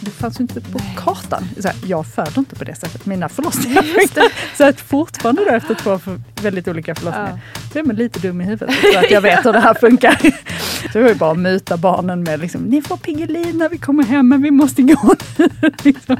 Det 0.00 0.10
fanns 0.10 0.40
ju 0.40 0.42
inte 0.42 0.60
på 0.60 0.80
kartan. 0.96 1.48
Så 1.58 1.68
här, 1.68 1.76
jag 1.86 2.06
föder 2.06 2.38
inte 2.38 2.56
på 2.56 2.64
det 2.64 2.74
sättet. 2.74 3.06
Mina 3.06 3.28
förlossningar 3.28 3.82
funkar. 3.82 4.56
Så 4.56 4.64
att 4.64 4.80
fortfarande 4.80 5.44
då 5.44 5.50
efter 5.50 5.74
två 5.74 5.98
för 5.98 6.20
väldigt 6.42 6.68
olika 6.68 6.94
förlossningar. 6.94 7.40
Ja. 7.54 7.60
Så 7.72 7.78
är 7.78 7.82
man 7.82 7.96
lite 7.96 8.18
dum 8.20 8.40
i 8.40 8.44
huvudet. 8.44 8.74
Så 8.92 8.98
att 8.98 9.10
jag 9.10 9.20
vet 9.20 9.46
hur 9.46 9.52
det 9.52 9.60
här 9.60 9.74
funkar. 9.74 10.18
Så 10.92 10.98
det 10.98 11.02
var 11.02 11.08
ju 11.08 11.14
bara 11.14 11.30
att 11.30 11.38
muta 11.38 11.76
barnen 11.76 12.22
med 12.22 12.40
liksom, 12.40 12.60
ni 12.62 12.82
får 12.82 12.96
Piggelin 12.96 13.58
när 13.58 13.68
vi 13.68 13.78
kommer 13.78 14.04
hem 14.04 14.28
men 14.28 14.42
vi 14.42 14.50
måste 14.50 14.82
gå 14.82 15.14
liksom. 15.82 16.16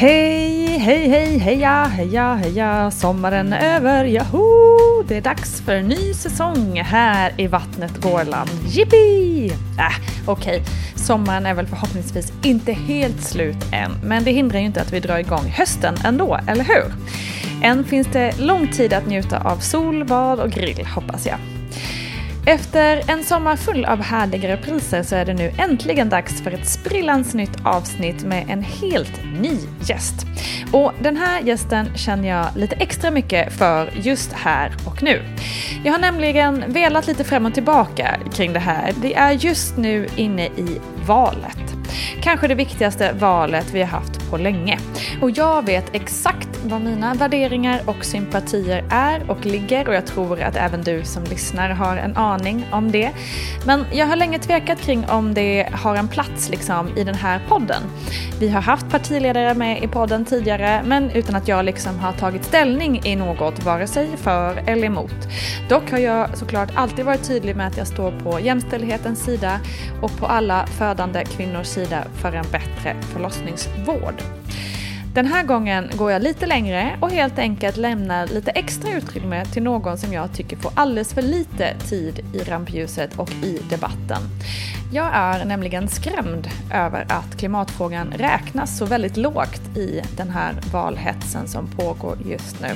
Hej, 0.00 0.78
hej, 0.78 1.08
hej, 1.08 1.38
heja, 1.38 1.84
heja, 1.84 2.34
heja, 2.34 2.90
sommaren 2.90 3.52
är 3.52 3.76
över, 3.76 4.04
jaho! 4.04 5.02
Det 5.08 5.16
är 5.16 5.20
dags 5.20 5.60
för 5.60 5.74
en 5.74 5.88
ny 5.88 6.14
säsong 6.14 6.80
här 6.80 7.32
i 7.36 7.46
Vattnet 7.46 7.96
Gårland. 7.96 8.50
Jippi! 8.66 9.46
Äh, 9.78 9.84
okej, 10.26 10.60
okay. 10.60 10.72
sommaren 10.96 11.46
är 11.46 11.54
väl 11.54 11.66
förhoppningsvis 11.66 12.32
inte 12.42 12.72
helt 12.72 13.22
slut 13.22 13.56
än, 13.72 13.92
men 14.04 14.24
det 14.24 14.30
hindrar 14.30 14.60
ju 14.60 14.66
inte 14.66 14.80
att 14.80 14.92
vi 14.92 15.00
drar 15.00 15.18
igång 15.18 15.54
hösten 15.56 15.94
ändå, 16.04 16.38
eller 16.46 16.64
hur? 16.64 16.92
Än 17.62 17.84
finns 17.84 18.06
det 18.06 18.38
lång 18.38 18.68
tid 18.68 18.92
att 18.92 19.06
njuta 19.06 19.40
av 19.40 19.56
sol, 19.56 20.04
bad 20.04 20.40
och 20.40 20.50
grill, 20.50 20.86
hoppas 20.86 21.26
jag. 21.26 21.59
Efter 22.46 23.10
en 23.10 23.24
sommar 23.24 23.56
full 23.56 23.84
av 23.84 24.02
härliga 24.02 24.48
repriser 24.48 25.02
så 25.02 25.16
är 25.16 25.24
det 25.24 25.34
nu 25.34 25.52
äntligen 25.58 26.08
dags 26.08 26.42
för 26.42 26.50
ett 26.50 26.68
sprillans 26.68 27.34
nytt 27.34 27.56
avsnitt 27.64 28.24
med 28.24 28.46
en 28.48 28.62
helt 28.62 29.24
ny 29.40 29.58
gäst. 29.88 30.26
Och 30.72 30.92
den 31.02 31.16
här 31.16 31.40
gästen 31.40 31.96
känner 31.96 32.28
jag 32.28 32.46
lite 32.56 32.76
extra 32.76 33.10
mycket 33.10 33.52
för 33.52 33.90
just 33.94 34.32
här 34.32 34.72
och 34.86 35.02
nu. 35.02 35.22
Jag 35.84 35.92
har 35.92 35.98
nämligen 35.98 36.64
velat 36.66 37.06
lite 37.06 37.24
fram 37.24 37.46
och 37.46 37.54
tillbaka 37.54 38.16
kring 38.32 38.52
det 38.52 38.58
här. 38.58 38.92
Vi 39.02 39.14
är 39.14 39.32
just 39.32 39.76
nu 39.76 40.08
inne 40.16 40.46
i 40.46 40.80
valet. 41.06 41.74
Kanske 42.22 42.48
det 42.48 42.54
viktigaste 42.54 43.12
valet 43.12 43.70
vi 43.72 43.80
har 43.80 43.88
haft 43.88 44.30
på 44.30 44.36
länge. 44.36 44.78
Och 45.20 45.30
jag 45.30 45.66
vet 45.66 45.94
exakt 45.94 46.48
vad 46.64 46.80
mina 46.80 47.14
värderingar 47.14 47.80
och 47.86 48.04
sympatier 48.04 48.84
är 48.90 49.30
och 49.30 49.46
ligger 49.46 49.88
och 49.88 49.94
jag 49.94 50.06
tror 50.06 50.42
att 50.42 50.56
även 50.56 50.82
du 50.82 51.04
som 51.04 51.24
lyssnar 51.24 51.70
har 51.70 51.96
en 51.96 52.16
aning 52.16 52.66
om 52.72 52.92
det. 52.92 53.10
Men 53.66 53.84
jag 53.92 54.06
har 54.06 54.16
länge 54.16 54.38
tvekat 54.38 54.80
kring 54.80 55.08
om 55.08 55.34
det 55.34 55.68
har 55.72 55.96
en 55.96 56.08
plats 56.08 56.48
liksom 56.48 56.88
i 56.96 57.04
den 57.04 57.14
här 57.14 57.40
podden. 57.48 57.82
Vi 58.40 58.48
har 58.48 58.60
haft 58.60 58.90
partiledare 58.90 59.54
med 59.54 59.82
i 59.82 59.88
podden 59.88 60.24
tidigare 60.24 60.82
men 60.84 61.10
utan 61.10 61.34
att 61.34 61.48
jag 61.48 61.64
liksom 61.64 61.98
har 61.98 62.12
tagit 62.12 62.44
ställning 62.44 63.00
i 63.04 63.16
något 63.16 63.64
vare 63.64 63.86
sig 63.86 64.16
för 64.16 64.62
eller 64.66 64.84
emot. 64.84 65.28
Dock 65.68 65.90
har 65.90 65.98
jag 65.98 66.36
såklart 66.38 66.68
alltid 66.74 67.04
varit 67.04 67.28
tydlig 67.28 67.56
med 67.56 67.66
att 67.66 67.76
jag 67.76 67.86
står 67.86 68.12
på 68.12 68.40
jämställdhetens 68.40 69.24
sida 69.24 69.60
och 70.02 70.16
på 70.16 70.26
alla 70.26 70.66
för 70.66 70.89
födande 70.90 71.24
kvinnors 71.24 71.66
sida 71.66 72.04
för 72.14 72.32
en 72.32 72.44
bättre 72.52 72.96
förlossningsvård. 73.12 74.22
Den 75.14 75.26
här 75.26 75.44
gången 75.44 75.90
går 75.94 76.12
jag 76.12 76.22
lite 76.22 76.46
längre 76.46 76.96
och 77.00 77.10
helt 77.10 77.38
enkelt 77.38 77.76
lämnar 77.76 78.26
lite 78.26 78.50
extra 78.50 78.90
utrymme 78.90 79.44
till 79.44 79.62
någon 79.62 79.98
som 79.98 80.12
jag 80.12 80.32
tycker 80.32 80.56
får 80.56 80.72
alldeles 80.74 81.14
för 81.14 81.22
lite 81.22 81.74
tid 81.88 82.20
i 82.34 82.38
rampljuset 82.38 83.18
och 83.18 83.30
i 83.30 83.60
debatten. 83.70 84.22
Jag 84.92 85.10
är 85.12 85.44
nämligen 85.44 85.88
skrämd 85.88 86.48
över 86.74 87.06
att 87.08 87.36
klimatfrågan 87.38 88.12
räknas 88.16 88.78
så 88.78 88.84
väldigt 88.84 89.16
lågt 89.16 89.76
i 89.76 90.02
den 90.16 90.30
här 90.30 90.54
valhetsen 90.72 91.48
som 91.48 91.66
pågår 91.66 92.18
just 92.24 92.60
nu. 92.60 92.68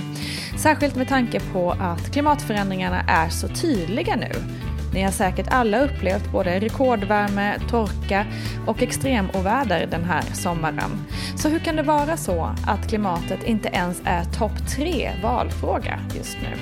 Särskilt 0.58 0.96
med 0.96 1.08
tanke 1.08 1.40
på 1.52 1.70
att 1.70 2.12
klimatförändringarna 2.12 3.00
är 3.08 3.28
så 3.28 3.48
tydliga 3.48 4.16
nu. 4.16 4.32
Ni 4.94 5.02
har 5.02 5.10
säkert 5.10 5.46
alla 5.50 5.84
upplevt 5.84 6.32
både 6.32 6.60
rekordvärme, 6.60 7.58
torka 7.70 8.26
och 8.66 8.82
extremoväder 8.82 9.86
den 9.90 10.04
här 10.04 10.22
sommaren. 10.22 11.06
Så 11.36 11.48
hur 11.48 11.58
kan 11.58 11.76
det 11.76 11.82
vara 11.82 12.16
så 12.16 12.54
att 12.66 12.88
klimatet 12.88 13.44
inte 13.44 13.68
ens 13.68 14.02
är 14.04 14.24
topp 14.24 14.68
tre 14.76 15.10
valfråga 15.22 16.00
just 16.16 16.36
nu? 16.42 16.58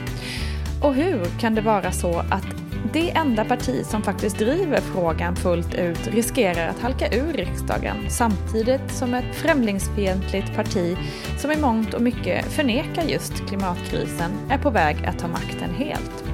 Och 0.82 0.94
hur 0.94 1.24
kan 1.40 1.54
det 1.54 1.60
vara 1.60 1.92
så 1.92 2.18
att 2.18 2.46
det 2.92 3.10
enda 3.10 3.44
parti 3.44 3.86
som 3.86 4.02
faktiskt 4.02 4.38
driver 4.38 4.80
frågan 4.80 5.36
fullt 5.36 5.74
ut 5.74 6.06
riskerar 6.06 6.68
att 6.68 6.80
halka 6.80 7.16
ur 7.16 7.32
riksdagen 7.32 7.96
samtidigt 8.08 8.90
som 8.90 9.14
ett 9.14 9.34
främlingsfientligt 9.34 10.54
parti 10.56 10.96
som 11.38 11.52
i 11.52 11.56
mångt 11.56 11.94
och 11.94 12.02
mycket 12.02 12.44
förnekar 12.44 13.02
just 13.02 13.48
klimatkrisen 13.48 14.30
är 14.50 14.58
på 14.58 14.70
väg 14.70 15.06
att 15.06 15.18
ta 15.18 15.28
makten 15.28 15.74
helt. 15.74 16.31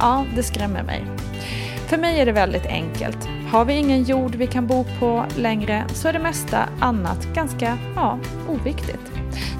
Ja, 0.00 0.26
det 0.34 0.42
skrämmer 0.42 0.82
mig. 0.82 1.06
För 1.86 1.98
mig 1.98 2.20
är 2.20 2.26
det 2.26 2.32
väldigt 2.32 2.66
enkelt. 2.66 3.28
Har 3.50 3.64
vi 3.64 3.74
ingen 3.74 4.02
jord 4.02 4.34
vi 4.34 4.46
kan 4.46 4.66
bo 4.66 4.84
på 4.98 5.24
längre 5.36 5.84
så 5.94 6.08
är 6.08 6.12
det 6.12 6.18
mesta 6.18 6.68
annat 6.80 7.26
ganska, 7.34 7.78
ja, 7.96 8.18
oviktigt. 8.48 9.12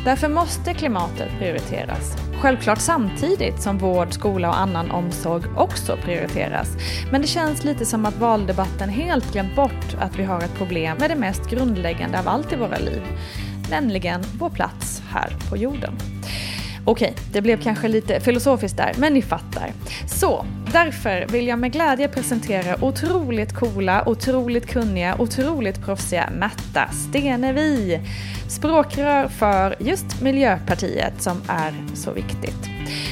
Därför 0.05 0.29
måste 0.29 0.75
klimatet 0.75 1.29
prioriteras. 1.39 2.17
Självklart 2.41 2.79
samtidigt 2.79 3.63
som 3.63 3.79
vård, 3.79 4.13
skola 4.13 4.49
och 4.49 4.59
annan 4.59 4.91
omsorg 4.91 5.45
också 5.57 5.97
prioriteras. 6.05 6.69
Men 7.13 7.21
det 7.21 7.27
känns 7.27 7.65
lite 7.65 7.87
som 7.87 8.07
att 8.07 8.19
valdebatten 8.19 8.89
helt 8.89 9.33
glömt 9.33 9.57
bort 9.57 9.97
att 10.01 10.19
vi 10.19 10.25
har 10.25 10.39
ett 10.39 10.55
problem 10.59 10.97
med 10.99 11.11
det 11.11 11.17
mest 11.17 11.51
grundläggande 11.51 12.19
av 12.19 12.29
allt 12.29 12.53
i 12.53 12.57
våra 12.57 12.79
liv. 12.79 13.03
Nämligen 13.71 14.23
vår 14.39 14.51
plats 14.51 15.03
här 15.11 15.37
på 15.51 15.57
jorden. 15.57 15.97
Okej, 16.85 17.15
det 17.33 17.43
blev 17.43 17.63
kanske 17.63 17.89
lite 17.89 18.21
filosofiskt 18.21 18.77
där, 18.77 18.93
men 18.99 19.13
ni 19.13 19.23
fattar. 19.23 19.73
Så, 20.07 20.47
därför 20.73 21.27
vill 21.27 21.47
jag 21.47 21.59
med 21.59 21.73
glädje 21.73 22.09
presentera 22.09 22.85
otroligt 22.85 23.53
coola, 23.53 24.03
otroligt 24.07 24.67
kunniga, 24.67 25.17
otroligt 25.19 25.85
proffsiga 25.85 26.31
Märta 26.39 26.89
Stenevi. 26.93 28.01
Språkrör 28.49 29.29
för 29.29 29.77
just 29.79 30.21
Miljöpartiet 30.23 31.23
som 31.23 31.43
är 31.49 31.75
så 31.95 32.13
viktigt. 32.13 32.70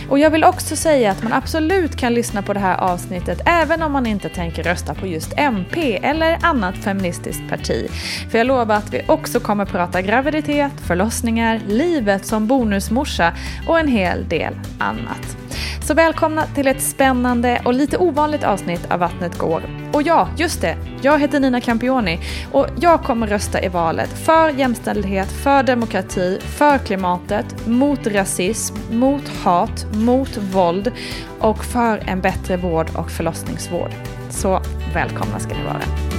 Och 0.09 0.19
jag 0.19 0.31
vill 0.31 0.45
också 0.45 0.77
säga 0.77 1.11
att 1.11 1.23
man 1.23 1.33
absolut 1.33 1.97
kan 1.97 2.15
lyssna 2.15 2.43
på 2.43 2.53
det 2.53 2.61
här 2.61 2.77
avsnittet 2.77 3.41
även 3.45 3.83
om 3.83 3.93
man 3.93 4.07
inte 4.07 4.29
tänker 4.29 4.63
rösta 4.63 4.95
på 4.95 5.07
just 5.07 5.33
MP 5.37 5.97
eller 6.03 6.39
annat 6.43 6.77
feministiskt 6.77 7.49
parti. 7.49 7.89
För 8.31 8.39
jag 8.39 8.47
lovar 8.47 8.75
att 8.75 8.95
vi 8.95 9.03
också 9.07 9.41
kommer 9.41 9.65
prata 9.65 10.03
graviditet, 10.03 10.73
förlossningar, 10.87 11.61
livet 11.67 12.27
som 12.27 12.47
bonusmorsa 12.47 13.33
och 13.67 13.79
en 13.79 13.89
hel 13.89 14.29
del 14.29 14.55
annat. 14.79 15.48
Så 15.87 15.95
välkomna 15.95 16.47
till 16.47 16.67
ett 16.67 16.83
spännande 16.83 17.63
och 17.65 17.75
lite 17.75 17.99
ovanligt 17.99 18.45
avsnitt 18.45 18.91
av 18.91 19.01
Vattnet 19.01 19.39
går. 19.39 19.63
Och 19.93 20.03
ja, 20.03 20.29
just 20.37 20.61
det, 20.61 20.77
jag 21.03 21.19
heter 21.19 21.41
Nina 21.41 21.61
Campioni 21.61 22.21
och 22.53 22.67
jag 22.81 23.03
kommer 23.03 23.27
rösta 23.27 23.65
i 23.65 23.69
valet 23.69 24.11
för 24.25 24.49
jämställdhet, 24.49 25.33
för 25.33 25.63
demokrati, 25.63 26.39
för 26.59 26.79
klimatet, 26.79 27.67
mot 27.67 28.07
rasism, 28.07 28.77
mot 28.91 29.29
hat, 29.29 29.87
mot 29.93 30.37
våld 30.37 30.93
och 31.39 31.65
för 31.65 32.03
en 32.07 32.21
bättre 32.21 32.57
vård 32.57 32.91
och 32.95 33.11
förlossningsvård. 33.11 33.91
Så 34.31 34.63
välkomna 34.95 35.39
ska 35.39 35.55
ni 35.55 35.65
vara. 35.65 36.18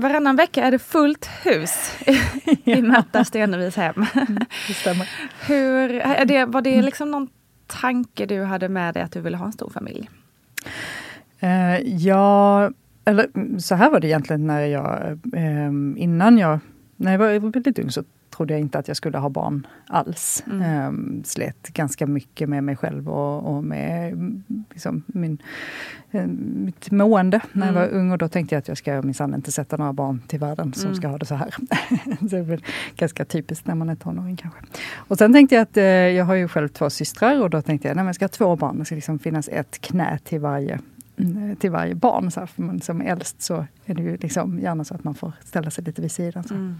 Varannan 0.00 0.36
vecka 0.36 0.64
är 0.64 0.70
det 0.70 0.78
fullt 0.78 1.26
hus 1.44 1.98
i 2.64 2.82
Märta 2.82 3.24
Stenevis 3.24 3.76
hem. 3.76 4.06
Det 4.68 4.74
stämmer. 4.74 5.08
Hur, 5.46 5.94
är 5.94 6.24
det, 6.24 6.44
var 6.44 6.62
det 6.62 6.82
liksom 6.82 7.10
någon 7.10 7.28
tanke 7.66 8.26
du 8.26 8.42
hade 8.44 8.68
med 8.68 8.94
dig 8.94 9.02
att 9.02 9.12
du 9.12 9.20
ville 9.20 9.36
ha 9.36 9.46
en 9.46 9.52
stor 9.52 9.70
familj? 9.70 10.10
Eh, 11.40 11.80
ja, 11.80 12.70
eller 13.04 13.58
så 13.58 13.74
här 13.74 13.90
var 13.90 14.00
det 14.00 14.06
egentligen 14.06 14.46
när 14.46 14.60
jag, 14.60 15.18
eh, 15.32 16.02
innan 16.02 16.38
jag, 16.38 16.58
när 16.96 17.12
jag 17.12 17.18
var 17.18 17.50
väldigt 17.50 17.78
ung 17.78 17.90
så 17.90 18.04
trodde 18.40 18.54
jag 18.54 18.60
inte 18.60 18.78
att 18.78 18.88
jag 18.88 18.96
skulle 18.96 19.18
ha 19.18 19.28
barn 19.28 19.66
alls. 19.86 20.44
Mm. 20.46 20.62
Eh, 20.62 21.22
slet 21.24 21.68
ganska 21.68 22.06
mycket 22.06 22.48
med 22.48 22.64
mig 22.64 22.76
själv 22.76 23.08
och, 23.08 23.56
och 23.56 23.64
med 23.64 24.14
liksom, 24.70 25.02
min, 25.06 25.38
eh, 26.10 26.26
mitt 26.64 26.90
mående 26.90 27.40
när 27.52 27.66
jag 27.66 27.72
var 27.74 27.84
Mm. 27.84 27.96
ung. 27.96 28.12
Och 28.12 28.18
då 28.18 28.28
tänkte 28.28 28.54
jag 28.54 28.58
att 28.60 28.68
jag 28.68 28.76
ska 28.78 29.02
minsann 29.02 29.34
inte 29.34 29.52
sätta 29.52 29.76
några 29.76 29.92
barn 29.92 30.20
till 30.26 30.38
världen 30.38 30.72
som 30.72 30.84
Mm. 30.86 30.96
ska 30.96 31.08
ha 31.08 31.18
det 31.18 31.26
så 31.26 31.34
här. 31.34 31.54
det 32.20 32.36
är 32.38 32.42
väl 32.42 32.64
ganska 32.96 33.24
typiskt 33.24 33.66
när 33.66 33.74
man 33.74 33.88
är 33.88 33.94
tonåring 33.96 34.36
kanske. 34.36 34.60
Och 34.96 35.18
sen 35.18 35.32
tänkte 35.32 35.54
jag 35.54 35.62
att 35.62 35.76
eh, 35.76 35.84
jag 35.84 36.24
har 36.24 36.34
ju 36.34 36.48
själv 36.48 36.68
två 36.68 36.90
systrar 36.90 37.42
och 37.42 37.50
då 37.50 37.62
tänkte 37.62 37.88
jag 37.88 37.98
att 37.98 38.04
jag 38.06 38.14
ska 38.14 38.24
ha 38.24 38.28
två 38.28 38.56
barn. 38.56 38.78
Det 38.78 38.84
ska 38.84 38.94
liksom 38.94 39.18
finnas 39.18 39.48
ett 39.48 39.80
knä 39.80 40.18
till 40.24 40.40
varje 40.40 40.78
mm, 41.16 41.56
till 41.56 41.70
varje 41.70 41.94
barn. 41.94 42.30
Så 42.30 42.40
här, 42.40 42.46
för 42.46 42.62
man, 42.62 42.80
som 42.80 43.00
äldst 43.00 43.42
så 43.42 43.66
är 43.84 43.94
det 43.94 44.02
ju 44.02 44.16
liksom 44.16 44.58
gärna 44.60 44.84
så 44.84 44.94
att 44.94 45.04
man 45.04 45.14
får 45.14 45.32
ställa 45.44 45.70
sig 45.70 45.84
lite 45.84 46.02
vid 46.02 46.12
sidan. 46.12 46.44
Så. 46.44 46.54
Mm. 46.54 46.76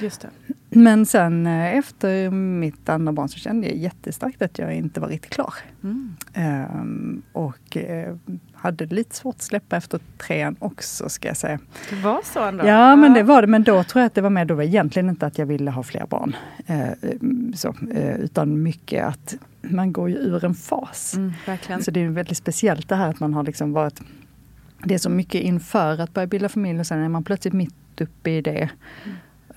Just 0.00 0.20
det. 0.20 0.28
Men 0.70 1.06
sen 1.06 1.46
eh, 1.46 1.76
efter 1.76 2.30
mitt 2.30 2.88
andra 2.88 3.12
barn 3.12 3.28
så 3.28 3.38
kände 3.38 3.66
jag 3.66 3.76
jättestarkt 3.76 4.42
att 4.42 4.58
jag 4.58 4.74
inte 4.74 5.00
var 5.00 5.08
riktigt 5.08 5.32
klar. 5.32 5.54
Mm. 5.82 6.16
Ehm, 6.34 7.22
och 7.32 7.76
eh, 7.76 8.16
hade 8.52 8.86
lite 8.86 9.16
svårt 9.16 9.34
att 9.34 9.42
släppa 9.42 9.76
efter 9.76 10.00
trean 10.18 10.56
också 10.58 11.08
ska 11.08 11.28
jag 11.28 11.36
säga. 11.36 11.58
Det 11.90 11.96
var 11.96 12.20
så 12.24 12.44
ändå? 12.44 12.66
Ja, 12.66 12.96
men 12.96 13.14
det 13.14 13.22
var 13.22 13.42
det. 13.42 13.48
Men 13.48 13.62
då 13.62 13.84
tror 13.84 14.00
jag 14.00 14.06
att 14.06 14.14
det 14.14 14.20
var 14.20 14.30
med, 14.30 14.46
då 14.46 14.54
var 14.54 14.62
egentligen 14.62 15.08
inte 15.08 15.26
att 15.26 15.38
jag 15.38 15.46
ville 15.46 15.70
ha 15.70 15.82
fler 15.82 16.06
barn. 16.06 16.36
Eh, 16.66 16.88
så, 17.54 17.74
eh, 17.92 18.16
utan 18.16 18.62
mycket 18.62 19.04
att 19.04 19.34
man 19.62 19.92
går 19.92 20.10
ju 20.10 20.16
ur 20.16 20.44
en 20.44 20.54
fas. 20.54 21.14
Mm. 21.16 21.82
Så 21.82 21.90
det 21.90 22.00
är 22.00 22.08
väldigt 22.08 22.36
speciellt 22.36 22.88
det 22.88 22.96
här 22.96 23.10
att 23.10 23.20
man 23.20 23.34
har 23.34 23.42
liksom 23.42 23.72
varit 23.72 24.00
Det 24.84 24.94
är 24.94 24.98
så 24.98 25.10
mycket 25.10 25.42
inför 25.42 26.00
att 26.00 26.14
börja 26.14 26.26
bilda 26.26 26.48
familj 26.48 26.80
och 26.80 26.86
sen 26.86 26.98
är 26.98 27.08
man 27.08 27.24
plötsligt 27.24 27.54
mitt 27.54 28.00
uppe 28.00 28.30
i 28.30 28.40
det. 28.42 28.70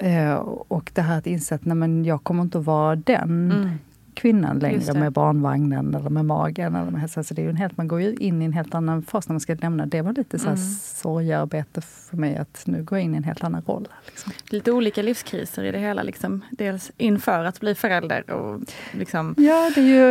Eh, 0.01 0.33
och 0.67 0.91
det 0.93 1.01
här 1.01 1.17
att 1.17 1.27
inse 1.27 1.55
att 1.55 1.65
nej, 1.65 1.75
men 1.77 2.05
jag 2.05 2.23
kommer 2.23 2.43
inte 2.43 2.57
att 2.59 2.65
vara 2.65 2.95
den 2.95 3.51
Mm. 3.51 3.69
kvinnan 4.13 4.59
längre 4.59 4.93
med 4.93 5.11
barnvagnen 5.11 5.95
eller 5.95 6.09
med 6.09 6.25
magen. 6.25 6.75
Eller 6.75 6.91
med, 6.91 7.09
alltså 7.15 7.33
det 7.33 7.45
är 7.45 7.49
en 7.49 7.55
helt, 7.55 7.77
man 7.77 7.87
går 7.87 8.01
ju 8.01 8.13
in 8.15 8.41
i 8.41 8.45
en 8.45 8.53
helt 8.53 8.75
annan 8.75 9.01
fas 9.03 9.29
när 9.29 9.33
man 9.33 9.39
ska 9.39 9.55
lämna. 9.55 9.85
Det 9.85 10.01
var 10.01 10.13
lite 10.13 10.39
så 10.39 10.45
här 10.49 10.55
Mm. 10.55 10.67
sorgearbete 10.79 11.81
för 11.81 12.17
mig 12.17 12.37
att 12.37 12.63
nu 12.65 12.83
går 12.83 12.97
jag 12.97 13.05
in 13.05 13.13
i 13.13 13.17
en 13.17 13.23
helt 13.23 13.43
annan 13.43 13.61
roll. 13.65 13.87
Liksom. 14.05 14.31
Lite 14.49 14.71
olika 14.71 15.01
livskriser 15.01 15.63
i 15.63 15.71
det 15.71 15.79
hela. 15.79 16.03
Liksom. 16.03 16.41
Dels 16.51 16.91
inför 16.97 17.43
att 17.45 17.59
bli 17.59 17.75
förälder 17.75 18.31
och 18.31 18.61
liksom 18.91 19.35
Ja, 19.37 19.71
det 19.75 19.81
är 19.81 19.85
ju... 19.85 20.09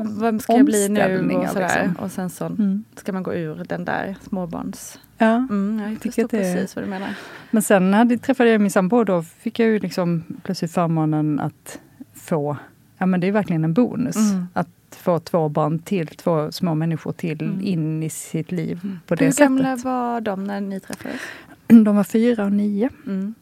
äh, 0.00 0.06
vad 0.20 0.40
ska 0.42 0.52
jag 0.56 0.64
bli 0.64 0.88
nu 0.88 1.00
och 1.36 1.48
sådär. 1.48 1.62
liksom. 1.86 2.04
Och 2.04 2.10
sen 2.12 2.30
så 2.30 2.44
Mm. 2.46 2.84
ska 2.96 3.12
man 3.12 3.22
gå 3.22 3.34
ur 3.34 3.64
den 3.68 3.84
där 3.84 4.16
småbarns... 4.28 4.98
Ja. 5.18 5.34
Mm, 5.50 5.80
jag 5.92 6.00
tycker 6.00 6.22
förstår 6.22 6.28
precis 6.28 6.76
vad 6.76 6.84
du 6.84 6.88
menar. 6.88 7.14
Men 7.50 7.62
sen 7.62 7.90
när 7.90 8.04
jag 8.10 8.22
träffade 8.22 8.58
min 8.58 8.70
sambo, 8.70 9.04
då 9.04 9.22
fick 9.22 9.58
jag 9.58 9.68
ju 9.68 9.78
liksom 9.78 10.22
plötsligt 10.42 10.72
förmånen 10.72 11.40
att 11.40 11.80
få, 12.14 12.56
ja 12.98 13.06
men 13.06 13.20
det 13.20 13.26
är 13.28 13.32
verkligen 13.32 13.64
en 13.64 13.72
bonus, 13.74 14.16
Mm. 14.16 14.46
att 14.52 14.68
få 14.90 15.18
två 15.18 15.48
barn 15.48 15.78
till, 15.78 16.06
två 16.06 16.52
små 16.52 16.74
människor 16.74 17.12
till 17.12 17.42
Mm. 17.42 17.60
in 17.62 18.02
i 18.02 18.10
sitt 18.10 18.52
liv 18.52 18.98
på 19.06 19.14
det 19.14 19.24
Hur 19.24 19.32
gamla 19.32 19.64
sättet. 19.76 19.84
var 19.84 20.20
de 20.20 20.44
när 20.44 20.60
ni 20.60 20.80
träffades? 20.80 21.20
De 21.84 21.96
var 21.96 22.04
fyra 22.04 22.44
och 22.44 22.52
nio. 22.52 22.90
Mm. 23.06 23.34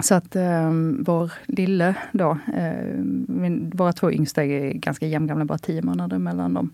Så 0.00 0.14
att 0.14 0.36
eh, 0.36 0.70
vår 1.00 1.32
lille 1.46 1.94
då, 2.12 2.38
eh, 2.56 2.94
min, 3.28 3.70
våra 3.74 3.92
två 3.92 4.12
yngsta 4.12 4.44
är 4.44 4.72
ganska 4.72 5.06
jämngamla, 5.06 5.44
bara 5.44 5.58
tio 5.58 5.82
månader 5.82 6.18
mellan 6.18 6.54
dem. 6.54 6.70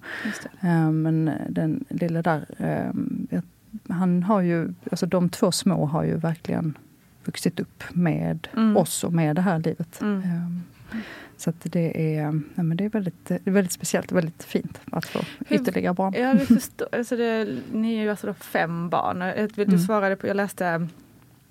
Eh, 0.60 0.90
men 0.90 1.30
den 1.48 1.84
lille 1.88 2.22
där, 2.22 2.46
eh, 2.58 2.90
jag- 3.30 3.42
han 3.88 4.22
har 4.22 4.40
ju, 4.40 4.74
alltså 4.90 5.06
de 5.06 5.28
två 5.28 5.52
små 5.52 5.86
har 5.86 6.04
ju 6.04 6.16
verkligen 6.16 6.78
vuxit 7.24 7.60
upp 7.60 7.84
med 7.92 8.48
Mm. 8.56 8.76
oss 8.76 9.04
och 9.04 9.12
med 9.12 9.36
det 9.36 9.42
här 9.42 9.58
livet. 9.58 10.00
Mm. 10.00 10.18
Eh, 10.22 10.98
Så 11.36 11.52
det 11.62 12.16
är, 12.18 12.30
nej 12.32 12.42
men 12.66 12.76
det 12.76 12.84
är, 12.84 12.88
väldigt, 12.88 13.24
det 13.24 13.46
är 13.46 13.50
väldigt 13.50 13.72
speciellt 13.72 14.10
och 14.10 14.16
väldigt 14.16 14.42
fint 14.44 14.80
att 14.92 15.06
få 15.06 15.20
Hur- 15.48 15.60
ytterligare 15.60 15.94
barn. 15.94 16.14
Ja, 16.18 16.38
förstår. 16.38 16.88
Alltså 16.92 17.16
det, 17.16 17.48
ni 17.72 17.94
är 17.96 18.02
ju 18.02 18.10
alltså 18.10 18.34
fem 18.34 18.88
barn. 18.88 19.18
Du 19.54 19.62
Mm. 19.62 19.78
svarade 19.78 20.16
på, 20.16 20.26
jag 20.26 20.36
läste 20.36 20.88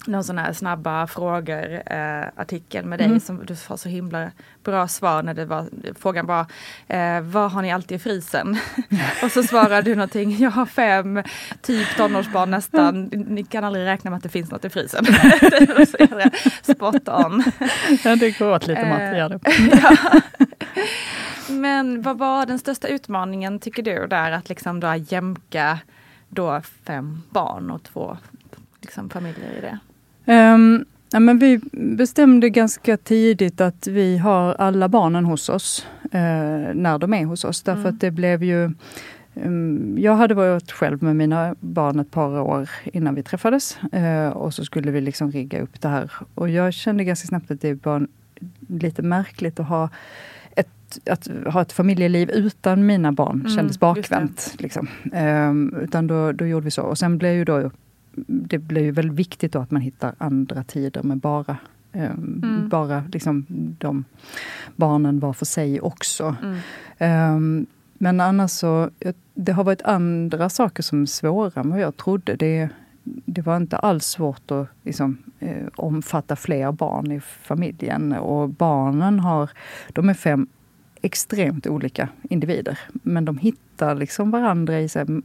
någon 0.06 0.24
sån 0.24 0.38
här 0.38 0.53
snabba 0.53 1.08
frågor 1.08 1.82
eh, 1.86 2.22
artikel 2.36 2.86
med 2.86 3.00
dig 3.00 3.08
Mm. 3.08 3.20
som 3.20 3.46
du 3.46 3.56
har 3.68 3.77
så 3.77 3.89
himla 3.89 4.32
bra 4.63 4.88
svar 4.88 5.24
när 5.24 5.34
det 5.34 5.46
var, 5.46 5.65
frågan 6.00 6.25
var 6.25 6.46
eh, 6.88 7.22
vad 7.22 7.51
har 7.51 7.62
ni 7.62 7.72
alltid 7.72 7.96
i 7.96 8.00
frysen? 8.00 8.58
och 9.24 9.32
så 9.32 9.44
svarade 9.44 9.82
du 9.82 9.96
någonting, 9.96 10.38
jag 10.38 10.51
har 10.51 10.65
fem, 10.65 11.24
typ 11.62 11.96
tonårsbarn 11.98 12.51
nästan, 12.51 13.03
ni 13.12 13.44
kan 13.44 13.63
aldrig 13.63 13.86
räkna 13.86 14.10
med 14.12 14.18
att 14.18 14.24
det 14.24 14.29
finns 14.29 14.51
något 14.51 14.65
i 14.65 14.70
frysen. 14.70 15.06
spot 16.62 17.10
on. 17.10 17.44
Ja, 18.03 18.15
det 18.15 18.39
går 18.39 18.51
åt 18.51 18.68
lite 18.68 18.86
mat, 18.86 19.00
Eh, 19.00 19.18
ja. 19.18 19.29
Men 21.50 22.01
vad 22.01 22.18
var 22.18 22.46
den 22.46 22.60
största 22.60 22.88
utmaningen 22.88 23.60
tycker 23.60 23.84
du 23.84 24.08
där 24.08 24.32
att 24.32 24.50
liksom 24.50 24.79
då 24.79 24.96
jämka 24.96 25.79
då 26.29 26.62
fem 26.86 27.22
barn 27.29 27.72
och 27.72 27.84
två 27.84 28.18
liksom, 28.82 29.10
familjer 29.10 29.51
i 29.58 29.62
det? 29.62 29.79
Ehm, 30.29 30.86
ja, 31.12 31.19
men 31.19 31.39
vi 31.39 31.59
bestämde 31.71 32.50
ganska 32.50 32.98
tidigt 32.98 33.62
att 33.62 33.88
vi 33.88 34.17
har 34.17 34.53
alla 34.53 34.89
barnen 34.89 35.25
hos 35.25 35.50
oss 35.50 35.86
eh, 36.12 36.19
när 36.74 36.98
de 36.98 37.13
är 37.13 37.25
hos 37.25 37.43
oss. 37.45 37.63
Därför 37.63 37.81
Mm. 37.81 37.93
att 37.93 38.01
det 38.01 38.12
blev 38.12 38.43
ju 38.43 38.71
ehm, 39.36 39.95
jag 40.00 40.15
hade 40.15 40.33
varit 40.33 40.71
själv 40.71 41.03
med 41.03 41.15
mina 41.15 41.55
barn 41.59 42.00
ett 42.00 42.12
par 42.12 42.39
år 42.39 42.69
innan 42.83 43.15
vi 43.15 43.24
träffades. 43.24 43.77
Eh, 43.91 44.29
och 44.29 44.53
så 44.53 44.65
skulle 44.65 44.91
vi 44.91 45.01
liksom 45.01 45.31
rigga 45.31 45.62
upp 45.62 45.81
det 45.81 45.88
här. 45.88 46.12
Och 46.36 46.50
jag 46.50 46.74
kände 46.74 47.03
ganska 47.03 47.27
snabbt 47.27 47.51
att 47.51 47.62
det 47.62 47.86
var 47.86 48.07
lite 48.67 49.01
märkligt 49.01 49.59
att 49.59 49.67
ha 49.67 49.89
ett, 50.55 51.00
att 51.09 51.27
ha 51.53 51.62
ett 51.62 51.71
familjeliv 51.71 52.29
utan 52.29 52.86
mina 52.86 53.12
barn 53.12 53.39
Mm, 53.39 53.51
kändes 53.55 53.79
bakvänt. 53.79 54.55
Liksom. 54.57 54.88
Ehm, 55.13 55.75
utan 55.81 56.07
då, 56.07 56.31
då 56.31 56.45
gjorde 56.45 56.65
vi 56.65 56.71
så. 56.71 56.81
Och 56.81 56.98
sen 56.98 57.17
blev 57.17 57.33
ju 57.33 57.45
då 57.45 57.71
det 58.28 58.82
ju 58.82 58.92
väldigt 58.92 59.18
viktigt 59.18 59.51
då 59.51 59.60
att 59.60 59.72
man 59.72 59.82
hittar 59.82 60.16
andra 60.18 60.63
tider 60.63 61.04
med 61.04 61.18
bara 61.18 61.58
ehm, 61.92 62.42
Mm. 62.44 62.70
bara 62.70 63.04
liksom 63.13 63.46
de 63.80 64.04
barnen 64.75 65.20
var 65.20 65.34
för 65.34 65.46
sig 65.46 65.82
också. 65.82 66.36
Mm. 66.44 66.58
Ehm, 66.98 67.66
men 67.94 68.20
annars 68.20 68.51
så, 68.51 68.89
det 69.34 69.51
har 69.51 69.63
varit 69.63 69.82
andra 69.82 70.50
saker 70.50 70.84
som 70.84 71.01
är 71.01 71.06
svåra 71.06 71.62
än 71.62 71.70
vad 71.70 71.80
jag 71.80 71.98
trodde. 71.98 72.36
Det, 72.36 72.70
det 73.04 73.42
var 73.42 73.58
inte 73.58 73.78
alls 73.78 74.06
svårt 74.06 74.51
att 74.51 74.68
liksom, 74.84 75.18
eh, 75.39 75.68
omfatta 75.75 76.36
fler 76.36 76.72
barn 76.72 77.12
i 77.12 77.20
familjen. 77.20 78.13
Och 78.13 78.50
barnen 78.50 79.20
har, 79.20 79.50
de 79.94 80.10
är 80.10 80.13
fem 80.13 80.48
extremt 81.01 81.68
olika 81.68 82.10
individer. 82.29 82.79
Men 82.91 83.25
de 83.25 83.38
hittar 83.38 83.96
liksom 83.96 84.32
varandra 84.32 84.79
i 84.79 84.89
så 84.89 85.00
här, 85.00 85.22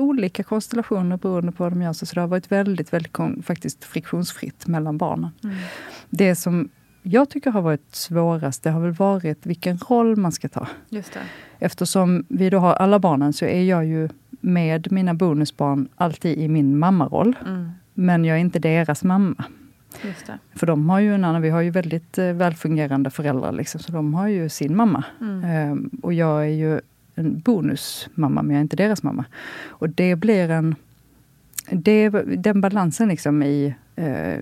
olika 0.00 0.42
konstellationer 0.42 1.16
beroende 1.16 1.52
på 1.52 1.62
vad 1.62 1.72
de 1.72 1.82
gör. 1.82 1.92
Så 1.92 2.14
det 2.14 2.20
har 2.20 2.28
varit 2.28 2.52
väldigt, 2.52 2.92
väldigt 2.92 3.46
faktiskt 3.46 3.84
friktionsfritt 3.84 4.66
mellan 4.66 4.98
barnen. 4.98 5.30
Mm. 5.44 5.56
Det 6.10 6.34
som 6.34 6.68
jag 7.02 7.30
tycker 7.30 7.50
har 7.50 7.62
varit 7.62 7.94
svårast, 7.94 8.62
det 8.62 8.70
har 8.70 8.80
väl 8.80 8.92
varit 8.92 9.46
vilken 9.46 9.78
roll 9.78 10.16
man 10.16 10.32
ska 10.32 10.48
ta. 10.48 10.68
Just 10.88 11.12
det. 11.12 11.20
Eftersom 11.58 12.24
vi 12.28 12.50
då 12.50 12.58
har 12.58 12.74
alla 12.74 12.98
barnen 12.98 13.32
så 13.32 13.44
är 13.44 13.62
jag 13.62 13.86
ju 13.86 14.08
med 14.40 14.92
mina 14.92 15.14
bonusbarn 15.14 15.88
alltid 15.96 16.38
i 16.38 16.48
min 16.48 16.78
mammaroll. 16.78 17.36
Mm. 17.46 17.70
Men 17.94 18.24
jag 18.24 18.36
är 18.36 18.40
inte 18.40 18.58
deras 18.58 19.04
mamma. 19.04 19.44
För 20.54 20.66
de 20.66 20.88
har 20.88 21.00
ju 21.00 21.14
en 21.14 21.24
annan, 21.24 21.42
vi 21.42 21.50
har 21.50 21.60
ju 21.60 21.70
väldigt 21.70 22.18
eh, 22.18 22.32
välfungerande 22.32 23.10
föräldrar, 23.10 23.52
liksom, 23.52 23.80
så 23.80 23.92
de 23.92 24.14
har 24.14 24.28
ju 24.28 24.48
sin 24.48 24.76
mamma. 24.76 25.04
Mm. 25.20 25.44
Ehm, 25.44 25.90
och 26.02 26.12
jag 26.12 26.42
är 26.42 26.54
ju 26.54 26.80
en 27.14 27.40
bonusmamma, 27.40 28.42
men 28.42 28.50
jag 28.50 28.58
är 28.58 28.62
inte 28.62 28.76
deras 28.76 29.02
mamma. 29.02 29.24
Och 29.66 29.88
det 29.88 30.16
blir 30.16 30.50
en... 30.50 30.74
Det, 31.70 32.08
den 32.36 32.60
balansen 32.60 33.08
liksom 33.08 33.42
i 33.42 33.74
eh, 33.96 34.38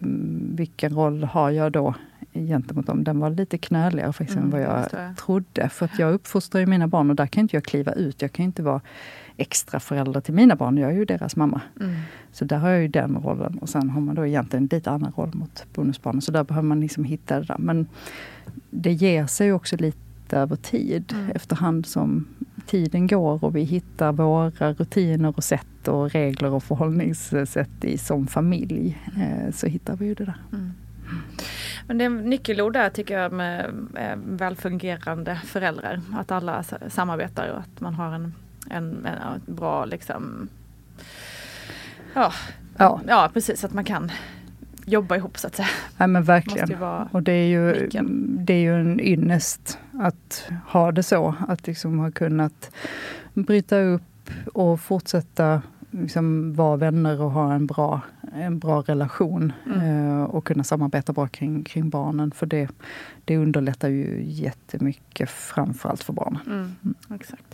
vilken 0.55 0.95
roll 0.95 1.25
har 1.25 1.51
jag 1.51 1.73
då 1.73 1.95
gentemot 2.33 2.87
dem, 2.87 3.05
den 3.05 3.19
var 3.19 3.31
lite 3.31 3.59
knöligare 3.59 4.13
faktiskt 4.13 4.39
mm, 4.39 4.45
än 4.45 4.51
vad 4.51 4.61
jag 4.61 5.17
trodde. 5.17 5.69
För 5.69 5.85
att 5.85 5.99
jag 5.99 6.15
uppfostrar 6.15 6.61
ju 6.61 6.67
mina 6.67 6.89
barn 6.89 7.11
och 7.11 7.17
där 7.17 7.27
kan 7.27 7.41
inte 7.41 7.57
jag 7.57 7.65
kliva 7.65 7.93
ut. 7.93 8.23
Jag 8.23 8.33
kan 8.33 8.45
inte 8.45 8.63
vara 8.63 8.81
extra 9.37 9.81
förälder 9.81 10.21
till 10.21 10.35
mina 10.35 10.57
barn. 10.57 10.79
Jag 10.79 10.91
är 10.91 10.95
ju 10.95 11.05
deras 11.05 11.37
mamma. 11.37 11.61
Mm. 11.81 11.95
Så 12.33 12.45
där 12.45 12.57
har 12.57 12.69
jag 12.69 12.83
ju 12.83 12.89
den 12.89 13.17
rollen. 13.17 13.59
Och 13.59 13.69
sen 13.69 13.91
har 13.91 14.01
man 14.01 14.15
då 14.15 14.27
egentligen 14.27 14.63
en 14.63 14.69
lite 14.77 14.91
annan 14.91 15.13
roll 15.17 15.35
mot 15.35 15.65
bonusbarnen. 15.75 16.23
Så 16.23 16.33
där 16.33 16.45
behöver 16.45 16.69
man 16.69 16.81
liksom 16.81 17.05
hitta 17.05 17.41
det 17.41 17.47
där. 17.47 17.59
Men 17.59 17.87
det 18.71 18.93
ger 18.93 19.27
sig 19.27 19.53
också 19.53 19.77
lite 19.77 20.37
över 20.37 20.57
tid 20.57 21.13
mm. 21.13 21.31
efterhand 21.31 21.87
som 21.87 22.27
tiden 22.67 23.07
går 23.07 23.45
och 23.45 23.57
vi 23.57 23.63
hittar 23.63 24.13
våra 24.13 24.73
rutiner 24.73 25.35
och 25.37 25.45
sätt 25.45 25.89
och 25.89 26.11
regler 26.11 26.51
och 26.51 26.63
förhållningssätt 26.63 27.85
i 27.85 27.99
som 27.99 28.27
familj. 28.27 28.99
Eh, 29.17 29.53
så 29.53 29.67
hittar 29.67 29.97
vi 29.97 30.07
ju 30.07 30.15
det 30.15 30.25
där. 30.25 30.41
Mm. 30.53 30.73
Men 31.87 31.99
det 31.99 32.05
är 32.05 32.09
nyckelord 32.09 32.73
där 32.73 32.91
tycker 32.91 33.19
jag 33.19 33.33
med 33.33 33.71
välfungerande 34.27 35.41
föräldrar. 35.45 36.01
Att 36.15 36.31
alla 36.31 36.65
samarbetar 36.89 37.49
och 37.49 37.59
att 37.59 37.81
man 37.81 37.95
har 37.95 38.15
en 38.15 38.35
en, 38.71 39.07
en 39.07 39.55
bra 39.55 39.85
liksom 39.85 40.49
ja, 42.15 42.33
ja. 42.77 43.01
ja 43.07 43.31
precis 43.33 43.65
att 43.65 43.73
man 43.73 43.85
kan 43.85 44.11
jobba 44.87 45.17
ihop 45.17 45.39
så 45.39 45.47
att 45.47 45.57
säga. 45.57 45.69
Ja 45.97 46.07
men 46.07 46.25
verkligen. 46.25 46.83
Och 47.11 47.23
det 47.23 47.33
är, 47.33 47.47
ju, 47.47 47.89
det 48.39 48.55
är 48.55 48.61
ju 48.61 48.81
en 48.81 49.01
ynnest 49.01 49.79
att 49.93 50.49
ha 50.69 50.93
det 50.93 51.03
så. 51.03 51.35
Att 51.49 51.67
liksom 51.67 51.99
ha 51.99 52.11
kunnat 52.11 52.71
bryta 53.35 53.81
upp 53.81 54.31
och 54.55 54.81
fortsätta 54.81 55.63
liksom 55.91 56.55
vara 56.55 56.77
vänner 56.77 57.21
och 57.21 57.31
ha 57.31 57.55
en 57.55 57.67
bra, 57.67 58.01
en 58.35 58.59
bra 58.59 58.83
relation. 58.83 59.53
Mm. 59.67 59.81
Eh, 59.81 60.25
och 60.25 60.47
kunna 60.47 60.65
samarbeta 60.65 61.13
bra 61.13 61.27
kring, 61.27 61.65
kring 61.65 61.91
barnen. 61.91 62.31
För 62.31 62.47
det, 62.47 62.69
det 63.25 63.37
underlättar 63.37 63.89
ju 63.89 64.23
jättemycket, 64.25 65.31
framförallt 65.31 66.03
för 66.03 66.13
barnen. 66.13 66.41
Mm. 66.47 66.75
Mm. 66.85 66.95
Exakt. 67.15 67.46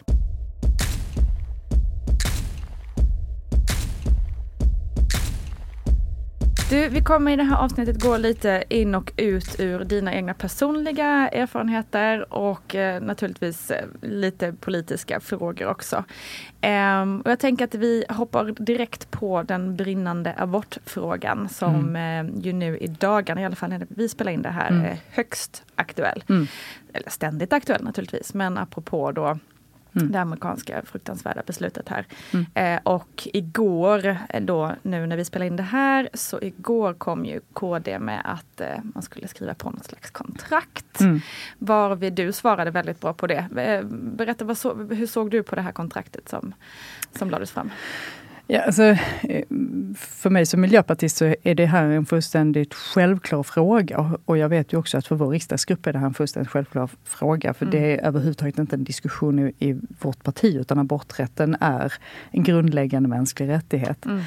Du, 6.73 6.89
vi 6.89 7.01
kommer 7.01 7.33
i 7.33 7.37
det 7.37 7.43
här 7.43 7.57
avsnittet 7.57 8.03
gå 8.03 8.17
lite 8.17 8.65
in 8.69 8.95
och 8.95 9.13
ut 9.17 9.61
ur 9.61 9.85
dina 9.85 10.15
egna 10.15 10.35
personliga 10.35 11.29
erfarenheter 11.29 12.33
och 12.33 12.75
eh, 12.75 13.03
naturligtvis 13.03 13.71
eh, 13.71 13.87
lite 14.03 14.53
politiska 14.53 15.21
frågor 15.21 15.67
också. 15.67 16.05
Eh, 16.61 17.03
och 17.25 17.31
jag 17.31 17.39
tänker 17.39 17.65
att 17.65 17.75
vi 17.75 18.05
hoppar 18.09 18.45
direkt 18.45 19.11
på 19.11 19.43
den 19.43 19.77
brinnande 19.77 20.35
abortfrågan 20.39 21.49
som 21.49 21.75
mm. 21.75 22.27
eh, 22.27 22.45
ju 22.45 22.53
nu 22.53 22.79
i 22.79 22.87
dagarna, 22.87 23.41
i 23.41 23.45
alla 23.45 23.57
fall 23.57 23.71
när 23.71 23.87
vi 23.89 24.09
spelar 24.09 24.33
in 24.33 24.43
det 24.43 24.51
här, 24.51 24.71
mm. 24.71 24.85
är 24.85 24.97
högst 25.11 25.65
aktuell. 25.75 26.25
Mm. 26.29 26.47
Eller 26.93 27.11
ständigt 27.11 27.53
aktuell 27.53 27.85
naturligtvis, 27.85 28.35
men 28.35 28.59
apropå 28.59 29.13
då 29.13 29.39
Mm. 29.95 30.13
Det 30.13 30.21
amerikanska 30.21 30.83
fruktansvärda 30.85 31.43
beslutet 31.47 31.89
här. 31.89 32.07
Mm. 32.33 32.47
Eh, 32.55 32.81
och 32.83 33.29
igår, 33.33 34.17
eh, 34.29 34.43
då, 34.43 34.73
nu 34.83 35.07
när 35.07 35.17
vi 35.17 35.25
spelar 35.25 35.47
in 35.47 35.57
det 35.57 35.63
här, 35.63 36.09
så 36.15 36.41
igår 36.41 36.95
kom 36.95 37.25
ju 37.25 37.41
KD 37.53 37.99
med 37.99 38.23
att 38.25 38.61
eh, 38.61 38.67
man 38.83 39.03
skulle 39.03 39.29
skriva 39.29 39.55
på 39.55 39.71
något 39.71 39.85
slags 39.85 40.11
kontrakt. 40.11 41.01
Mm. 41.01 41.21
Varvid 41.59 42.13
du 42.13 42.33
svarade 42.33 42.71
väldigt 42.71 43.01
bra 43.01 43.13
på 43.13 43.27
det. 43.27 43.47
Eh, 43.57 43.83
berätta, 43.91 44.45
vad 44.45 44.59
så, 44.59 44.75
hur 44.75 45.07
såg 45.07 45.31
du 45.31 45.43
på 45.43 45.55
det 45.55 45.63
här 45.63 45.73
kontraktet 45.73 46.29
som, 46.29 46.55
som 47.13 47.31
lades 47.31 47.51
fram? 47.51 47.71
Ja, 48.53 48.61
alltså, 48.61 48.83
eh, 48.83 49.45
för 49.97 50.31
mig 50.31 50.47
som 50.47 50.61
miljöpartist 50.61 51.17
så 51.17 51.35
är 51.43 51.55
det 51.55 51.67
här 51.67 51.85
en 51.85 52.07
fullständigt 52.07 52.75
självklar 52.75 53.43
fråga. 53.43 54.19
Och 54.25 54.39
jag 54.39 54.49
vet 54.49 54.73
ju 54.73 54.77
också 54.77 54.99
att 54.99 55.07
för 55.07 55.17
vår 55.17 55.29
riksdagsgrupp 55.29 55.87
är 55.87 55.93
det 55.93 55.99
här 55.99 56.07
en 56.07 56.15
fullständigt 56.15 56.51
självklar 56.51 56.91
fråga. 57.05 57.55
För 57.55 57.67
mm. 57.67 57.79
det 57.79 57.93
är 57.93 58.07
överhuvudtaget 58.07 58.59
inte 58.59 58.77
en 58.77 58.85
diskussion 58.85 59.39
i, 59.39 59.53
i, 59.59 59.81
vårt 60.01 60.23
parti, 60.23 60.57
utan 60.57 60.79
aborträtten 60.79 61.57
är 61.61 61.93
en 62.31 62.43
grundläggande 62.43 63.09
mänsklig 63.09 63.49
rättighet. 63.49 64.07
Mm. 64.07 64.23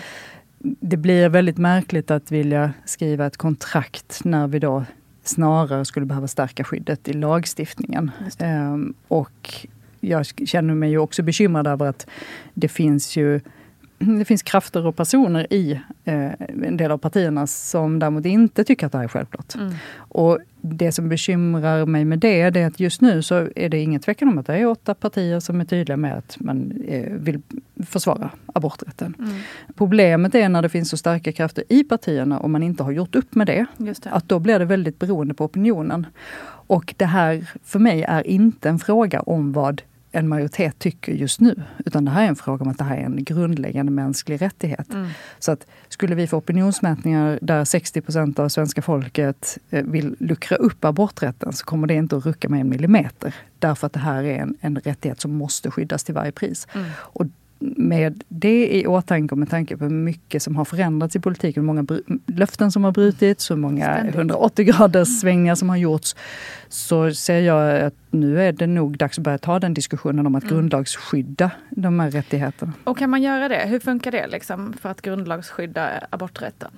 Det 0.59 0.97
blir 0.97 1.29
väldigt 1.29 1.57
märkligt 1.57 2.11
att 2.11 2.31
vilja 2.31 2.73
skriva 2.85 3.25
ett 3.25 3.37
kontrakt 3.37 4.21
när 4.23 4.47
vi 4.47 4.59
då 4.59 4.85
snarare 5.23 5.85
skulle 5.85 6.05
behöva 6.05 6.27
stärka 6.27 6.63
skyddet 6.63 7.07
i 7.07 7.13
lagstiftningen. 7.13 8.11
Um, 8.39 8.93
och 9.07 9.67
jag 9.99 10.25
känner 10.25 10.73
mig 10.73 10.89
ju 10.89 10.97
också 10.97 11.23
bekymrad 11.23 11.67
över 11.67 11.85
att 11.85 12.07
det 12.53 12.67
finns 12.67 13.17
ju 13.17 13.39
det 13.97 14.25
finns 14.25 14.43
krafter 14.43 14.85
och 14.85 14.95
personer 14.95 15.53
i 15.53 15.81
eh, 16.03 16.31
en 16.63 16.77
del 16.77 16.91
av 16.91 16.97
partierna 16.97 17.47
som 17.47 17.99
däremot 17.99 18.25
inte 18.25 18.63
tycker 18.63 18.85
att 18.85 18.91
det 18.91 18.97
här 18.97 19.05
är 19.05 19.09
självklart. 19.09 19.55
Mm. 19.55 19.73
Och 19.97 20.39
det 20.61 20.91
som 20.91 21.09
bekymrar 21.09 21.85
mig 21.85 22.05
med 22.05 22.19
det, 22.19 22.49
det 22.49 22.59
är 22.59 22.67
att 22.67 22.79
just 22.79 23.01
nu 23.01 23.21
så 23.21 23.49
är 23.55 23.69
det 23.69 23.79
ingen 23.79 24.01
tvekan 24.01 24.29
om 24.29 24.37
att 24.37 24.45
det 24.45 24.55
är 24.55 24.65
åtta 24.65 24.93
partier 24.93 25.39
som 25.39 25.61
är 25.61 25.65
tydliga 25.65 25.97
med 25.97 26.17
att 26.17 26.37
man 26.39 26.83
eh, 26.87 27.11
vill 27.13 27.41
försvara 27.87 28.29
aborträtten. 28.53 29.15
Mm. 29.19 29.35
Problemet 29.75 30.35
är 30.35 30.49
när 30.49 30.61
det 30.61 30.69
finns 30.69 30.89
så 30.89 30.97
starka 30.97 31.31
krafter 31.31 31.63
i 31.69 31.83
partierna 31.83 32.39
och 32.39 32.49
man 32.49 32.63
inte 32.63 32.83
har 32.83 32.91
gjort 32.91 33.15
upp 33.15 33.35
med 33.35 33.47
det, 33.47 33.65
det. 33.77 33.99
att 34.03 34.29
då 34.29 34.39
blir 34.39 34.59
det 34.59 34.65
väldigt 34.65 34.99
beroende 34.99 35.33
på 35.33 35.45
opinionen. 35.45 36.05
Och 36.67 36.93
det 36.97 37.05
här 37.05 37.45
för 37.63 37.79
mig 37.79 38.03
är 38.03 38.27
inte 38.27 38.69
en 38.69 38.79
fråga 38.79 39.19
om 39.19 39.53
vad 39.53 39.81
en 40.15 40.27
majoritet 40.27 40.79
tycker 40.79 41.11
just 41.11 41.39
nu. 41.39 41.63
Utan 41.85 42.05
det 42.05 42.11
här 42.11 42.23
är 42.23 42.27
en 42.27 42.35
fråga 42.35 42.63
om 42.63 42.71
att 42.71 42.77
det 42.77 42.83
här 42.83 42.97
är 42.97 43.05
en 43.05 43.23
grundläggande 43.23 43.91
mänsklig 43.91 44.41
rättighet. 44.41 44.93
Mm. 44.93 45.09
Så 45.39 45.51
att 45.51 45.67
skulle 45.89 46.15
vi 46.15 46.27
få 46.27 46.37
opinionsmätningar 46.37 47.39
där 47.41 47.65
60 47.65 48.01
procent 48.01 48.39
av 48.39 48.49
svenska 48.49 48.81
folket 48.81 49.57
eh, 49.69 49.83
vill 49.83 50.15
luckra 50.19 50.57
upp 50.57 50.85
aborträtten 50.85 51.53
så 51.53 51.65
kommer 51.65 51.87
det 51.87 51.93
inte 51.93 52.17
att 52.17 52.25
rucka 52.25 52.49
med 52.49 52.61
en 52.61 52.69
millimeter. 52.69 53.35
Därför 53.59 53.87
att 53.87 53.93
det 53.93 53.99
här 53.99 54.23
är 54.23 54.39
en, 54.39 54.57
en 54.61 54.75
rättighet 54.77 55.21
som 55.21 55.35
måste 55.35 55.71
skyddas 55.71 56.03
till 56.03 56.15
varje 56.15 56.31
pris. 56.31 56.67
Mm. 56.73 56.87
Och 56.97 57.25
med 57.59 58.23
det 58.27 58.77
i 58.79 58.87
åtanke 58.87 59.31
och 59.31 59.37
med 59.37 59.49
tanke 59.49 59.77
på 59.77 59.83
hur 59.83 59.91
mycket 59.91 60.43
som 60.43 60.55
har 60.55 60.65
förändrats 60.65 61.15
i 61.15 61.19
politiken, 61.19 61.63
hur 61.63 61.73
många 61.73 61.85
löften 62.25 62.71
som 62.71 62.83
har 62.83 62.91
brutits, 62.91 63.51
hur 63.51 63.55
många 63.55 63.93
Ständigt. 63.93 64.15
180 64.15 64.65
graders 64.65 65.19
svängar 65.19 65.55
som 65.55 65.69
har 65.69 65.77
gjorts, 65.77 66.15
så 66.69 67.13
ser 67.13 67.39
jag 67.39 67.81
att 67.81 67.93
nu 68.09 68.41
är 68.41 68.51
det 68.51 68.67
nog 68.67 68.97
dags 68.97 69.17
att 69.17 69.23
börja 69.23 69.37
ta 69.37 69.59
den 69.59 69.73
diskussionen 69.73 70.27
om 70.27 70.35
att 70.35 70.43
mm. 70.43 70.55
grundlagsskydda 70.55 71.51
de 71.69 71.99
här 71.99 72.11
rättigheterna. 72.11 72.73
Och 72.83 72.97
kan 72.97 73.09
man 73.09 73.21
göra 73.23 73.47
det? 73.47 73.65
Hur 73.65 73.79
funkar 73.79 74.11
det 74.11 74.27
liksom 74.27 74.73
för 74.81 74.89
att 74.89 75.01
grundlagsskydda 75.01 75.89
aborträtten? 76.09 76.71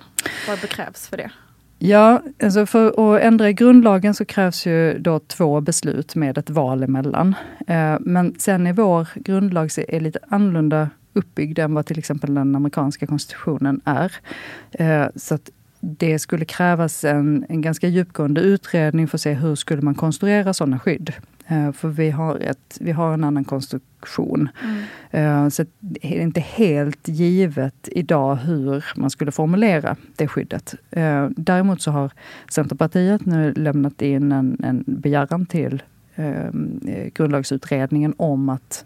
Vad 0.48 0.58
krävs 0.60 1.08
för 1.08 1.16
det? 1.16 1.30
Ja, 1.78 2.22
alltså 2.42 2.66
för 2.66 3.14
att 3.16 3.22
ändra 3.22 3.48
i 3.48 3.52
grundlagen 3.52 4.14
så 4.14 4.24
krävs 4.24 4.66
ju 4.66 4.98
då 4.98 5.18
två 5.18 5.60
beslut 5.60 6.14
med 6.14 6.38
ett 6.38 6.50
val 6.50 6.82
emellan. 6.82 7.34
Eh, 7.66 7.96
men 8.00 8.34
sen 8.38 8.66
är 8.66 8.72
vår 8.72 9.08
grundlag 9.14 9.70
är 9.88 10.00
lite 10.00 10.18
annorlunda 10.28 10.90
uppbyggd 11.12 11.58
än 11.58 11.74
vad 11.74 11.86
till 11.86 11.98
exempel 11.98 12.34
den 12.34 12.54
amerikanska 12.54 13.06
konstitutionen 13.06 13.80
är. 13.84 14.12
Eh, 14.70 15.06
så 15.16 15.34
att 15.34 15.50
det 15.80 16.18
skulle 16.18 16.44
krävas 16.44 17.04
en, 17.04 17.46
en 17.48 17.60
ganska 17.60 17.88
djupgående 17.88 18.40
utredning 18.40 19.08
för 19.08 19.16
att 19.16 19.22
se 19.22 19.32
hur 19.32 19.54
skulle 19.54 19.82
man 19.82 19.94
konstruera 19.94 20.54
sådana 20.54 20.78
skydd. 20.78 21.12
Eh, 21.48 21.72
för 21.72 21.88
vi 21.88 22.10
har, 22.10 22.36
ett, 22.36 22.78
vi 22.80 22.92
har 22.92 23.14
en 23.14 23.24
annan 23.24 23.44
konstruktion. 23.44 24.48
Mm. 24.64 25.44
Eh, 25.44 25.48
så 25.48 25.64
det 25.80 26.16
är 26.16 26.20
inte 26.20 26.40
helt 26.40 27.08
givet 27.08 27.88
idag 27.92 28.36
hur 28.36 28.84
man 28.96 29.10
skulle 29.10 29.32
formulera 29.32 29.96
det 30.16 30.28
skyddet. 30.28 30.74
Eh, 30.90 31.28
däremot 31.36 31.82
så 31.82 31.90
har 31.90 32.12
Centerpartiet 32.50 33.26
nu 33.26 33.52
lämnat 33.52 34.02
in 34.02 34.32
en, 34.32 34.56
en 34.64 34.84
begäran 34.86 35.46
till 35.46 35.82
grundlagsutredningen 37.14 38.14
om 38.16 38.48
att 38.48 38.84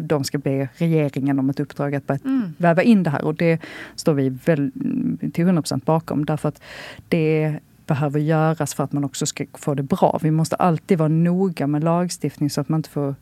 de 0.00 0.24
ska 0.24 0.38
be 0.38 0.68
regeringen 0.74 1.38
om 1.38 1.50
ett 1.50 1.60
uppdrag 1.60 1.94
att 1.94 2.06
börja 2.06 2.20
Mm. 2.24 2.54
väva 2.58 2.82
in 2.82 3.02
det 3.02 3.10
här. 3.10 3.24
Och 3.24 3.34
det 3.34 3.60
står 3.96 4.14
vi 4.14 4.28
väl 4.28 4.72
till 5.32 5.46
100% 5.46 5.84
bakom. 5.84 6.24
Därför 6.24 6.48
att 6.48 6.62
det 7.08 7.60
behöver 7.88 8.20
göras 8.20 8.74
för 8.74 8.84
att 8.84 8.92
man 8.92 9.04
också 9.04 9.26
ska 9.26 9.46
få 9.54 9.74
det 9.74 9.82
bra. 9.82 10.18
Vi 10.22 10.30
måste 10.30 10.56
alltid 10.56 10.98
vara 10.98 11.08
noga 11.08 11.66
med 11.66 11.84
lagstiftning 11.84 12.50
så 12.50 12.60
att 12.60 12.68
man 12.68 12.78
inte 12.78 12.90
får 12.90 13.14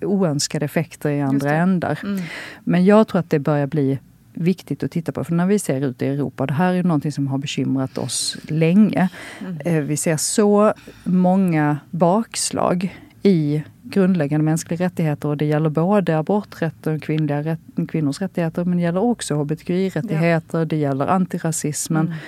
oönskade 0.00 0.64
effekter 0.64 1.10
i 1.10 1.20
andra 1.20 1.50
ändar. 1.50 1.98
Mm. 2.02 2.22
Men 2.64 2.84
jag 2.84 3.08
tror 3.08 3.20
att 3.20 3.30
det 3.30 3.38
börjar 3.38 3.66
bli 3.66 3.98
viktigt 4.32 4.82
att 4.82 4.90
titta 4.90 5.12
på. 5.12 5.24
För 5.24 5.34
när 5.34 5.46
vi 5.46 5.58
ser 5.58 5.80
ut 5.80 6.02
i 6.02 6.06
Europa, 6.06 6.46
det 6.46 6.54
här 6.54 6.72
är 6.72 6.82
någonting 6.82 7.12
som 7.12 7.26
har 7.26 7.38
bekymrat 7.38 7.98
oss 7.98 8.36
länge. 8.48 9.08
Mm. 9.40 9.58
Eh, 9.64 9.82
Vi 9.82 9.96
ser 9.96 10.16
så 10.16 10.72
många 11.04 11.78
bakslag 11.90 12.98
i 13.22 13.62
grundläggande 13.82 14.44
mänskliga 14.44 14.86
rättigheter 14.86 15.28
och 15.28 15.36
det 15.36 15.44
gäller 15.44 15.70
både 15.70 16.18
aborträtten 16.18 16.96
och 16.96 17.02
kvinnliga 17.02 17.42
rätt, 17.42 17.60
kvinnors 17.88 18.20
rättigheter 18.20 18.64
men 18.64 18.76
det 18.78 18.82
gäller 18.82 19.02
också 19.02 19.34
hbtqi-rättigheter, 19.34 20.64
det 20.64 20.76
gäller 20.76 21.06
antirasismen. 21.06 22.06
Mm. 22.06 22.18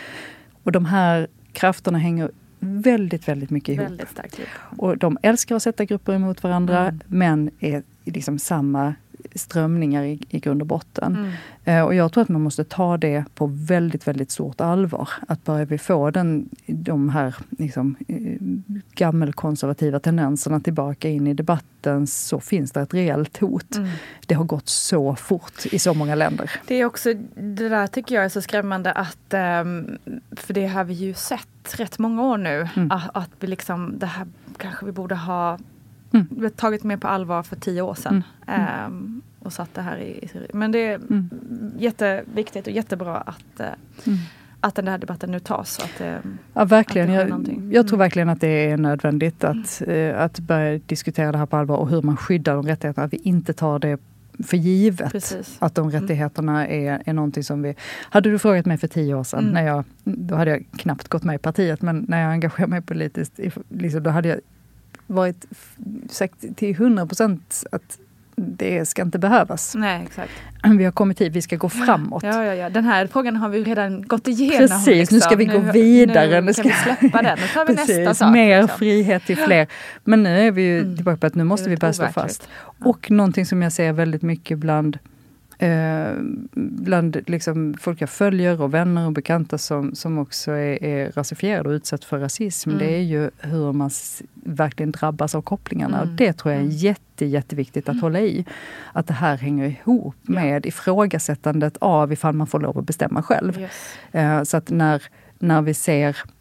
Och 0.67 0.73
de 0.73 0.85
här 0.85 1.27
krafterna 1.53 1.99
hänger 1.99 2.31
väldigt, 2.61 3.29
väldigt 3.29 3.51
mycket 3.51 3.69
ihop. 3.69 3.87
Väldigt 3.87 4.09
starkt 4.09 4.39
ihop. 4.39 4.49
Och 4.77 4.99
de 4.99 5.19
älskar 5.23 5.57
att 5.57 5.63
sätta 5.63 5.85
grupper 5.85 6.13
emot 6.13 6.43
varandra 6.43 6.81
Mm. 6.81 7.01
men 7.07 7.51
är 7.61 7.83
liksom 8.05 8.39
samma 8.39 8.95
strömningar 9.35 10.03
i, 10.05 10.21
i 10.29 10.39
grund 10.41 10.61
och 10.61 10.67
botten. 10.67 11.17
Mm. 11.17 11.33
Eh, 11.65 11.85
och 11.85 11.95
jag 11.95 12.13
tror 12.13 12.23
att 12.23 12.29
man 12.29 12.43
måste 12.43 12.65
ta 12.65 12.97
det 12.97 13.25
på 13.35 13.47
väldigt, 13.47 14.09
väldigt 14.09 14.31
stort 14.31 14.61
allvar. 14.61 15.09
Att 15.29 15.45
börjar 15.45 15.67
vi 15.67 15.79
få 15.79 16.11
den, 16.11 16.49
de 16.67 17.09
här 17.09 17.35
liksom, 17.59 17.97
eh, 18.09 18.17
gammelkonservativa 18.95 20.01
tendenserna 20.01 20.61
tillbaka 20.61 21.09
in 21.09 21.27
i 21.27 21.35
debatten 21.35 22.07
så 22.07 22.41
finns 22.41 22.73
det 22.73 22.81
ett 22.81 22.95
reellt 22.95 23.39
hot. 23.39 23.77
Mm. 23.77 23.89
Det 24.27 24.35
har 24.35 24.45
gått 24.45 24.69
så 24.69 25.15
fort 25.17 25.67
i 25.73 25.79
så 25.79 25.95
många 25.95 26.15
länder. 26.15 26.51
Det 26.67 26.75
är 26.81 26.85
också, 26.85 27.15
det 27.35 27.69
där 27.69 27.87
tycker 27.87 28.15
jag 28.15 28.25
är 28.25 28.29
så 28.29 28.41
skrämmande 28.43 28.93
att, 28.93 29.35
ehm, 29.35 29.99
för 30.37 30.55
det 30.55 30.67
har 30.67 30.85
vi 30.85 30.95
ju 30.95 31.15
sett 31.15 31.75
rätt 31.77 31.99
många 31.99 32.23
år 32.23 32.39
nu, 32.39 32.69
Mm. 32.77 32.91
att, 32.91 33.17
att 33.17 33.31
vi 33.41 33.47
liksom, 33.47 33.99
det 33.99 34.07
här 34.07 34.27
kanske 34.57 34.87
vi 34.87 34.93
borde 34.93 35.15
ha 35.15 35.59
Mm. 36.13 36.51
tagit 36.57 36.85
mer 36.85 36.97
på 36.97 37.09
allvar 37.09 37.43
för 37.43 37.57
tio 37.57 37.83
år 37.83 37.95
sedan. 37.95 38.25
Ehm, 38.47 39.23
och 39.39 39.53
satt 39.53 39.75
det 39.75 39.81
här 39.83 39.99
i, 39.99 40.29
men 40.53 40.73
det 40.73 40.79
är 40.79 40.95
Mm. 40.97 41.31
jätteviktigt 41.79 42.67
och 42.67 42.73
jättebra 42.73 43.17
att, 43.17 43.61
eh, 43.61 43.67
Mm. 44.07 44.19
att 44.61 44.75
den 44.75 44.89
här 44.89 44.99
debatten 44.99 45.31
nu 45.31 45.41
tas. 45.41 45.79
Att, 45.79 46.01
eh, 46.01 46.17
Ja, 46.55 46.65
verkligen. 46.65 47.11
Att 47.11 47.17
Jag, 47.17 47.29
jag 47.73 47.87
tror 47.87 47.97
Mm. 47.97 47.99
verkligen 47.99 48.29
att 48.29 48.41
det 48.41 48.71
är 48.71 48.77
nödvändigt 48.77 49.45
att, 49.45 49.83
eh, 49.87 50.21
att 50.21 50.39
börja 50.41 50.79
diskutera 50.87 51.33
det 51.33 51.39
här 51.39 51.47
på 51.47 51.57
allvar 51.57 51.77
och 51.77 51.89
hur 51.89 52.03
man 52.03 52.17
skyddar 52.17 52.55
de 52.55 52.67
rättigheterna. 52.67 53.05
Att 53.05 53.13
vi 53.13 53.17
inte 53.17 53.53
tar 53.53 53.79
det 53.79 54.01
för 54.47 54.57
givet. 54.57 55.13
Precis. 55.13 55.57
Att 55.59 55.75
de 55.75 55.91
rättigheterna 55.91 56.67
är, 56.67 57.03
är 57.07 57.13
någonting 57.13 57.43
som 57.45 57.63
vi... 57.63 57.75
Hade 58.11 58.31
du 58.31 58.39
frågat 58.39 58.67
mig 58.67 58.79
för 58.79 58.89
tio 58.89 59.15
år 59.15 59.25
sedan, 59.25 59.41
Mm. 59.41 59.53
när 59.55 59.63
jag, 59.67 59.85
då 60.05 60.35
hade 60.35 60.51
jag 60.51 60.65
knappt 60.77 61.09
gått 61.09 61.25
med 61.25 61.35
i 61.35 61.39
partiet, 61.39 61.83
men 61.83 62.05
när 62.09 62.23
jag 62.23 62.31
engagerade 62.33 62.71
mig 62.71 62.83
politiskt, 62.83 63.41
liksom, 63.69 64.03
då 64.03 64.11
hade 64.11 64.29
jag 64.29 64.39
varit 65.07 65.45
sagt 66.11 66.57
till 66.57 66.71
100 66.71 67.07
procent 67.07 67.65
att 67.73 67.99
det 68.39 68.87
ska 68.89 69.03
inte 69.03 69.19
behövas. 69.19 69.75
Nej, 69.75 70.03
exakt. 70.07 70.31
Vi 70.79 70.85
har 70.85 70.93
kommit 70.93 71.21
hit, 71.21 71.33
vi 71.33 71.43
ska 71.43 71.57
gå 71.57 71.69
framåt. 71.69 72.23
Ja, 72.23 72.45
ja, 72.45 72.55
ja. 72.55 72.71
Den 72.71 72.85
här 72.85 73.07
frågan 73.07 73.37
har 73.37 73.49
vi 73.49 73.65
redan 73.65 74.03
gått 74.07 74.29
igenom. 74.29 74.61
liksom. 74.61 74.79
Precis, 74.85 75.11
nu 75.11 75.21
ska 75.21 75.37
vi 75.37 75.45
gå 75.45 75.59
vidare. 75.59 76.41
Nu 76.41 76.47
Nu 76.47 76.53
ska- 76.53 76.63
vi 76.63 76.71
släppa 76.71 77.23
den. 77.23 77.39
Nu 77.41 77.47
tar 77.55 77.67
vi 77.67 77.75
nästa 77.75 77.93
Precis, 77.95 78.19
sak. 78.19 78.33
mer 78.33 78.63
liksom. 78.63 78.79
frihet 78.79 79.25
till 79.27 79.37
fler. 79.37 79.67
Men 80.05 80.23
nu 80.23 80.39
är 80.47 80.51
vi 80.51 80.63
ju 80.63 80.79
Mm. 80.81 80.97
tillbaka 80.97 81.17
på 81.17 81.27
att 81.27 81.35
nu 81.35 81.45
måste 81.45 81.71
vi 81.71 81.77
börja 81.77 81.93
stå 81.93 82.09
fast. 82.09 82.49
Och 82.63 83.11
någonting 83.11 83.47
som 83.47 83.63
jag 83.63 83.73
ser 83.73 83.93
väldigt 83.93 84.23
mycket 84.23 84.59
bland 84.59 84.99
eh, 85.59 86.13
bland 86.55 87.17
liksom 87.27 87.75
folk 87.81 88.01
jag 88.01 88.11
följer 88.11 88.63
och 88.63 88.75
vänner 88.75 89.07
och 89.07 89.13
bekanta 89.13 89.59
som, 89.59 89.95
som 89.95 90.19
också 90.19 90.51
är, 90.53 90.85
är 90.85 91.13
rasifierade 91.13 91.69
och 91.69 91.73
utsatt 91.73 92.05
för 92.05 92.19
rasism. 92.19 92.71
Mm. 92.71 92.79
Det 92.79 92.95
är 92.97 93.03
ju 93.03 93.31
hur 93.39 93.73
man 93.73 93.91
verkligen 94.35 94.91
drabbas 94.93 95.35
av 95.35 95.43
kopplingarna. 95.43 95.97
Mm. 95.99 96.09
Och 96.11 96.17
det 96.17 96.33
tror 96.33 96.53
jag 96.53 96.61
är 96.61 96.65
Mm. 96.67 96.77
jätte, 96.77 97.27
jätteviktigt 97.27 97.89
att 97.89 98.01
hålla 98.01 98.21
i. 98.21 98.45
Att 98.93 99.07
det 99.07 99.15
här 99.15 99.37
hänger 99.37 99.67
ihop 99.69 100.15
med 100.23 100.67
ifrågasättandet 100.67 101.77
av 101.81 102.13
ifall 102.13 102.35
man 102.35 102.47
får 102.47 102.61
lov 102.61 102.79
att 102.79 102.87
bestämma 102.87 103.23
själv. 103.23 103.61
Yes. 103.61 103.95
Eh, 104.13 104.43
Så 104.43 104.57
att 104.57 104.71
när, 104.71 105.03
när 105.39 105.63
vi 105.63 105.75
ser 105.75 106.17
mm, 106.25 106.36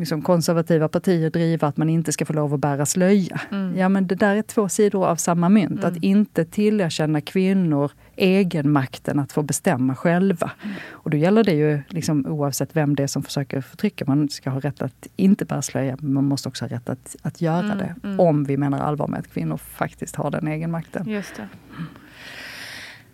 liksom 0.00 0.22
konservativa 0.22 0.88
partier 0.88 1.30
driva 1.30 1.68
att 1.68 1.76
man 1.76 1.88
inte 1.88 2.12
ska 2.12 2.24
få 2.24 2.32
lov 2.32 2.54
att 2.54 2.60
bära 2.60 2.86
slöja. 2.86 3.40
Mm. 3.50 3.76
Ja 3.76 3.88
men 3.88 4.06
det 4.06 4.14
där 4.14 4.36
är 4.36 4.42
två 4.42 4.68
sidor 4.68 5.06
av 5.06 5.16
samma 5.16 5.48
mynt. 5.48 5.70
Mm. 5.84 5.84
Att 5.92 5.96
inte 6.02 6.44
tillerkänna 6.44 7.20
kvinnor 7.20 7.90
egenmakten 8.16 9.18
att 9.18 9.32
få 9.32 9.42
bestämma 9.42 9.94
själva. 9.94 10.50
Mm. 10.64 10.74
Och 10.90 11.10
då 11.10 11.16
gäller 11.16 11.44
det 11.44 11.52
ju 11.54 11.80
liksom, 11.88 12.26
oavsett 12.26 12.76
vem 12.76 12.96
det 12.96 13.02
är 13.02 13.06
som 13.06 13.22
försöker 13.22 13.60
förtrycka. 13.60 14.04
Man 14.06 14.28
ska 14.28 14.50
ha 14.50 14.60
rätt 14.60 14.82
att 14.82 15.06
inte 15.16 15.44
bära 15.44 15.62
slöja, 15.62 15.96
men 16.00 16.12
man 16.12 16.24
måste 16.24 16.48
också 16.48 16.64
ha 16.64 16.70
rätt 16.70 16.88
att, 16.88 17.16
att 17.22 17.40
göra 17.40 17.66
Mm, 17.72 17.78
det. 17.78 17.94
mm. 18.04 18.20
Om 18.20 18.44
vi 18.44 18.56
menar 18.56 18.78
allvar 18.78 19.08
med 19.08 19.18
att 19.20 19.28
kvinnor 19.32 19.56
faktiskt 19.56 20.16
har 20.16 20.30
den 20.30 20.48
egenmakten. 20.48 21.08
Just 21.08 21.36
det. 21.36 21.48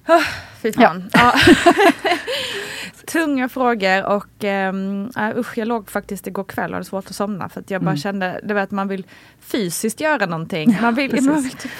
Oh, 0.08 0.22
fy 0.62 0.72
fan. 0.72 1.10
Ja. 1.12 1.34
Tunga 3.06 3.48
frågor 3.48 4.04
och 4.04 4.44
um, 4.44 5.10
usch, 5.36 5.58
jag 5.58 5.68
låg 5.68 5.90
faktiskt 5.90 6.26
igår 6.26 6.44
kväll 6.44 6.70
och 6.70 6.74
hade 6.74 6.84
svårt 6.84 7.06
att 7.06 7.14
somna 7.14 7.48
för 7.48 7.60
att 7.60 7.70
jag 7.70 7.80
bara 7.80 7.90
Mm. 7.90 7.96
kände 7.96 8.40
det 8.44 8.54
var 8.54 8.60
att 8.60 8.70
man 8.70 8.88
vill 8.88 9.06
fysiskt 9.40 10.00
göra 10.00 10.26
någonting. 10.26 10.78
Man 10.82 10.94
vill, 10.94 11.22
man 11.22 11.42
vill, 11.42 11.52
typ, 11.52 11.70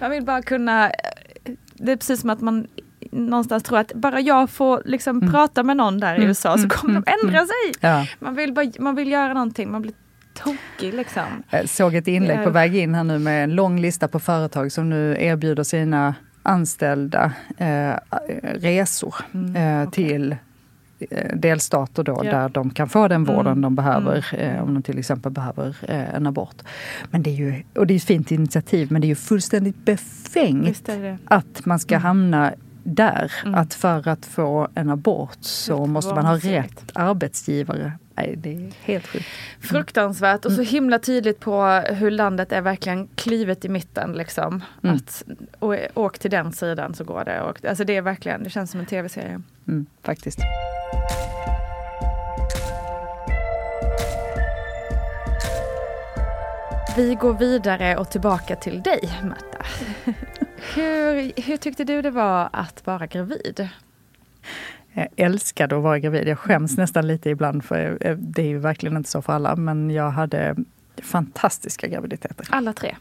man 0.00 0.10
vill 0.10 0.24
bara 0.24 0.42
kunna 0.42 0.90
det 1.74 1.92
är 1.92 1.96
precis 1.96 2.20
som 2.20 2.30
att 2.30 2.40
man 2.40 2.66
någonstans 3.12 3.62
tror 3.62 3.78
att 3.78 3.92
bara 3.94 4.20
jag 4.20 4.50
får 4.50 4.82
liksom 4.84 5.16
Mm. 5.18 5.32
prata 5.32 5.62
med 5.62 5.76
någon 5.76 6.00
där 6.00 6.12
i 6.12 6.16
Mm, 6.16 6.28
USA 6.28 6.52
så 6.52 6.58
mm, 6.58 6.70
kommer 6.70 6.94
de 7.00 7.04
mm, 7.12 7.26
ändra 7.26 7.46
sig. 7.46 7.72
Ja. 7.80 8.06
Man 8.18 8.34
vill, 8.34 8.52
bara, 8.52 8.66
man 8.78 8.94
vill 8.94 9.10
göra 9.12 9.34
någonting, 9.34 9.70
man 9.72 9.82
blir 9.82 9.94
tokig 10.34 10.94
liksom. 10.94 11.22
Jag 11.50 11.68
såg 11.68 11.94
ett 11.94 12.08
inlägg 12.08 12.44
på 12.44 12.50
väg 12.50 12.76
in 12.76 12.94
här 12.94 13.04
nu 13.04 13.18
med 13.18 13.44
en 13.44 13.54
lång 13.54 13.80
lista 13.80 14.08
på 14.08 14.18
företag 14.20 14.72
som 14.72 14.90
nu 14.90 15.16
erbjuder 15.20 15.62
sina 15.62 16.14
anställda 16.42 17.32
eh, 17.56 17.92
resor 18.42 19.14
Mm, 19.34 19.56
eh, 19.56 19.88
okej. 19.88 19.92
till 20.08 20.36
eh, 21.10 21.36
delstater 21.36 22.02
då, 22.04 22.20
Ja. 22.24 22.30
där 22.30 22.48
de 22.48 22.70
kan 22.70 22.88
få 22.88 23.08
den 23.08 23.24
vården 23.24 23.46
Mm, 23.52 23.60
de 23.60 23.74
behöver 23.74 24.26
mm, 24.34 24.56
eh, 24.56 24.62
om 24.62 24.74
de 24.74 24.82
till 24.82 24.98
exempel 24.98 25.32
behöver 25.32 25.76
eh, 25.88 26.14
en 26.14 26.26
abort. 26.26 26.62
Men 27.10 27.22
det 27.22 27.30
är 27.30 27.34
ju, 27.34 27.62
och 27.74 27.86
det 27.86 27.94
är 27.94 27.96
ett 27.96 28.04
fint 28.04 28.30
initiativ 28.30 28.92
men 28.92 29.00
det 29.00 29.06
är 29.06 29.08
ju 29.08 29.14
fullständigt 29.14 29.84
befängt 29.84 30.88
att 31.24 31.66
man 31.66 31.78
ska 31.78 31.94
Mm. 31.94 32.02
hamna 32.02 32.52
där. 32.84 33.32
Mm. 33.44 33.54
Att 33.54 33.74
för 33.74 34.08
att 34.08 34.26
få 34.26 34.68
en 34.74 34.90
abort 34.90 35.36
så 35.40 35.86
måste 35.86 36.14
man 36.14 36.26
ha 36.26 36.36
rätt 36.36 36.84
arbetsgivare. 36.94 37.92
Nej, 38.14 38.34
det 38.36 38.54
är 38.54 38.72
helt 38.82 39.06
sjukt. 39.06 39.26
Fruktansvärt 39.60 40.44
och 40.44 40.52
så 40.52 40.62
himla 40.62 40.98
tydligt 40.98 41.40
på 41.40 41.82
hur 41.90 42.10
landet 42.10 42.52
är 42.52 42.60
verkligen 42.60 43.08
klivet 43.14 43.64
i 43.64 43.68
mitten. 43.68 44.12
Liksom. 44.12 44.64
Mm. 44.82 44.96
Att, 44.96 45.24
och, 45.58 45.76
åk 45.94 46.18
till 46.18 46.30
den 46.30 46.52
sidan 46.52 46.94
så 46.94 47.04
går 47.04 47.24
det. 47.24 47.40
Och, 47.40 47.64
alltså 47.64 47.84
det 47.84 47.96
är 47.96 48.02
verkligen, 48.02 48.42
det 48.42 48.50
känns 48.50 48.70
som 48.70 48.80
en 48.80 48.86
tv-serie. 48.86 49.42
Mm, 49.68 49.86
faktiskt. 50.02 50.38
Vi 56.96 57.14
går 57.14 57.34
vidare 57.34 57.96
och 57.96 58.10
tillbaka 58.10 58.56
till 58.56 58.82
dig 58.82 59.20
Märta. 59.22 59.64
hur, 60.74 61.42
hur 61.42 61.56
tyckte 61.56 61.84
du 61.84 62.02
det 62.02 62.10
var 62.10 62.48
att 62.52 62.86
vara 62.86 63.06
gravid? 63.06 63.68
Jag 64.92 65.08
älskade 65.16 65.76
att 65.76 65.82
vara 65.82 65.98
gravid. 65.98 66.28
Jag 66.28 66.38
skäms 66.38 66.76
nästan 66.76 67.06
lite 67.06 67.30
ibland 67.30 67.64
för 67.64 67.98
eh, 68.00 68.16
det 68.16 68.42
är 68.42 68.46
ju 68.46 68.58
verkligen 68.58 68.96
inte 68.96 69.10
så 69.10 69.22
för 69.22 69.32
alla. 69.32 69.56
Men 69.56 69.90
jag 69.90 70.10
hade 70.10 70.56
fantastiska 71.02 71.86
graviditeter. 71.88 72.46
Alla 72.50 72.72
tre. 72.72 72.96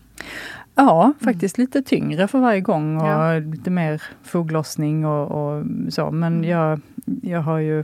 Ja, 0.76 1.14
faktiskt 1.24 1.58
lite 1.58 1.82
tyngre 1.82 2.28
för 2.28 2.40
varje 2.40 2.62
gång 2.62 2.98
och 3.02 3.08
Ja. 3.08 3.34
lite 3.40 3.70
mer 3.70 4.02
foglossning 4.24 5.06
och, 5.06 5.32
och 5.58 5.66
så. 5.90 6.12
Men 6.12 6.34
Mm. 6.38 6.50
jag, 6.50 6.80
jag 7.22 7.40
har 7.42 7.58
ju 7.58 7.84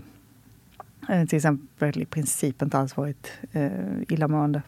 till 1.08 1.36
exempel 1.36 2.02
i 2.02 2.06
princip 2.06 2.62
inte 2.62 2.78
alls 2.78 2.98
varit 2.98 3.32
eh, 3.52 3.72
illamående. 4.08 4.62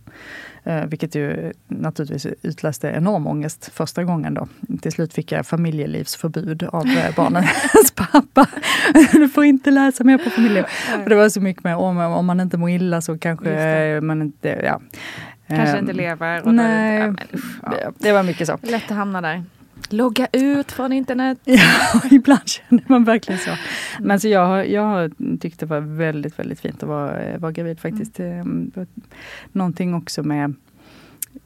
Eh, 0.63 0.85
vilket 0.85 1.15
ju 1.15 1.53
naturligtvis 1.67 2.27
utlöste 2.41 2.87
enorm 2.87 3.27
ångest 3.27 3.69
första 3.73 4.03
gången 4.03 4.33
då. 4.33 4.47
Till 4.81 4.91
slut 4.91 5.13
fick 5.13 5.31
jag 5.31 5.45
familjelivsförbud 5.45 6.63
av 6.63 6.85
eh, 6.87 7.15
barnens 7.15 7.91
pappa. 7.95 8.47
du 9.11 9.29
får 9.29 9.45
inte 9.45 9.71
läsa 9.71 10.03
mer 10.03 10.17
på 10.17 10.29
familjeliv. 10.29 10.65
Det 11.07 11.15
var 11.15 11.29
så 11.29 11.41
mycket 11.41 11.63
med 11.63 11.75
om, 11.75 11.97
om 11.97 12.25
man 12.25 12.39
inte 12.39 12.57
mår 12.57 12.69
illa 12.69 13.01
så 13.01 13.17
kanske 13.17 13.49
det. 13.49 13.95
eh, 13.95 14.01
man 14.01 14.21
inte, 14.21 14.61
ja. 14.63 14.81
Kanske 15.47 15.75
Eh, 15.75 15.79
inte 15.79 15.93
lever. 15.93 16.45
Och 16.45 16.53
nej. 16.53 17.07
Då, 17.07 17.15
ja, 17.63 17.69
det, 17.69 17.91
det 17.97 18.11
var 18.11 18.23
mycket 18.23 18.47
så. 18.47 18.57
Lätt 18.61 18.91
att 18.91 18.97
hamna 18.97 19.21
där. 19.21 19.43
Logga 19.89 20.27
ut 20.31 20.71
från 20.71 20.93
internet. 20.93 21.39
Ja, 21.45 22.01
ibland 22.11 22.47
känner 22.49 22.83
man 22.87 23.03
verkligen 23.03 23.39
så. 23.39 23.51
Men 23.99 24.19
så 24.19 24.27
jag, 24.27 24.69
jag 24.69 24.81
har 24.81 25.37
tyckt 25.37 25.59
det 25.59 25.65
var 25.65 25.79
väldigt, 25.79 26.39
väldigt 26.39 26.59
fint 26.59 26.83
att 26.83 26.89
vara, 26.89 27.37
vara 27.37 27.51
gravid 27.51 27.79
faktiskt. 27.79 28.19
Mm. 28.19 28.71
Eh, 28.75 28.79
var 28.79 28.87
Någonting 29.51 29.93
också 29.93 30.23
med 30.23 30.53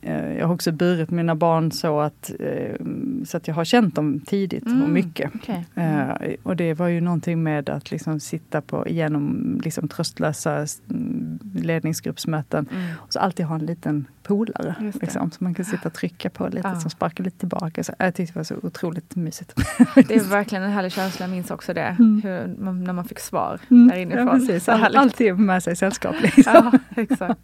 jag 0.02 0.48
har 0.48 0.54
också 0.54 0.72
burit 0.72 1.10
mina 1.12 1.36
barn 1.36 1.72
så 1.72 2.00
att, 2.00 2.32
eh, 2.40 2.86
så 3.26 3.38
att 3.38 3.48
jag 3.48 3.56
har 3.56 3.66
känt 3.66 3.96
dem 3.96 4.20
tidigt 4.20 4.64
och 4.64 4.70
Mm, 4.72 4.94
mycket. 4.94 5.32
okej. 5.36 5.66
Eh, 5.76 6.10
och 6.44 6.56
det 6.56 6.74
var 6.74 6.88
ju 6.88 7.02
någonting 7.02 7.44
med 7.44 7.70
att 7.70 7.92
liksom 7.92 8.20
sitta 8.20 8.62
på, 8.62 8.88
genom 8.90 9.60
liksom 9.64 9.88
tröstlösa 9.88 10.66
mm, 10.90 11.40
ledningsgruppsmöten 11.56 12.70
och 13.02 13.14
så 13.14 13.20
alltid 13.20 13.46
ha 13.46 13.56
en 13.56 13.66
liten 13.66 14.06
polare. 14.24 14.76
Liksom, 15.02 15.32
som 15.32 15.44
man 15.44 15.54
kan 15.54 15.66
sitta 15.66 15.88
och 15.88 15.94
trycka 15.94 16.30
på 16.30 16.48
lite, 16.48 16.68
Ja. 16.68 16.80
som 16.80 16.90
sparkar 16.90 17.24
lite 17.24 17.38
tillbaka. 17.38 17.84
Så 17.84 17.94
jag 18.00 18.16
tyckte 18.16 18.34
det 18.34 18.40
var 18.40 18.44
så 18.44 18.56
otroligt 18.68 19.16
mysigt. 19.16 19.54
Det 19.96 20.16
är 20.16 20.30
verkligen 20.30 20.64
en 20.64 20.72
härlig 20.72 20.92
känsla, 20.92 21.24
jag 21.26 21.32
minns 21.32 21.52
också 21.52 21.74
det. 21.74 21.96
Hur, 22.24 22.56
man, 22.64 22.84
när 22.84 22.94
man 22.94 23.06
fick 23.06 23.20
svar 23.20 23.60
Mm, 23.70 23.88
där 23.88 23.98
inifrån. 23.98 24.28
ja, 24.28 24.34
precis. 24.34 24.70
All, 24.70 24.96
alltid 24.96 25.40
med 25.40 25.64
sig 25.64 25.76
sällskap. 25.76 26.16
Liksom. 26.22 26.44
Ja, 26.46 26.72
exakt. 26.96 27.40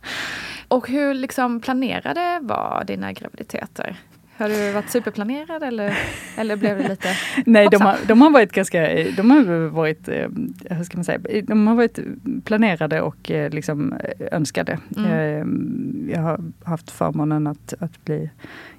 Och 0.67 0.88
hur 0.89 1.13
liksom 1.13 1.59
planerade 1.59 2.38
var 2.41 2.84
dina 2.88 3.13
graviditeter? 3.13 3.97
Har 4.39 4.49
du 4.49 4.71
varit 4.71 4.89
superplanerad 4.89 5.63
eller, 5.63 5.97
eller 6.38 6.56
blev 6.56 6.78
det 6.78 6.88
lite 6.88 7.08
Nej, 7.45 7.67
de 7.71 7.82
har, 7.82 7.97
de 8.08 8.21
har 8.21 8.30
varit 8.30 8.52
ganska, 8.52 8.82
de 9.17 9.32
har 9.32 9.69
varit, 9.69 10.08
eh, 10.08 10.28
hur 10.69 10.84
ska 10.84 10.97
man 10.97 11.04
säga, 11.04 11.19
de 11.43 11.67
har 11.67 11.75
varit 11.75 11.99
planerade 12.43 13.02
och 13.02 13.32
eh, 13.32 13.49
liksom 13.49 13.93
eh, 13.93 14.28
önskade. 14.32 14.80
Mm. 14.97 16.10
Jag 16.13 16.21
har 16.21 16.39
haft 16.63 16.91
förmånen 16.91 17.47
att, 17.47 17.73
att 17.80 18.06
bli 18.06 18.30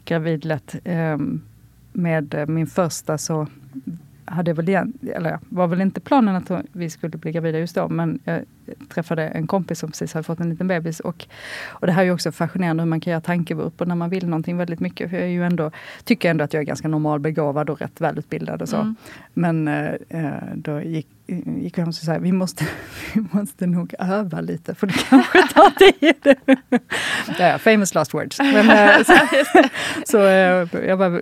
gravid 0.04 0.44
lätt. 0.44 0.76
Med 1.92 2.48
min 2.48 2.66
första 2.66 3.18
så 3.18 3.46
hade 4.30 4.52
väl, 4.52 4.68
igen, 4.68 4.92
eller 5.14 5.38
var 5.48 5.66
väl 5.66 5.80
inte 5.80 6.00
planen 6.00 6.36
att 6.36 6.50
vi 6.72 6.90
skulle 6.90 7.18
bli 7.18 7.32
gravida 7.32 7.58
just 7.58 7.74
då, 7.74 7.88
men 7.88 8.18
jag 8.24 8.44
träffade 8.88 9.28
en 9.28 9.46
kompis 9.46 9.78
som 9.78 9.90
precis 9.90 10.14
hade 10.14 10.24
fått 10.24 10.40
en 10.40 10.50
liten 10.50 10.68
bebis. 10.68 11.00
Och, 11.00 11.26
och 11.68 11.86
det 11.86 11.92
här 11.92 12.02
är 12.02 12.06
ju 12.06 12.12
också 12.12 12.32
fascinerande 12.32 12.82
hur 12.82 12.88
man 12.88 13.00
kan 13.00 13.10
göra 13.10 13.20
tankevurpor 13.20 13.86
när 13.86 13.94
man 13.94 14.10
vill 14.10 14.26
någonting 14.26 14.56
väldigt 14.56 14.80
mycket. 14.80 15.10
För 15.10 15.16
jag 15.16 15.26
är 15.26 15.30
ju 15.30 15.44
ändå, 15.44 15.70
tycker 16.04 16.30
ändå 16.30 16.44
att 16.44 16.54
jag 16.54 16.60
är 16.60 16.64
ganska 16.64 16.88
normalbegåvad 16.88 17.70
och 17.70 17.80
rätt 17.80 18.00
välutbildad 18.00 18.62
och 18.62 18.68
så. 18.68 18.76
Mm. 18.76 18.96
Men 19.34 19.68
eh, 19.68 19.94
eh, 20.08 20.32
då 20.54 20.80
gick, 20.80 21.06
gick 21.60 21.78
vi 21.78 21.82
hem 21.82 21.88
och 21.88 21.94
sa 21.94 22.18
vi 22.18 22.32
måste, 22.32 22.64
vi 23.14 23.24
måste 23.30 23.66
nog 23.66 23.94
öva 23.98 24.40
lite 24.40 24.74
för 24.74 24.86
det 24.86 24.94
kanske 25.08 25.48
tar 25.48 25.70
tid. 25.70 26.36
ja, 27.38 27.58
famous 27.58 27.94
last 27.94 28.14
words. 28.14 28.38
Men, 28.38 28.70
eh, 28.70 29.04
så 29.04 29.14
så 30.04 30.26
eh, 30.26 30.86
jag 30.88 30.96
var 30.96 31.20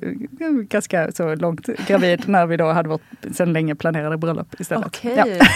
ganska 0.63 1.13
så 1.13 1.35
långt 1.35 1.67
gravid 1.87 2.29
när 2.29 2.47
vi 2.47 2.57
då 2.57 2.73
hade 2.73 2.89
vårt 2.89 3.03
sedan 3.33 3.53
länge 3.53 3.75
planerade 3.75 4.17
bröllop 4.17 4.61
istället. 4.61 4.87
Okej. 4.87 5.15
Ja. 5.17 5.47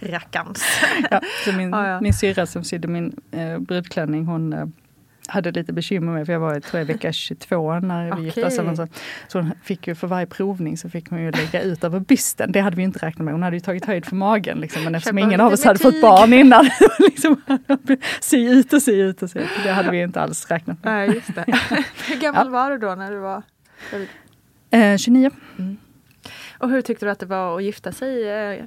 Rackarns. 0.00 0.64
Ja, 1.10 1.20
så 1.44 1.52
min, 1.52 1.70
Ja, 1.70 1.88
ja. 1.88 2.00
min 2.00 2.14
syrra 2.14 2.46
som 2.46 2.64
sydde 2.64 2.88
min 2.88 3.16
eh, 3.30 3.58
brudklänning, 3.58 4.24
hon 4.26 4.52
eh, 4.52 4.66
hade 5.28 5.50
lite 5.50 5.72
bekymmer 5.72 6.12
med, 6.12 6.26
för 6.26 6.32
jag 6.32 6.40
var 6.40 6.60
tror 6.60 6.78
jag, 6.78 6.86
vecka 6.86 7.12
22 7.12 7.80
när 7.80 8.16
vi 8.16 8.22
gifte 8.22 8.46
oss. 8.46 8.58
eller 8.58 8.74
sånt. 8.74 9.00
Så 9.28 9.38
hon 9.38 9.52
fick 9.62 9.86
ju 9.86 9.94
för 9.94 10.06
varje 10.06 10.26
provning 10.26 10.76
så 10.76 10.90
fick 10.90 11.10
hon 11.10 11.22
ju 11.22 11.30
lägga 11.30 11.62
ut 11.62 11.84
över 11.84 12.00
bysten. 12.00 12.52
Det 12.52 12.60
hade 12.60 12.76
vi 12.76 12.82
inte 12.82 13.06
räknat 13.06 13.24
med. 13.24 13.34
Hon 13.34 13.42
hade 13.42 13.56
ju 13.56 13.60
tagit 13.60 13.84
höjd 13.84 14.06
för 14.06 14.16
magen. 14.16 14.58
Liksom. 14.58 14.84
Men 14.84 14.94
eftersom 14.94 15.18
ingen 15.18 15.40
av 15.40 15.52
oss 15.52 15.64
hade 15.64 15.78
fått 15.78 16.00
barn 16.02 16.32
innan. 16.32 16.70
liksom, 16.98 17.42
sy 18.20 18.48
ut 18.48 18.72
och 18.72 18.82
sy 18.82 19.02
ut 19.02 19.22
och 19.22 19.30
sy 19.30 19.38
ut. 19.38 19.48
Det 19.64 19.70
hade 19.70 19.90
vi 19.90 20.02
inte 20.02 20.20
alls 20.20 20.50
räknat 20.50 20.84
med. 20.84 20.92
Nej, 20.92 21.14
just 21.14 21.34
det. 21.34 21.44
Hur 22.08 22.20
gammal 22.20 22.50
var 22.50 22.70
du 22.70 22.78
då 22.78 22.94
när 22.94 23.10
du 23.10 23.18
var? 23.18 23.42
Eh, 24.70 24.96
29. 24.96 25.30
Och 26.58 26.70
hur 26.70 26.82
tyckte 26.82 27.06
du 27.06 27.10
att 27.10 27.18
det 27.18 27.26
var 27.26 27.56
att 27.56 27.64
gifta 27.64 27.92
sig 27.92 28.28
eh, 28.28 28.64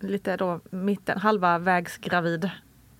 lite 0.00 0.36
då 0.36 0.60
mitten, 0.70 1.18
halva 1.18 1.58
vägs 1.58 1.96
gravid? 1.96 2.50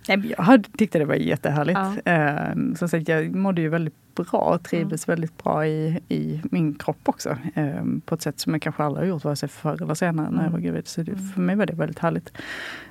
Nej, 0.08 0.34
Jag 0.38 0.66
tyckte 0.78 0.98
det 0.98 1.04
var 1.04 1.14
jättehärligt. 1.14 1.78
Ja. 2.04 2.12
Eh, 2.12 2.74
som 2.76 2.88
sagt, 2.88 3.08
jag 3.08 3.34
mådde 3.34 3.60
ju 3.60 3.68
väldigt 3.68 4.14
bra 4.14 4.38
och 4.38 4.62
trivdes 4.62 5.08
väldigt 5.08 5.44
bra 5.44 5.66
i, 5.66 6.00
i 6.08 6.40
min 6.44 6.74
kropp 6.74 7.00
också. 7.08 7.36
Eh, 7.54 7.84
på 8.04 8.14
ett 8.14 8.22
sätt 8.22 8.40
som 8.40 8.52
jag 8.52 8.62
kanske 8.62 8.82
aldrig 8.82 9.02
har 9.02 9.08
gjort, 9.08 9.24
vare 9.24 9.36
sig 9.36 9.48
förr 9.48 9.82
eller 9.82 9.94
senare 9.94 10.30
när 10.30 10.44
jag 10.44 10.50
var 10.50 10.58
gravid. 10.58 10.88
Så 10.88 11.02
det, 11.02 11.16
för 11.34 11.40
mig 11.40 11.56
var 11.56 11.66
det 11.66 11.72
väldigt 11.72 11.98
härligt. 11.98 12.32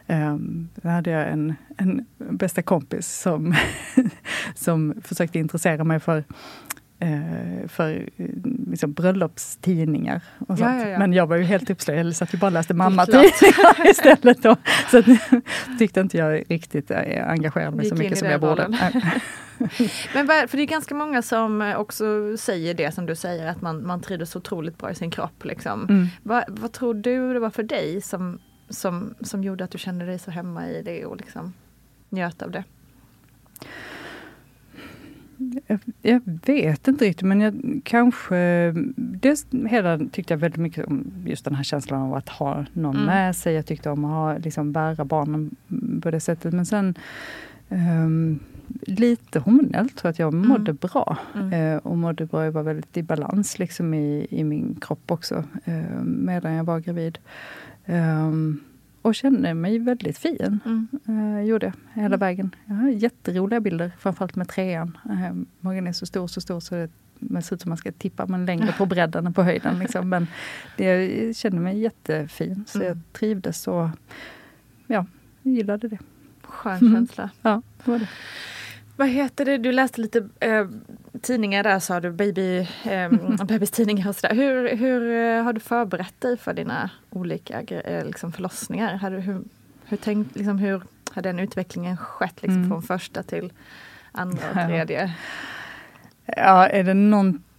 Eh, 0.08 0.36
då 0.76 0.90
hade 0.90 1.10
jag 1.10 1.30
en, 1.30 1.56
en 1.78 2.06
bästa 2.18 2.62
kompis 2.62 3.22
som, 3.22 3.56
som 4.56 4.94
försökte 5.04 5.40
intressera 5.40 5.84
mig 5.84 6.00
för 6.00 6.24
för 7.68 8.10
eh, 8.18 8.26
liksom, 8.68 8.94
bröllopstidningar. 8.94 10.22
Och 10.40 10.46
Ja, 10.50 10.56
sånt. 10.56 10.82
ja, 10.82 10.88
ja. 10.88 11.00
Men 11.00 11.14
jag 11.14 11.28
var 11.28 11.36
ju 11.36 11.44
helt 11.44 11.70
uppslöjad, 11.70 12.08
jag 12.08 12.16
satt 12.16 12.34
ju 12.34 12.38
bara 12.38 12.48
och 12.48 12.52
läste 12.54 12.74
mammatidningar 12.74 13.88
istället. 13.90 14.44
Då. 14.44 14.56
Så 14.92 14.98
att, 15.00 15.06
tyckte 15.80 16.00
inte 16.00 16.18
jag 16.18 16.44
riktigt 16.50 16.92
eh, 16.92 17.30
engagerade 17.30 17.76
mig 17.78 17.86
så 17.86 17.96
Gick 17.96 18.04
mycket 18.04 18.18
som 18.18 18.28
jag 18.28 18.42
borde. 18.42 18.68
Men 20.14 20.28
för 20.28 20.58
det 20.58 20.64
är 20.64 20.68
ganska 20.68 20.96
många 20.96 21.22
som 21.22 21.62
eh, 21.62 21.78
också 21.78 22.38
säger 22.38 22.74
det 22.74 22.92
som 22.92 23.06
du 23.06 23.16
säger 23.16 23.48
att 23.48 23.62
man, 23.62 23.88
man 23.88 24.02
trivdes 24.02 24.36
otroligt 24.36 24.78
bra 24.78 24.92
i 24.92 24.96
sin 24.96 25.12
kropp. 25.12 25.46
Liksom. 25.46 25.84
Mm. 25.90 26.08
Vad, 26.24 26.44
vad 26.48 26.72
tror 26.72 26.94
du 26.94 27.34
det 27.34 27.40
var 27.40 27.50
för 27.50 27.64
dig 27.64 28.02
som, 28.02 28.40
som, 28.70 29.16
som 29.22 29.44
gjorde 29.44 29.64
att 29.64 29.72
du 29.72 29.78
kände 29.78 30.06
dig 30.06 30.20
så 30.20 30.32
hemma 30.32 30.68
i 30.68 30.82
det 30.82 31.06
och 31.06 31.18
liksom 31.18 31.54
njöt 32.10 32.42
av 32.42 32.52
det? 32.52 32.64
Jag, 35.68 35.80
jag 36.02 36.22
vet 36.46 36.88
inte 36.88 37.06
riktigt 37.06 37.28
men 37.28 37.42
jag 37.42 37.82
kanske... 37.84 38.36
Det 38.96 39.46
hela 39.70 40.00
tyckte 40.12 40.34
jag 40.34 40.40
väldigt 40.40 40.60
mycket 40.62 40.88
om 40.88 41.12
just 41.26 41.46
den 41.46 41.56
här 41.56 41.64
känslan 41.64 42.02
av 42.02 42.14
att 42.14 42.30
ha 42.30 42.66
någon 42.74 42.96
Mm. 42.96 43.06
med 43.06 43.36
sig. 43.36 43.54
Jag 43.54 43.66
tyckte 43.66 43.90
om 43.90 44.06
att 44.06 44.12
ha, 44.12 44.38
liksom, 44.38 44.72
bära 44.72 45.06
barnen 45.06 45.56
på 46.02 46.12
det 46.12 46.20
sättet. 46.20 46.54
Men 46.54 46.66
sen 46.66 46.96
ehm, 47.70 48.40
lite 48.82 49.40
hormonellt 49.40 49.98
tror 49.98 50.08
jag 50.08 50.12
att 50.12 50.20
jag 50.20 50.34
mådde 50.34 50.74
bra. 50.74 51.18
Mm. 51.36 51.54
Eh, 51.54 51.78
och 51.78 51.98
mådde 51.98 52.26
bra, 52.26 52.46
jag 52.46 52.52
var 52.52 52.64
väldigt 52.64 52.98
i 52.98 53.04
balans 53.04 53.60
liksom 53.60 53.94
i, 53.94 54.28
i 54.30 54.44
min 54.44 54.78
kropp 54.82 55.12
också. 55.12 55.44
Eh, 55.66 56.02
medan 56.04 56.54
jag 56.54 56.64
var 56.64 56.80
gravid. 56.80 57.20
Ehm, 57.86 58.60
och 59.10 59.16
kände 59.16 59.54
mig 59.54 59.80
väldigt 59.80 60.18
fin. 60.18 60.60
Mm. 60.66 60.88
Eh, 61.38 61.42
gjorde 61.48 61.74
jag 61.94 62.02
hela 62.04 62.18
vägen. 62.18 62.56
Jag 62.66 62.76
har 62.76 62.90
jätteroliga 62.90 63.60
bilder, 63.60 63.92
framförallt 64.00 64.36
med 64.36 64.48
trean. 64.48 64.98
Eh, 65.10 65.34
magen 65.60 65.88
är 65.88 65.92
så 65.94 66.06
stor, 66.06 66.28
så 66.28 66.42
stor 66.42 66.60
så 66.60 66.76
det 66.76 66.90
men 67.22 67.42
ser 67.42 67.56
ut 67.56 67.62
som 67.62 67.70
man 67.70 67.78
ska 67.78 67.92
tippa, 67.92 68.26
men 68.26 68.46
längre 68.46 68.74
på 68.78 68.86
bredden 68.86 69.26
än 69.28 69.34
på 69.34 69.44
höjden. 69.44 69.80
Liksom. 69.80 70.10
Men 70.10 70.28
det, 70.78 70.84
jag 71.06 71.36
kände 71.36 71.60
mig 71.60 71.80
jättefin, 71.80 72.64
så 72.68 72.78
jag 72.78 72.86
Mm. 72.86 73.04
trivdes 73.14 73.68
och 73.68 73.90
ja, 74.88 75.06
jag 75.44 75.54
gillade 75.54 75.88
det. 75.88 75.98
Skön 76.44 76.78
Mm. 76.78 76.94
känsla. 76.94 77.30
Ja, 77.42 77.62
det 77.86 77.92
var 77.92 78.00
det. 78.00 78.08
Vad 79.00 79.08
heter 79.10 79.46
det, 79.46 79.58
du 79.58 79.72
läste 79.72 80.02
lite 80.02 80.30
eh, 80.40 80.68
tidningar 81.22 81.64
där 81.64 81.80
sa 81.80 82.00
du, 82.00 82.12
baby, 82.12 82.68
eh, 82.84 83.12
bebistidningar 83.46 84.10
och 84.10 84.16
sådär. 84.16 84.36
Hur, 84.36 84.76
hur 84.76 85.16
eh, 85.16 85.44
har 85.44 85.54
du 85.54 85.60
förberett 85.60 86.22
dig 86.22 86.38
för 86.38 86.54
dina 86.54 86.90
olika 87.10 87.62
eh, 87.62 88.06
liksom 88.06 88.32
förlossningar? 88.32 89.10
Du, 89.10 89.20
hur, 89.20 89.44
hur, 89.86 89.98
tänkt, 89.98 90.36
liksom, 90.36 90.58
hur 90.58 90.84
har 91.12 91.22
den 91.22 91.40
utvecklingen 91.40 91.98
skett 91.98 92.42
liksom, 92.42 92.58
Mm. 92.58 92.70
från 92.70 92.82
första 92.82 93.24
till 93.24 93.54
andra 94.12 94.50
och 94.50 94.68
tredje? 94.68 95.14
Ja, 96.26 96.68
är 96.68 96.84
det 96.84 96.94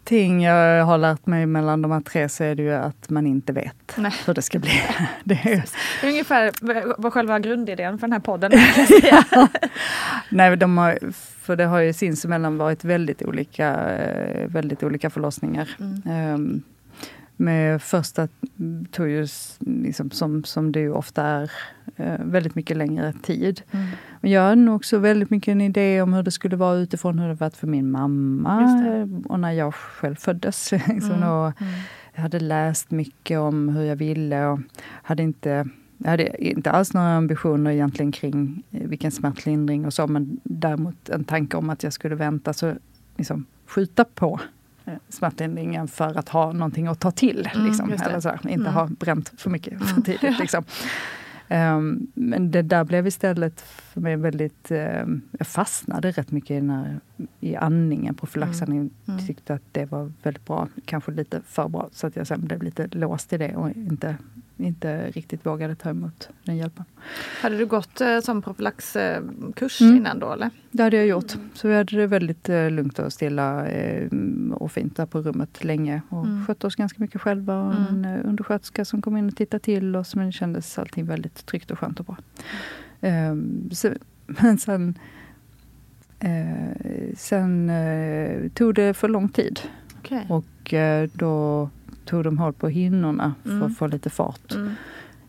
någonting 0.05 0.43
jag 0.43 0.85
har 0.85 0.99
lärt 0.99 1.27
mig 1.27 1.47
mellan 1.47 1.83
de 1.83 1.91
här 1.91 2.01
tre 2.01 2.29
så 2.29 2.45
är 2.45 2.55
det 2.55 2.63
ju 2.63 2.73
att 2.73 3.11
man 3.11 3.27
inte 3.27 3.53
vet 3.53 3.97
Nej. 3.97 4.13
hur 4.27 4.35
det 4.35 4.43
ska 4.43 4.59
bli. 4.59 4.71
Det 5.25 5.35
är, 5.35 5.65
ungefär 6.05 6.51
vad- 6.99 7.13
själva 7.13 7.39
grundidén 7.39 7.99
för 7.99 8.07
den 8.07 8.13
här 8.13 8.21
podden 8.21 8.51
säga. 9.03 9.25
Nej, 10.31 10.57
de 10.57 10.79
har, 10.79 10.99
för 11.41 11.57
det 11.57 11.65
har 11.65 11.81
ju 11.81 11.93
sinsemellan 11.93 12.59
varit 12.59 12.85
väldigt 12.85 13.23
olika, 13.23 13.69
eh, 13.91 14.47
väldigt 14.49 14.83
olika 14.83 15.11
förlossningar. 15.11 15.69
Mm. 15.81 16.03
Ehm, 16.07 16.63
med 17.41 17.83
första 17.83 18.29
tog 18.91 19.09
ju, 19.09 19.27
liksom, 19.61 20.11
som, 20.11 20.45
som 20.45 20.73
det 20.73 20.81
ju 20.81 20.93
ofta 20.93 21.25
är, 21.25 21.51
eh, 21.97 22.19
väldigt 22.25 22.55
mycket 22.55 22.77
längre 22.77 23.13
tid. 23.23 23.63
Mm. 23.71 23.87
Men 24.21 24.31
jag 24.31 24.43
har 24.43 24.57
nog 24.57 24.77
också 24.77 24.99
väldigt 24.99 25.31
mycket 25.31 25.53
en 25.53 25.61
idé 25.61 26.03
om 26.03 26.13
hur 26.13 26.23
det 26.23 26.31
skulle 26.31 26.57
vara 26.57 26.77
utifrån 26.77 27.19
hur 27.19 27.29
det 27.29 27.35
varit 27.35 27.57
för 27.57 27.67
min 27.67 27.91
mamma 27.91 28.63
eh, 28.63 29.31
och 29.33 29.41
när 29.41 29.53
jag 29.53 29.75
själv 29.75 30.15
föddes. 30.15 30.73
Liksom, 30.89 31.11
Mm. 31.15 31.29
och 31.29 31.61
Mm. 31.61 31.73
jag 32.15 32.23
hade 32.23 32.41
läst 32.41 32.91
mycket 32.91 33.39
om 33.39 33.69
hur 33.69 33.83
jag 33.83 33.97
ville 33.97 34.47
och 34.47 34.61
hade 35.03 35.23
inte 35.23 35.69
jag 35.99 36.11
hade 36.11 36.45
inte 36.45 36.71
alls 36.71 36.95
några 36.95 37.17
ambitioner 37.17 37.71
egentligen 37.71 38.13
kring 38.13 38.63
eh, 38.71 38.89
vilken 38.89 39.11
smärtlindring 39.11 39.87
och 39.87 39.95
så, 39.95 40.07
men 40.07 40.41
däremot 40.43 41.09
en 41.09 41.25
tanke 41.25 41.57
om 41.57 41.71
att 41.71 41.83
jag 41.83 41.93
skulle 41.93 42.15
vänta, 42.15 42.53
så 42.53 42.75
liksom 43.17 43.47
skjuta 43.67 44.05
på 44.05 44.41
smärtlindringen 45.09 45.89
för 45.89 46.19
att 46.19 46.29
ha 46.29 46.53
någonting 46.53 46.87
att 46.87 47.01
ta 47.01 47.11
till. 47.11 47.49
Mm, 47.55 47.67
Liksom, 47.67 47.93
eller 47.93 48.21
så, 48.21 48.29
här, 48.29 48.41
inte 48.49 48.53
Mm. 48.53 48.75
ha 48.75 48.87
bränt 48.87 49.33
för 49.37 49.51
mycket 49.51 49.79
för 49.79 49.91
Mm. 49.91 50.03
tidigt. 50.03 50.39
Liksom. 50.41 50.65
Ehm, 51.49 52.07
men 52.15 52.51
det 52.51 52.63
där 52.63 52.85
blev 52.85 53.07
istället 53.07 53.61
för 53.61 54.01
mig 54.01 54.17
väldigt... 54.17 54.71
ehm, 54.71 55.21
jag 55.39 55.47
fastnade 55.47 56.11
rätt 56.11 56.31
mycket 56.31 56.51
i, 56.51 56.55
den 56.55 56.71
här, 56.71 57.01
i 57.41 57.57
andningen, 57.57 58.15
profylaxandningen. 58.15 58.91
Mm. 59.09 59.27
Tyckte 59.27 59.55
att 59.55 59.63
det 59.73 59.85
var 59.85 60.13
väldigt 60.23 60.47
bra, 60.47 60.69
kanske 60.85 61.13
lite 61.13 61.41
för 61.47 61.69
bra. 61.69 61.89
Så 61.93 62.07
att 62.07 62.17
jag 62.17 62.27
sen 62.27 62.41
blev 62.47 62.63
lite 62.63 62.87
låst 62.87 63.33
i 63.33 63.39
det 63.39 63.57
och 63.57 63.71
inte 63.71 64.17
inte 64.65 65.11
riktigt 65.11 65.47
vågade 65.47 65.75
ta 65.75 65.91
emot 65.91 66.29
den 66.45 66.57
hjälpen. 66.57 66.85
Hade 67.43 67.57
du 67.59 67.67
gått 67.67 68.01
eh, 68.01 68.21
som 68.21 68.43
profylaxkurs 68.43 69.81
Mm. 69.81 69.97
innan 69.97 70.19
då 70.19 70.33
eller? 70.33 70.51
Det 70.71 70.83
hade 70.83 70.97
jag 70.97 71.07
gjort. 71.07 71.33
Så 71.55 71.69
vi 71.69 71.75
hade 71.77 71.97
det 71.97 72.07
väldigt 72.07 72.49
eh, 72.49 72.71
lugnt 72.71 72.99
och 72.99 73.13
stilla 73.13 73.67
eh, 73.67 74.09
och 74.53 74.73
fint 74.73 74.97
där 74.97 75.07
på 75.07 75.21
rummet 75.23 75.65
länge. 75.65 76.03
Och 76.09 76.25
Mm. 76.27 76.47
skötte 76.47 76.67
oss 76.67 76.77
ganska 76.77 77.03
mycket 77.03 77.21
själva. 77.21 77.63
Och 77.63 77.75
en 77.75 78.05
eh, 78.05 78.21
undersköterska 78.25 78.85
som 78.85 79.03
kom 79.03 79.17
in 79.17 79.29
och 79.29 79.37
tittade 79.37 79.61
till 79.65 79.97
oss. 79.97 80.15
Men 80.17 80.27
det 80.27 80.33
kändes 80.33 80.79
allting 80.79 81.07
väldigt 81.07 81.47
tryggt 81.47 81.71
och 81.71 81.79
skönt 81.79 82.01
och 82.01 82.07
bra. 82.07 82.17
Ehm, 83.01 83.71
så, 83.73 83.93
men 84.27 84.59
sen, 84.59 84.99
eh, 86.19 87.15
sen 87.17 87.71
eh, 87.71 88.49
tog 88.51 88.75
det 88.75 88.95
för 88.95 89.09
lång 89.09 89.29
tid. 89.29 89.61
Okej. 89.99 90.27
Och 90.29 90.75
då 91.13 91.71
tog 92.05 92.25
de 92.25 92.39
håll 92.39 92.53
på 92.53 92.69
hinnorna 92.69 93.35
för 93.43 93.51
Mm. 93.51 93.63
att 93.63 93.79
få 93.79 93.87
lite 93.87 94.11
fart. 94.11 94.53
Mm. 94.55 94.73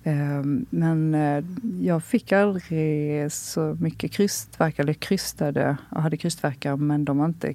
Ehm, 0.04 0.66
Men 0.70 1.16
eh, 1.16 1.44
jag 1.82 2.04
fick 2.04 2.32
aldrig 2.32 3.32
så 3.32 3.78
mycket 3.80 4.12
krystvärk, 4.12 4.80
eller 4.80 4.94
krystade 4.94 5.78
och 5.90 6.02
hade 6.02 6.18
krystvärkar 6.18 6.76
men 6.76 7.06
de 7.06 7.18
var 7.18 7.26
inte 7.26 7.54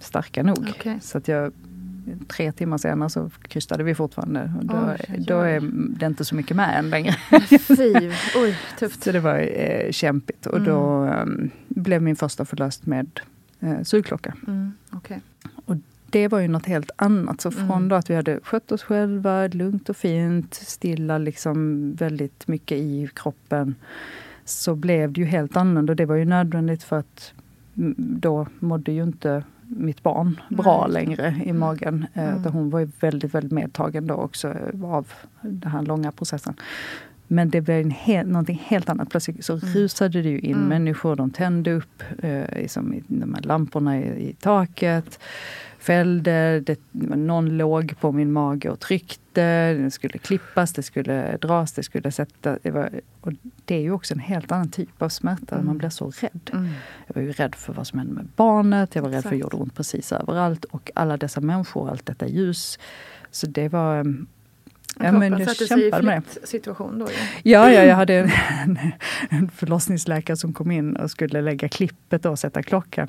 starka 0.00 0.42
nog. 0.42 0.66
Okej. 0.78 0.98
Så 1.02 1.18
att 1.18 1.28
jag, 1.28 1.52
tre 2.28 2.52
timmar 2.52 2.78
senare 2.78 3.10
så 3.10 3.30
krystade 3.48 3.84
vi 3.84 3.94
fortfarande. 3.94 4.52
Och 4.58 4.66
då, 4.66 4.94
oj, 5.08 5.18
då 5.18 5.40
är 5.40 5.60
det 5.98 6.06
inte 6.06 6.24
så 6.24 6.34
mycket 6.34 6.56
med 6.56 6.78
än 6.78 6.90
längre. 6.90 7.16
Fy, 7.60 7.94
oj 8.36 8.58
tufft. 8.78 9.02
Så 9.04 9.12
det 9.12 9.20
var 9.20 9.38
eh, 9.38 9.90
kämpigt 9.90 10.46
och 10.46 10.60
då 10.60 11.04
eh, 11.04 11.24
blev 11.68 12.02
min 12.02 12.16
första 12.16 12.44
förlöst 12.44 12.86
med 12.86 13.20
eh, 13.60 13.82
sugklocka. 13.82 14.34
Mm. 14.46 14.72
Okej. 14.90 15.20
Det 16.10 16.28
var 16.28 16.38
ju 16.40 16.48
något 16.48 16.66
helt 16.66 16.90
annat. 16.96 17.40
Så 17.40 17.50
från 17.50 17.70
Mm. 17.70 17.88
då 17.88 17.96
att 17.96 18.10
vi 18.10 18.14
hade 18.14 18.40
skött 18.42 18.72
oss 18.72 18.82
själva, 18.82 19.46
lugnt 19.46 19.88
och 19.88 19.96
fint, 19.96 20.54
stilla 20.54 21.18
liksom 21.18 21.92
väldigt 21.94 22.48
mycket 22.48 22.78
i 22.78 23.08
kroppen, 23.14 23.74
så 24.44 24.74
blev 24.74 25.12
det 25.12 25.20
ju 25.20 25.26
helt 25.26 25.56
annorlunda. 25.56 25.92
Och 25.92 25.96
det 25.96 26.06
var 26.06 26.16
ju 26.16 26.24
nödvändigt 26.24 26.82
för 26.82 26.98
att 26.98 27.32
mm, 27.76 27.94
då 27.98 28.46
mådde 28.58 28.92
ju 28.92 29.02
inte 29.02 29.42
mitt 29.70 30.02
barn 30.02 30.40
bra 30.48 30.86
Nej. 30.88 30.92
längre 30.92 31.42
i 31.44 31.52
magen. 31.52 32.06
Eh, 32.14 32.28
Mm. 32.38 32.52
Hon 32.52 32.70
var 32.70 32.80
ju 32.80 32.88
väldigt, 33.00 33.34
väldigt 33.34 33.52
medtagen 33.52 34.06
då 34.06 34.14
också 34.14 34.48
eh, 34.48 34.84
av 34.84 35.12
den 35.40 35.70
här 35.72 35.82
långa 35.82 36.12
processen. 36.12 36.54
Men 37.30 37.50
det 37.50 37.60
blev 37.60 37.80
en 37.80 37.90
hel, 37.90 38.28
någonting 38.28 38.62
helt 38.66 38.88
annat. 38.88 39.10
Plötsligt 39.10 39.44
så 39.44 39.56
rusade 39.56 40.22
det 40.22 40.28
ju 40.28 40.38
in 40.38 40.56
Mm. 40.56 40.68
människor. 40.68 41.16
De 41.16 41.30
tände 41.30 41.72
upp 41.72 42.02
eh, 42.18 42.42
liksom 42.56 43.02
de 43.06 43.34
här 43.34 43.42
lamporna 43.42 43.98
i, 43.98 44.28
i 44.30 44.32
taket. 44.40 45.18
Fällde, 45.88 46.60
det, 46.60 46.78
någon 46.92 47.56
låg 47.56 47.94
på 48.00 48.12
min 48.12 48.32
mage 48.32 48.70
och 48.70 48.80
tryckte. 48.80 49.74
Det 49.74 49.90
skulle 49.90 50.18
klippas, 50.18 50.72
det 50.72 50.82
skulle 50.82 51.36
dras, 51.36 51.72
det 51.72 51.82
skulle 51.82 52.12
sätta... 52.12 52.58
Det, 52.62 52.70
var, 52.70 52.90
och 53.20 53.32
det 53.64 53.74
är 53.74 53.80
ju 53.80 53.92
också 53.92 54.14
en 54.14 54.20
helt 54.20 54.52
annan 54.52 54.70
typ 54.70 55.02
av 55.02 55.08
smärta. 55.08 55.54
Mm. 55.54 55.66
Man 55.66 55.78
blir 55.78 55.88
så 55.88 56.10
rädd. 56.10 56.50
Mm. 56.52 56.68
Jag 57.06 57.14
var 57.14 57.22
ju 57.22 57.32
rädd 57.32 57.54
för 57.54 57.72
vad 57.72 57.86
som 57.86 57.98
hände 57.98 58.14
med 58.14 58.26
barnet. 58.36 58.94
Jag 58.94 59.02
var 59.02 59.10
rädd 59.10 59.22
för 59.22 59.28
att 59.28 59.30
det 59.30 59.36
Exakt. 59.36 59.52
gjorde 59.54 59.62
ont 59.62 59.74
precis 59.76 60.12
överallt. 60.12 60.64
Och 60.64 60.90
alla 60.94 61.16
dessa 61.16 61.40
människor, 61.40 61.90
allt 61.90 62.06
detta 62.06 62.26
ljus. 62.26 62.78
Så 63.30 63.46
det 63.46 63.68
var... 63.68 64.00
mm, 64.00 64.26
Ja, 65.00 65.12
men 65.12 65.32
jag 65.32 65.56
kämpade 65.56 66.02
med 66.02 66.16
det. 66.16 66.22
flyktssituation 66.30 66.98
då. 66.98 67.06
Ja, 67.42 67.70
ja, 67.72 67.84
jag 67.84 67.96
hade 67.96 68.14
en, 68.14 68.78
en 69.30 69.50
förlossningsläkare 69.50 70.36
som 70.36 70.52
kom 70.52 70.70
in 70.70 70.96
och 70.96 71.10
skulle 71.10 71.40
lägga 71.40 71.68
klippet 71.68 72.24
och 72.26 72.38
sätta 72.38 72.62
klockan. 72.62 73.08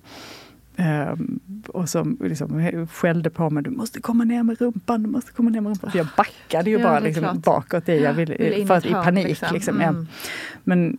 Ehm, 0.79 1.39
och 1.67 1.89
som 1.89 2.17
liksom 2.21 2.87
skällde 2.87 3.29
på 3.29 3.49
mig, 3.49 3.63
du 3.63 3.69
måste 3.69 4.01
komma 4.01 4.23
ner 4.23 4.43
med 4.43 4.61
rumpan, 4.61 5.03
du 5.03 5.09
måste 5.09 5.31
komma 5.31 5.49
ner 5.49 5.61
med 5.61 5.69
rumpan. 5.69 5.91
För 5.91 5.97
jag 5.97 6.07
backade 6.17 6.69
ju 6.69 6.77
Ja, 6.79 6.83
bara 6.83 6.99
liksom 6.99 7.39
bakåt 7.39 7.89
i, 7.89 8.03
jag 8.03 8.13
ville, 8.13 8.35
Vill 8.35 8.67
för 8.67 8.73
att, 8.75 8.85
i 8.85 8.91
panik. 8.91 9.27
liksom. 9.27 9.47
Liksom. 9.53 9.81
Mm. 9.81 10.07
Men 10.63 10.95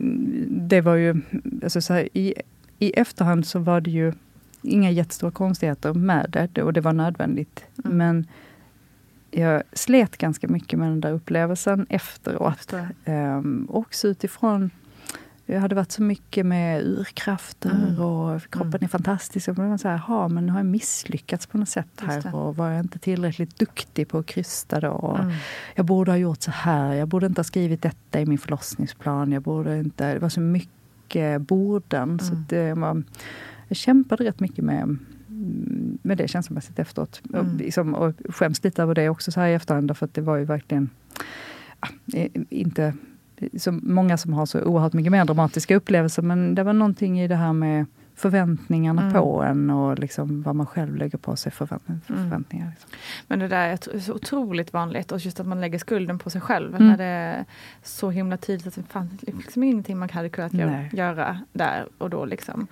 det 0.68 0.80
var 0.80 0.94
ju, 0.94 1.20
alltså 1.62 1.80
så 1.80 1.92
här, 1.92 2.08
i, 2.12 2.34
i 2.78 2.90
efterhand 2.90 3.46
så 3.46 3.58
var 3.58 3.80
det 3.80 3.90
ju 3.90 4.12
inga 4.62 4.90
jättestora 4.90 5.30
konstigheter 5.30 5.94
med 5.94 6.48
det 6.52 6.62
och 6.62 6.72
det 6.72 6.80
var 6.80 6.92
nödvändigt. 6.92 7.64
Mm. 7.84 7.96
Men 7.96 8.26
jag 9.30 9.62
slet 9.72 10.16
ganska 10.16 10.48
mycket 10.48 10.78
med 10.78 10.88
den 10.88 11.00
där 11.00 11.12
upplevelsen 11.12 11.86
efteråt. 11.88 12.74
Um, 13.04 13.66
också 13.70 14.08
utifrån 14.08 14.70
jag 15.52 15.60
hade 15.60 15.74
varit 15.74 15.92
så 15.92 16.02
mycket 16.02 16.46
med 16.46 16.82
urkrafter 16.84 17.70
Mm. 17.70 18.00
och 18.00 18.42
kroppen 18.50 18.68
Mm. 18.74 18.84
är 18.84 18.88
fantastisk. 18.88 19.48
Och 19.48 19.58
man 19.58 19.78
här, 19.84 19.96
"Ha, 19.96 20.28
men 20.28 20.46
nu 20.46 20.52
har 20.52 20.58
jag 20.58 20.66
misslyckats 20.66 21.46
på 21.46 21.58
något 21.58 21.68
sätt 21.68 22.00
här. 22.00 22.34
Och 22.34 22.56
var 22.56 22.70
jag 22.70 22.80
inte 22.80 22.98
tillräckligt 22.98 23.58
duktig 23.58 24.08
på 24.08 24.18
att 24.18 24.26
krysta 24.26 24.80
då? 24.80 24.88
Och 24.90 25.18
Mm. 25.20 25.32
Jag 25.74 25.86
borde 25.86 26.10
ha 26.10 26.16
gjort 26.16 26.42
så 26.42 26.50
här. 26.50 26.94
Jag 26.94 27.08
borde 27.08 27.26
inte 27.26 27.38
ha 27.38 27.44
skrivit 27.44 27.82
detta 27.82 28.20
i 28.20 28.26
min 28.26 28.38
förlossningsplan. 28.38 29.32
Jag 29.32 29.42
borde 29.42 29.78
inte, 29.78 30.14
det 30.14 30.18
var 30.20 30.28
så 30.28 30.40
mycket 30.40 31.40
borden. 31.42 32.18
Så 32.18 32.32
Mm. 32.32 32.44
det 32.48 32.74
var, 32.74 33.02
jag 33.68 33.76
kämpade 33.76 34.24
rätt 34.24 34.40
mycket 34.40 34.64
med, 34.64 34.96
med 36.02 36.18
det 36.18 36.28
känslomässigt 36.28 36.78
efteråt. 36.78 37.20
Och, 37.32 37.34
Mm. 37.44 37.56
liksom, 37.56 37.94
och 37.94 38.14
skäms 38.28 38.64
lite 38.64 38.82
över 38.82 38.94
det 38.94 39.08
också 39.08 39.32
så 39.32 39.40
här 39.40 39.48
i 39.48 39.54
efterhand. 39.54 39.96
För 39.96 40.06
att 40.06 40.14
det 40.14 40.20
var 40.20 40.36
ju 40.36 40.44
verkligen 40.44 40.90
ja, 41.80 41.88
eh, 42.18 42.30
inte 42.50 42.94
så 43.58 43.72
många 43.72 44.16
som 44.16 44.32
har 44.32 44.46
så 44.46 44.62
oerhört 44.62 44.92
mycket 44.92 45.12
mer 45.12 45.24
dramatiska 45.24 45.76
upplevelser. 45.76 46.22
Men 46.22 46.54
det 46.54 46.62
var 46.62 46.72
någonting 46.72 47.20
i 47.20 47.28
det 47.28 47.36
här 47.36 47.52
med 47.52 47.86
förväntningarna 48.14 49.02
Mm. 49.02 49.14
på 49.14 49.42
en 49.42 49.70
och 49.70 49.98
liksom 49.98 50.42
vad 50.42 50.56
man 50.56 50.66
själv 50.66 50.96
lägger 50.96 51.18
på 51.18 51.36
sig 51.36 51.52
för 51.52 51.68
Mm. 51.88 52.00
förväntningar. 52.06 52.70
Liksom. 52.70 52.90
Men 53.26 53.38
det 53.38 53.48
där 53.48 53.68
är 53.68 53.98
så 54.00 54.12
otroligt 54.14 54.72
vanligt 54.72 55.12
och 55.12 55.18
just 55.18 55.40
att 55.40 55.46
man 55.46 55.60
lägger 55.60 55.78
skulden 55.78 56.18
på 56.18 56.30
sig 56.30 56.40
själv 56.40 56.74
Mm. 56.74 56.88
när 56.88 56.96
det 56.98 57.04
är 57.04 57.44
så 57.82 58.10
himla 58.10 58.36
tydligt 58.36 58.66
att 58.66 58.74
det 58.74 58.92
fanns 58.92 59.12
liksom 59.22 59.62
ingenting 59.62 59.98
man 59.98 60.10
hade 60.10 60.28
kunnat 60.28 60.52
Nej. 60.52 60.90
göra 60.92 61.40
där 61.52 61.86
och 61.98 62.10
då. 62.10 62.24
Liksom. 62.24 62.66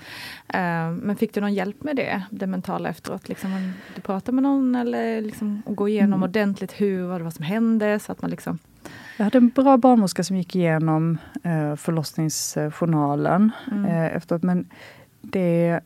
Eh, 0.49 0.91
men 0.91 1.17
fick 1.17 1.35
du 1.35 1.41
någon 1.41 1.55
hjälp 1.55 1.83
med 1.83 1.97
det, 1.97 2.23
det 2.31 2.47
mentala 2.47 2.89
efteråt? 2.89 3.29
Liksom, 3.29 3.53
om 3.55 3.73
du 3.95 4.01
pratade 4.01 4.35
med 4.35 4.43
någon 4.43 4.75
eller 4.75 5.21
liksom, 5.21 5.63
gå 5.67 5.89
igenom 5.89 6.13
Mm. 6.13 6.23
ordentligt 6.23 6.73
hur, 6.81 7.03
vad 7.03 7.21
det 7.21 7.25
var 7.25 7.31
som 7.31 7.45
hände? 7.45 7.99
Så 7.99 8.13
att 8.13 8.23
man 8.23 8.31
liksom, 8.31 8.59
Jag 9.19 9.25
hade 9.25 9.39
en 9.39 9.49
bra 9.49 9.77
barnmorska 9.77 10.25
som 10.25 10.37
gick 10.37 10.57
igenom 10.57 11.19
eh, 11.43 11.77
förlossningsjournalen 11.77 13.51
mm, 13.71 13.85
eh, 13.85 14.17
efteråt. 14.17 14.43
Men 14.43 14.67
det 15.21 15.81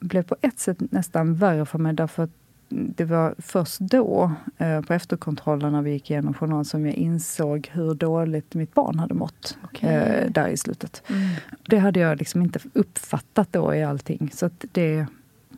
blev 0.00 0.22
på 0.22 0.36
ett 0.40 0.58
sätt 0.58 0.76
nästan 0.80 1.34
värre 1.34 1.66
för 1.66 1.78
mig 1.78 1.92
därför 1.94 2.22
att 2.22 2.30
det 2.68 3.04
var 3.04 3.34
först 3.38 3.78
då, 3.80 4.32
eh, 4.58 4.80
på 4.82 4.94
efterkontrollen 4.94 5.72
när 5.72 5.82
vi 5.82 5.90
gick 5.90 6.10
igenom 6.10 6.34
journalen, 6.34 6.64
som 6.64 6.86
jag 6.86 6.94
insåg 6.94 7.70
hur 7.72 7.94
dåligt 7.94 8.54
mitt 8.54 8.74
barn 8.74 8.98
hade 8.98 9.14
mått 9.14 9.58
eh, 9.80 10.30
där 10.30 10.48
i 10.48 10.56
slutet. 10.56 11.02
Mm. 11.08 11.28
Det 11.68 11.78
hade 11.78 12.00
jag 12.00 12.18
liksom 12.18 12.42
inte 12.42 12.58
uppfattat 12.72 13.48
då 13.52 13.74
i 13.74 13.84
allting. 13.84 14.30
Så 14.34 14.50
det 14.72 15.06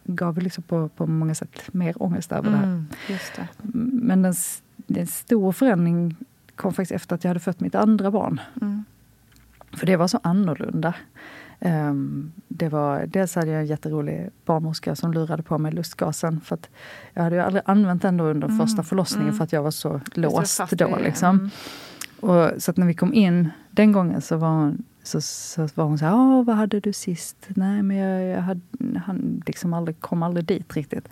gav 0.05 0.39
liksom 0.39 0.63
på, 0.63 0.89
på 0.89 1.07
många 1.07 1.35
sätt 1.35 1.63
mer 1.73 2.03
ångest 2.03 2.33
över 2.33 2.51
det 2.51 2.57
här. 2.57 2.65
Mm, 2.65 2.87
det. 3.07 3.79
Men 4.03 4.25
en, 4.25 4.31
s- 4.31 4.63
en 4.89 5.07
stor 5.07 5.53
förändring 5.53 6.17
kom 6.57 6.73
faktiskt 6.73 6.93
efter 6.93 7.15
att 7.15 7.25
jag 7.25 7.29
hade 7.29 7.41
fött 7.41 7.61
mitt 7.61 7.75
andra 7.75 8.11
barn. 8.11 8.41
Mm. 8.61 8.85
För 9.73 9.87
det 9.87 9.97
var 9.97 10.09
så 10.09 10.21
annorlunda. 10.23 10.95
Ehm, 11.61 12.33
det 12.49 12.69
var, 12.69 13.07
dels 13.07 13.35
hade 13.35 13.51
jag 13.51 13.61
en 13.61 13.67
jätterolig 13.67 14.31
barnmorska 14.45 14.97
som 14.97 15.13
lurade 15.13 15.43
på 15.43 15.59
mig 15.59 15.73
lustgasen. 15.73 16.41
För 16.41 16.55
att 16.55 16.69
jag 17.15 17.23
hade 17.23 17.37
ju 17.37 17.43
aldrig 17.43 17.63
använt 17.67 18.03
den 18.03 18.21
under 18.21 18.49
Mm, 18.49 18.67
första 18.67 18.83
förlossningen 18.83 19.29
mm. 19.29 19.37
för 19.37 19.45
att 19.45 19.53
jag 19.53 19.63
var 19.63 19.71
så 19.71 20.01
låst 20.15 20.57
fast 20.57 20.73
då. 20.73 20.97
Liksom. 20.97 21.39
mm. 21.39 21.51
Och, 22.21 22.63
så 22.63 22.71
att 22.71 22.77
när 22.77 22.87
vi 22.87 22.95
kom 22.95 23.15
in 23.15 23.51
den 23.71 23.93
gången 23.93 24.21
så 24.23 24.37
var 24.37 24.49
hon 24.49 24.85
så, 25.03 25.21
så 25.21 25.69
var 25.75 25.85
hon 25.85 25.99
så 25.99 26.05
här, 26.05 26.15
"Åh, 26.15 26.45
vad 26.45 26.57
hade 26.57 26.81
du 26.81 26.93
sist? 26.93 27.37
Nej, 27.49 27.83
men 27.83 27.97
jag, 27.97 28.37
jag 28.37 28.43
hade, 28.43 28.61
han 29.07 29.43
liksom 29.47 29.73
aldrig, 29.73 30.01
kom 30.01 30.23
aldrig 30.23 30.45
dit 30.47 30.77
riktigt. 30.77 31.09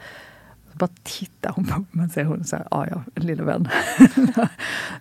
Bara 0.81 0.91
tittar 1.03 1.53
hon 1.53 1.65
på 1.65 1.85
mig 1.91 2.07
och 2.07 2.13
säger 2.13 2.27
hon 2.27 2.45
så 2.45 2.57
här, 2.57 2.67
ja 2.71 2.87
ja, 2.91 3.03
lille 3.15 3.43
vän. 3.43 3.69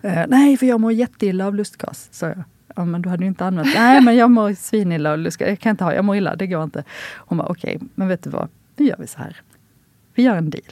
Eh, 0.02 0.24
Nej, 0.28 0.56
för 0.56 0.66
jag 0.66 0.80
mår 0.80 0.92
jätteilla 0.92 1.46
av 1.46 1.54
lustgas, 1.54 2.08
sa 2.12 2.26
jag. 2.26 2.42
Ja, 2.76 2.84
men 2.84 3.02
du 3.02 3.08
hade 3.08 3.24
ju 3.24 3.28
inte 3.28 3.44
använt. 3.44 3.68
Nej, 3.74 4.00
men 4.02 4.16
jag 4.16 4.30
mår 4.30 4.52
svinilla 4.52 5.12
av 5.12 5.18
lustgas. 5.18 5.48
Jag 5.48 5.58
kan 5.58 5.70
inte 5.70 5.84
ha, 5.84 5.94
jag 5.94 6.04
mår 6.04 6.16
illa, 6.16 6.36
det 6.36 6.46
går 6.46 6.64
inte. 6.64 6.84
Hon 7.16 7.38
bara, 7.38 7.48
okej, 7.48 7.80
men 7.94 8.08
vet 8.08 8.22
du 8.22 8.30
vad? 8.30 8.48
Nu 8.76 8.86
gör 8.86 8.96
vi 8.98 9.06
så 9.06 9.18
här. 9.18 9.40
Vi 10.14 10.22
gör 10.22 10.36
en 10.36 10.50
deal. 10.50 10.64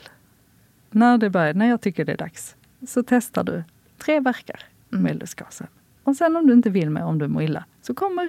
När, 0.91 1.19
det 1.19 1.31
börjar, 1.31 1.55
när 1.55 1.67
jag 1.69 1.81
tycker 1.81 2.05
det 2.05 2.13
är 2.13 2.17
dags 2.17 2.57
så 2.89 3.03
testar 3.03 3.45
du 3.45 3.65
tre 3.99 4.21
verkar 4.21 4.61
med 4.89 5.17
lustgasen. 5.17 5.67
Och 6.05 6.17
sen 6.17 6.37
om 6.37 6.47
du 6.47 6.53
inte 6.53 6.71
vill 6.71 6.91
mer, 6.91 7.03
om 7.05 7.19
du 7.19 7.29
mår 7.29 7.43
illa, 7.43 7.65
så 7.83 7.95
kommer 7.95 8.29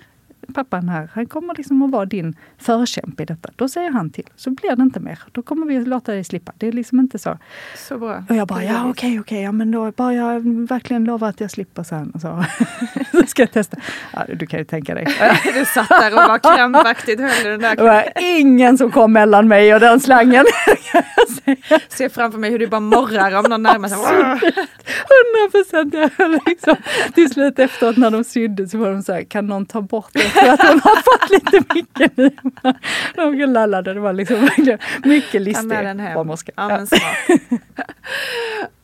pappan 0.50 0.90
här, 0.90 1.10
han 1.14 1.26
kommer 1.26 1.56
liksom 1.56 1.82
att 1.82 1.92
vara 1.92 2.06
din 2.06 2.36
förkämpe 2.58 3.24
i 3.24 3.26
detta. 3.26 3.50
Då 3.56 3.68
säger 3.70 3.92
han 3.92 4.10
till, 4.10 4.28
så 4.36 4.50
blir 4.50 4.76
det 4.76 4.84
inte 4.84 5.00
mer. 5.00 5.20
Då 5.32 5.42
kommer 5.42 5.68
vi 5.68 5.78
att 5.78 5.88
låta 5.88 6.12
dig 6.12 6.24
slippa. 6.24 6.52
Det 6.58 6.68
är 6.68 6.72
liksom 6.72 7.00
inte 7.00 7.20
så. 7.20 7.38
Så 7.76 7.98
bra. 7.98 8.24
Och 8.30 8.36
jag 8.36 8.48
bara, 8.48 8.64
ja 8.64 8.72
okej, 8.72 8.90
okay, 8.90 9.10
okej, 9.10 9.20
okay, 9.20 9.42
ja 9.42 9.52
men 9.52 9.72
då 9.72 9.92
bara 9.92 10.14
jag 10.14 10.68
verkligen 10.68 11.04
lovar 11.04 11.30
att 11.30 11.42
jag 11.42 11.52
slipper 11.52 11.84
sen. 11.84 12.14
Så, 12.22 12.46
så 13.12 13.24
ska 13.28 13.42
jag 13.42 13.52
testa. 13.52 13.78
Ja, 14.14 14.26
du 14.40 14.48
kan 14.48 14.60
ju 14.60 14.66
tänka 14.66 14.96
dig. 14.96 15.06
du 15.54 15.66
satt 15.66 15.90
där 15.90 16.12
och 16.12 16.30
var 16.30 16.56
krampaktigt 16.56 17.20
höll 17.20 17.44
den 17.44 17.60
där. 17.60 17.76
Det 17.76 17.84
var 17.84 18.06
ingen 18.20 18.78
som 18.78 18.92
kom 18.92 19.14
mellan 19.14 19.48
mig 19.48 19.74
och 19.74 19.80
den 19.80 20.00
slangen. 20.00 20.46
Ser 21.90 22.10
framför 22.10 22.40
mig 22.40 22.52
hur 22.52 22.60
du 22.60 22.68
bara 22.68 22.80
morrar 22.80 23.36
om 23.36 23.46
någon 23.50 23.64
närmar 23.64 23.90
sig. 23.90 23.98
Hundra 25.10 25.50
procent. 25.52 25.94
Liksom, 26.46 26.76
till 27.14 27.30
slut 27.30 27.60
efteråt 27.60 27.98
när 27.98 28.12
de 28.12 28.24
sydde 28.24 28.68
så 28.68 28.78
var 28.78 28.92
de 28.92 29.04
så 29.04 29.14
här, 29.14 29.24
kan 29.24 29.48
någon 29.48 29.66
ta 29.66 29.82
bort 29.82 30.10
det? 30.14 30.20
För 30.40 30.48
att 30.48 30.62
hon 30.62 30.80
har 30.80 30.96
fått 30.96 31.30
lite 31.30 31.74
mycket. 31.74 32.36
De 33.16 33.36
lallade, 33.36 33.94
det 33.94 34.00
var 34.00 34.14
liksom 34.14 34.38
mycket 35.04 35.42
listig 35.42 35.70
barnmorska. 35.70 36.52
Ja, 36.56 36.68
men 36.68 36.88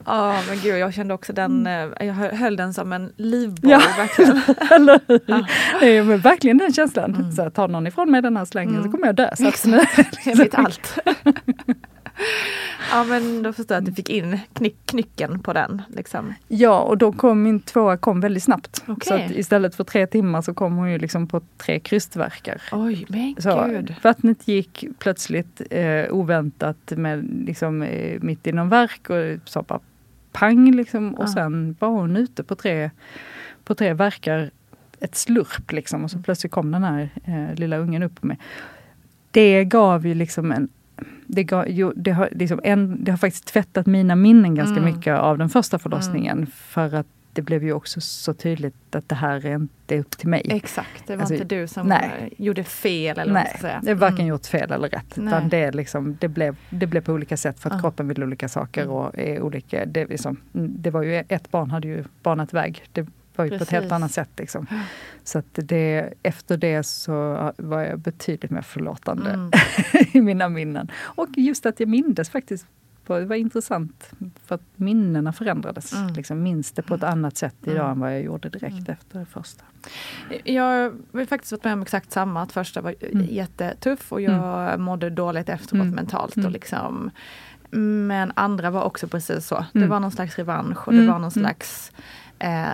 Ja 0.05 0.41
men 0.47 0.59
gud 0.59 0.77
jag 0.77 0.93
kände 0.93 1.13
också 1.13 1.33
den, 1.33 1.67
mm. 1.67 1.93
eh, 1.99 2.07
jag 2.07 2.13
höll 2.13 2.55
den 2.55 2.73
som 2.73 2.93
en 2.93 3.13
livboj 3.17 3.71
ja. 3.71 3.81
verkligen. 3.97 4.41
Eller 4.71 4.99
hur? 5.07 5.21
Ja. 5.25 5.45
Är 5.81 6.17
verkligen 6.17 6.57
den 6.57 6.73
känslan. 6.73 7.15
Mm. 7.15 7.31
Så 7.31 7.49
tar 7.49 7.67
någon 7.67 7.87
ifrån 7.87 8.11
mig 8.11 8.21
den 8.21 8.37
här 8.37 8.45
slängen 8.45 8.75
mm. 8.75 8.83
så 8.83 8.91
kommer 8.91 9.07
jag 9.07 9.15
dö. 9.15 9.29
Så 9.35 9.51
jag 10.25 10.35
vet 10.35 10.55
allt. 10.55 10.97
ja 12.91 13.03
men 13.03 13.43
då 13.43 13.53
förstår 13.53 13.75
jag 13.75 13.81
att 13.81 13.85
du 13.85 13.93
fick 13.93 14.09
in 14.09 14.39
knick, 14.53 14.75
knycken 14.85 15.39
på 15.39 15.53
den. 15.53 15.81
Liksom. 15.87 16.33
Ja 16.47 16.79
och 16.79 16.97
då 16.97 17.11
kom 17.11 17.43
min 17.43 17.59
tvåa 17.59 17.97
kom 17.97 18.21
väldigt 18.21 18.43
snabbt. 18.43 18.83
Okay. 18.87 19.07
Så 19.07 19.13
att 19.13 19.31
istället 19.31 19.75
för 19.75 19.83
tre 19.83 20.07
timmar 20.07 20.41
så 20.41 20.53
kom 20.53 20.75
hon 20.75 20.91
ju 20.91 20.97
liksom 20.97 21.27
på 21.27 21.41
tre 21.57 21.79
krystverkar. 21.79 22.61
Oj 22.71 23.05
men 23.09 23.35
så 23.39 23.65
gud. 23.67 23.95
Vattnet 24.03 24.47
gick 24.47 24.85
plötsligt 24.99 25.61
eh, 25.69 26.05
oväntat 26.09 26.91
med, 26.95 27.43
liksom, 27.45 27.81
eh, 27.81 28.21
mitt 28.21 28.47
inom 28.47 28.69
verk 28.69 29.09
och 29.09 29.49
så 29.49 29.61
bara 29.61 29.79
pang 30.31 30.71
liksom. 30.71 31.13
Och 31.13 31.23
ja. 31.23 31.33
sen 31.33 31.75
var 31.79 31.89
hon 31.89 32.17
ute 32.17 32.43
på 32.43 32.55
tre, 32.55 32.91
på 33.63 33.75
tre 33.75 33.93
verkar 33.93 34.51
ett 34.99 35.15
slurp 35.15 35.71
liksom. 35.71 36.03
Och 36.03 36.11
så 36.11 36.19
plötsligt 36.19 36.51
kom 36.51 36.71
den 36.71 36.83
här 36.83 37.09
eh, 37.25 37.55
lilla 37.55 37.77
ungen 37.77 38.03
upp 38.03 38.23
med. 38.23 38.37
Det 39.31 39.63
gav 39.63 40.07
ju 40.07 40.13
liksom 40.13 40.51
en 40.51 40.69
det, 41.27 41.65
jo, 41.67 41.93
det, 41.95 42.11
har, 42.11 42.29
liksom 42.31 42.59
en, 42.63 43.03
det 43.03 43.11
har 43.11 43.17
faktiskt 43.17 43.45
tvättat 43.45 43.85
mina 43.85 44.15
minnen 44.15 44.55
ganska 44.55 44.79
mm. 44.79 44.95
mycket 44.95 45.19
av 45.19 45.37
den 45.37 45.49
första 45.49 45.79
förlossningen. 45.79 46.37
Mm. 46.37 46.51
För 46.51 46.95
att 46.95 47.07
det 47.35 47.41
blev 47.41 47.63
ju 47.63 47.73
också 47.73 48.01
så 48.01 48.33
tydligt 48.33 48.95
att 48.95 49.09
det 49.09 49.15
här 49.15 49.45
är 49.45 49.55
inte 49.55 49.99
upp 49.99 50.17
till 50.17 50.29
mig. 50.29 50.41
Exakt, 50.49 51.07
det 51.07 51.15
var 51.15 51.21
alltså, 51.21 51.33
inte 51.33 51.55
du 51.55 51.67
som 51.67 51.87
nej. 51.87 52.33
gjorde 52.37 52.63
fel. 52.63 53.19
Eller 53.19 53.33
nej, 53.33 53.59
vad 53.61 53.71
det 53.81 53.91
är 53.91 53.95
varken 53.95 54.19
mm. 54.19 54.27
gjort 54.27 54.45
fel 54.45 54.71
eller 54.71 54.89
rätt. 54.89 55.17
Utan 55.17 55.49
det, 55.49 55.71
liksom, 55.71 56.17
det, 56.19 56.27
blev, 56.27 56.55
det 56.69 56.87
blev 56.87 57.01
på 57.01 57.13
olika 57.13 57.37
sätt 57.37 57.59
för 57.59 57.69
att 57.69 57.75
uh. 57.75 57.81
kroppen 57.81 58.07
vill 58.07 58.23
olika 58.23 58.49
saker. 58.49 58.81
Mm. 58.81 58.93
och 58.93 59.19
är 59.19 59.41
olika. 59.41 59.85
Det, 59.85 60.05
liksom, 60.05 60.37
det 60.51 60.89
var 60.89 61.03
ju, 61.03 61.23
ett 61.27 61.51
barn 61.51 61.71
hade 61.71 61.87
ju 61.87 62.03
banat 62.23 62.53
väg. 62.53 62.83
Det 62.91 63.07
var 63.37 63.45
ju 63.45 63.51
Precis. 63.51 63.69
på 63.69 63.75
ett 63.75 63.81
helt 63.81 63.91
annat 63.91 64.11
sätt. 64.11 64.29
Liksom. 64.37 64.67
Så 65.23 65.39
att 65.39 65.45
det, 65.53 66.13
efter 66.23 66.57
det 66.57 66.83
så 66.83 67.51
var 67.57 67.81
jag 67.81 67.99
betydligt 67.99 68.51
mer 68.51 68.61
förlåtande 68.61 69.29
mm. 69.29 69.51
i 70.13 70.21
mina 70.21 70.49
minnen. 70.49 70.91
Och 71.01 71.27
just 71.35 71.65
att 71.65 71.79
jag 71.79 71.89
mindes 71.89 72.29
faktiskt 72.29 72.67
det 73.07 73.25
var 73.25 73.35
intressant 73.35 74.11
för 74.45 74.55
att 74.55 74.61
minnena 74.75 75.33
förändrades. 75.33 75.93
Mm. 75.93 76.13
Liksom, 76.13 76.43
minns 76.43 76.71
det 76.71 76.81
på 76.81 76.95
ett 76.95 77.03
annat 77.03 77.37
sätt 77.37 77.55
idag 77.63 77.75
mm. 77.75 77.91
än 77.91 77.99
vad 77.99 78.13
jag 78.13 78.21
gjorde 78.21 78.49
direkt 78.49 78.77
mm. 78.77 78.91
efter 78.91 79.19
det 79.19 79.25
första. 79.25 79.63
Jag 80.43 80.93
har 81.13 81.25
faktiskt 81.25 81.51
varit 81.51 81.63
med 81.63 81.73
om 81.73 81.81
exakt 81.81 82.11
samma. 82.11 82.41
Att 82.41 82.51
första 82.51 82.81
var 82.81 82.95
mm. 83.01 83.25
jättetuff 83.29 84.11
och 84.11 84.21
jag 84.21 84.67
mm. 84.67 84.81
mådde 84.81 85.09
dåligt 85.09 85.49
efteråt 85.49 85.81
mm. 85.81 85.95
mentalt. 85.95 86.37
Och 86.37 86.51
liksom, 86.51 87.11
men 88.07 88.31
andra 88.35 88.69
var 88.69 88.83
också 88.83 89.07
precis 89.07 89.47
så. 89.47 89.65
Det 89.73 89.87
var 89.87 89.99
någon 89.99 90.11
slags 90.11 90.37
revansch 90.37 90.87
och 90.87 90.93
det 90.93 91.07
var 91.07 91.19
någon 91.19 91.31
slags 91.31 91.91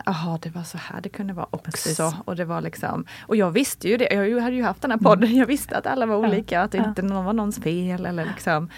Jaha, 0.06 0.34
eh, 0.34 0.40
det 0.42 0.50
var 0.50 0.64
så 0.64 0.78
här 0.78 1.02
det 1.02 1.10
kunde 1.10 1.34
vara 1.34 1.48
också. 1.52 1.72
Precis. 1.72 2.00
Och, 2.26 2.36
det 2.36 2.46
var 2.46 2.62
liksom, 2.62 3.06
och 3.22 3.36
jag 3.36 3.52
visste 3.52 3.90
ju 3.90 3.98
det, 3.98 4.14
jag 4.14 4.42
hade 4.42 4.56
ju 4.56 4.64
haft 4.64 4.82
den 4.82 4.92
här 4.92 4.98
podden, 4.98 5.24
mm. 5.24 5.40
jag 5.40 5.46
visste 5.46 5.78
att 5.78 5.88
alla 5.88 6.06
var 6.06 6.16
olika, 6.16 6.62
att 6.62 6.72
det 6.72 6.78
inte 6.78 7.02
någon 7.02 7.26
var 7.26 7.34
någons 7.34 7.60
fel. 7.60 8.06
Eller 8.06 8.26
liksom, 8.26 8.70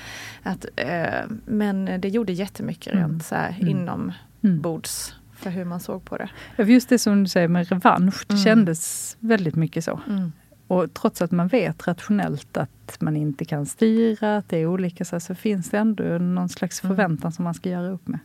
att, 0.44 0.66
eh, 0.76 1.22
men 1.46 2.02
det 2.02 2.10
gjorde 2.10 2.34
jättemycket 2.34 2.94
mm. 2.94 3.10
rent 3.10 3.26
så 3.26 3.36
här, 3.36 3.58
mm. 3.62 3.68
inombords 3.68 5.16
för 5.34 5.50
hur 5.50 5.66
man 5.66 5.80
såg 5.80 6.06
på 6.06 6.18
det. 6.18 6.30
Just 6.64 6.90
det 6.90 7.00
som 7.00 7.24
du 7.24 7.30
säger 7.30 7.48
med 7.48 7.70
revansch, 7.70 8.26
det 8.28 8.34
mm. 8.34 8.44
kändes 8.44 9.16
väldigt 9.20 9.56
mycket 9.56 9.84
så. 9.84 10.00
Mm. 10.08 10.32
Och 10.74 10.94
trots 10.94 11.22
att 11.22 11.32
man 11.32 11.48
vet 11.48 11.88
rationellt 11.88 12.58
att 12.58 13.02
man 13.02 13.18
inte 13.18 13.46
kan 13.46 13.66
styra, 13.66 14.38
att 14.38 14.50
det 14.50 14.58
är 14.58 14.66
olika, 14.66 15.06
så, 15.06 15.20
så 15.20 15.36
finns 15.36 15.70
det 15.70 15.78
ändå 15.78 16.04
någon 16.04 16.50
slags 16.50 16.84
mm. 16.84 16.96
förväntan 16.96 17.22
mm. 17.22 17.32
som 17.32 17.44
man 17.44 17.54
ska 17.54 17.70
göra 17.70 17.90
upp 17.90 18.08
med. 18.08 18.20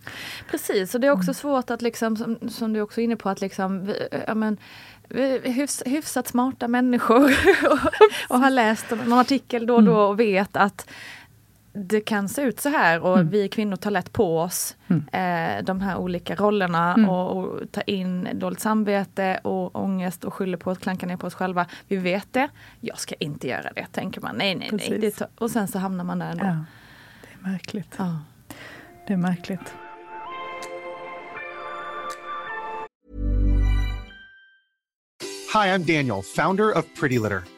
Precis, 0.51 0.95
och 0.95 1.01
det 1.01 1.07
är 1.07 1.11
också 1.11 1.29
mm. 1.29 1.35
svårt 1.35 1.71
att, 1.71 1.83
liksom, 1.83 2.17
som, 2.17 2.39
som, 2.49 2.73
du 2.73 2.81
också 2.81 3.01
är 3.01 3.05
inne 3.05 3.17
på, 3.17 3.29
att 3.29 3.41
liksom, 3.41 3.95
ja, 4.27 4.35
men, 4.35 4.57
hyfs, 5.43 5.83
hyfsat 5.87 6.29
smarta 6.29 6.69
människor 6.69 7.25
och, 7.71 7.79
och 8.29 8.41
har 8.41 8.51
läst 8.51 8.91
någon 8.91 9.19
artikel 9.19 9.67
då 9.67 9.75
och 9.75 9.83
då 9.85 9.97
och 9.97 10.21
vet 10.21 10.57
att 10.57 10.91
det 11.79 12.01
kan 12.01 12.29
se 12.29 12.43
ut 12.43 12.61
så 12.61 12.69
här 12.69 13.01
och 13.01 13.19
mm. 13.19 13.29
vi 13.29 13.49
kvinnor 13.49 13.77
tar 13.77 13.91
lätt 13.91 14.13
på 14.13 14.41
oss 14.41 14.77
mm. 14.89 15.09
eh, 15.13 15.65
de 15.65 15.81
här 15.81 15.97
olika 15.97 16.35
rollerna 16.35 16.95
mm. 16.95 17.09
och, 17.09 17.37
och 17.37 17.73
tar 17.73 17.91
in 17.91 18.29
dåligt 18.35 18.61
samvete 18.61 19.41
och 19.43 19.77
ångest 19.77 20.25
och 20.25 20.35
skyller 20.35 20.59
på 20.59 20.71
att 20.71 20.81
klanka 20.81 21.07
ner 21.07 21.17
på 21.17 21.27
oss 21.27 21.35
själva. 21.35 21.67
Vi 21.89 21.97
vet 21.97 22.33
det, 22.33 22.49
jag 22.81 22.99
ska 22.99 23.15
inte 23.15 23.49
göra 23.49 23.73
det, 23.75 23.87
tänker 23.93 24.21
man. 24.21 24.37
Nej, 24.37 24.55
nej, 24.55 24.71
Precis. 24.71 24.91
nej. 24.91 25.11
Tar, 25.11 25.29
och 25.39 25.51
sen 25.51 25.69
så 25.69 25.79
hamnar 25.79 26.05
man 26.05 26.19
där 26.19 26.31
ändå. 26.31 26.45
Ja, 26.45 26.65
det 27.23 27.49
är 27.49 27.53
märkligt. 27.53 27.95
Ja. 27.99 28.19
Det 29.07 29.13
är 29.13 29.17
märkligt. 29.17 29.75
Hi, 35.55 35.69
I'm 35.71 35.85
Daniel, 35.85 36.23
founder 36.23 36.79
of 36.79 36.85
Pretty 37.01 37.19
Litter. 37.19 37.58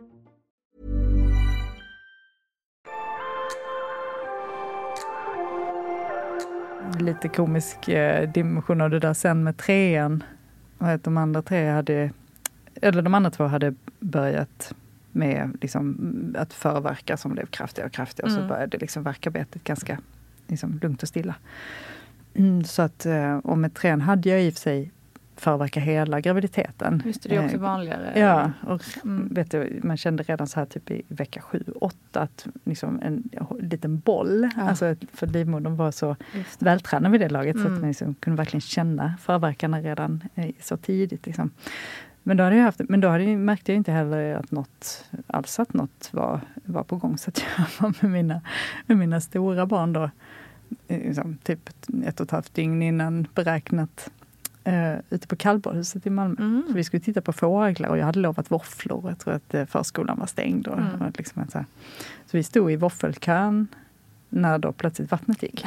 Lite 6.99 7.27
komisk 7.27 7.87
eh, 7.87 8.31
dimension 8.31 8.81
av 8.81 8.89
det 8.89 8.99
där 8.99 9.13
sen 9.13 9.43
med 9.43 9.57
trean. 9.57 10.23
Och 10.77 10.87
att 10.87 11.03
de 11.03 11.17
andra 11.17 11.41
tre 11.41 11.69
hade, 11.69 12.11
eller 12.81 13.01
de 13.01 13.13
andra 13.13 13.31
två 13.31 13.43
hade 13.43 13.73
börjat 13.99 14.73
med 15.11 15.57
liksom, 15.61 16.35
att 16.37 16.53
förverka 16.53 17.17
som 17.17 17.31
blev 17.31 17.45
kraftigare 17.45 17.87
och 17.87 17.93
kraftigare. 17.93 18.31
Mm. 18.31 18.41
Så 18.41 18.47
började 18.47 18.77
liksom 18.77 19.03
verkarbetet 19.03 19.63
ganska 19.63 19.97
liksom, 20.47 20.79
lugnt 20.81 21.03
och 21.03 21.09
stilla. 21.09 21.35
Mm, 22.33 22.63
så 22.63 22.81
att, 22.81 23.05
eh, 23.05 23.37
och 23.37 23.57
med 23.57 23.73
trean 23.73 24.01
hade 24.01 24.29
jag 24.29 24.43
i 24.43 24.49
och 24.49 24.53
för 24.53 24.61
sig 24.61 24.91
förverka 25.41 25.79
hela 25.79 26.21
graviditeten. 26.21 27.03
Just 27.05 27.23
det, 27.23 27.29
det 27.29 27.35
är 27.35 27.43
också 27.45 27.55
Eh, 27.55 27.61
vanligare. 27.61 28.19
Ja, 28.19 28.51
och 28.67 28.81
Mm. 29.03 29.27
vet 29.33 29.51
du, 29.51 29.79
man 29.83 29.97
kände 29.97 30.23
redan 30.23 30.47
så 30.47 30.59
här 30.59 30.65
typ 30.65 30.91
i 30.91 31.01
vecka 31.07 31.41
sju, 31.41 31.63
åtta 31.75 32.21
att 32.21 32.47
liksom 32.63 32.99
en 33.01 33.29
liten 33.59 33.99
boll, 33.99 34.49
Ja. 34.57 34.61
alltså 34.63 34.95
för 35.13 35.27
livmodern 35.27 35.75
var 35.75 35.91
så 35.91 36.15
vältränad 36.59 37.11
vid 37.11 37.21
det 37.21 37.29
laget 37.29 37.55
så 37.55 37.61
Mm. 37.61 37.73
att 37.73 37.79
man 37.79 37.87
liksom 37.89 38.13
kunde 38.15 38.37
verkligen 38.37 38.61
känna 38.61 39.13
förverkarna 39.21 39.81
redan 39.81 40.23
eh, 40.35 40.51
så 40.59 40.77
tidigt. 40.77 41.25
Liksom. 41.25 41.51
Men 42.23 42.37
då, 42.37 42.43
hade 42.43 42.55
jag 42.55 42.63
haft, 42.63 42.81
men 42.89 42.99
då 43.01 43.07
hade 43.07 43.23
jag, 43.23 43.39
märkte 43.39 43.71
jag 43.71 43.77
inte 43.77 43.91
heller 43.91 44.35
att 44.35 44.51
något, 44.51 45.05
alls 45.27 45.59
att 45.59 45.73
något 45.73 46.09
var, 46.11 46.41
var 46.65 46.83
på 46.83 46.95
gång. 46.97 47.17
Så 47.17 47.29
att 47.29 47.43
jag 47.57 47.65
var 47.79 47.93
med 48.01 48.11
mina, 48.11 48.41
med 48.85 48.97
mina 48.97 49.21
stora 49.21 49.65
barn 49.65 49.93
då, 49.93 50.03
eh, 50.87 50.97
liksom, 50.97 51.37
typ 51.43 51.69
ett 52.05 52.19
och 52.19 52.25
ett 52.25 52.31
halvt 52.31 52.53
dygn 52.53 52.81
innan 52.81 53.27
beräknat 53.35 54.11
eh, 54.63 54.93
ute 55.09 55.27
på 55.27 55.35
kallbadhuset 55.35 56.07
i 56.07 56.09
Malmö. 56.09 56.35
Mm. 56.39 56.63
Så 56.67 56.73
vi 56.73 56.83
skulle 56.83 57.01
titta 57.01 57.21
på 57.21 57.33
fåglar 57.33 57.89
och 57.89 57.97
jag 57.97 58.05
hade 58.05 58.19
lovat 58.19 58.51
våfflor. 58.51 59.03
Jag 59.09 59.19
tror 59.19 59.33
att 59.33 59.53
eh, 59.53 59.65
förskolan 59.65 60.19
var 60.19 60.25
stängd. 60.25 60.67
Och, 60.67 60.77
Mm. 60.79 61.01
och 61.01 61.17
liksom 61.17 61.43
så, 61.51 61.65
så 62.25 62.37
vi 62.37 62.43
stod 62.43 62.71
i 62.71 62.75
våffelkön 62.75 63.67
när 64.29 64.57
då 64.57 64.71
plötsligt 64.71 65.11
vattnet 65.11 65.43
gick. 65.43 65.65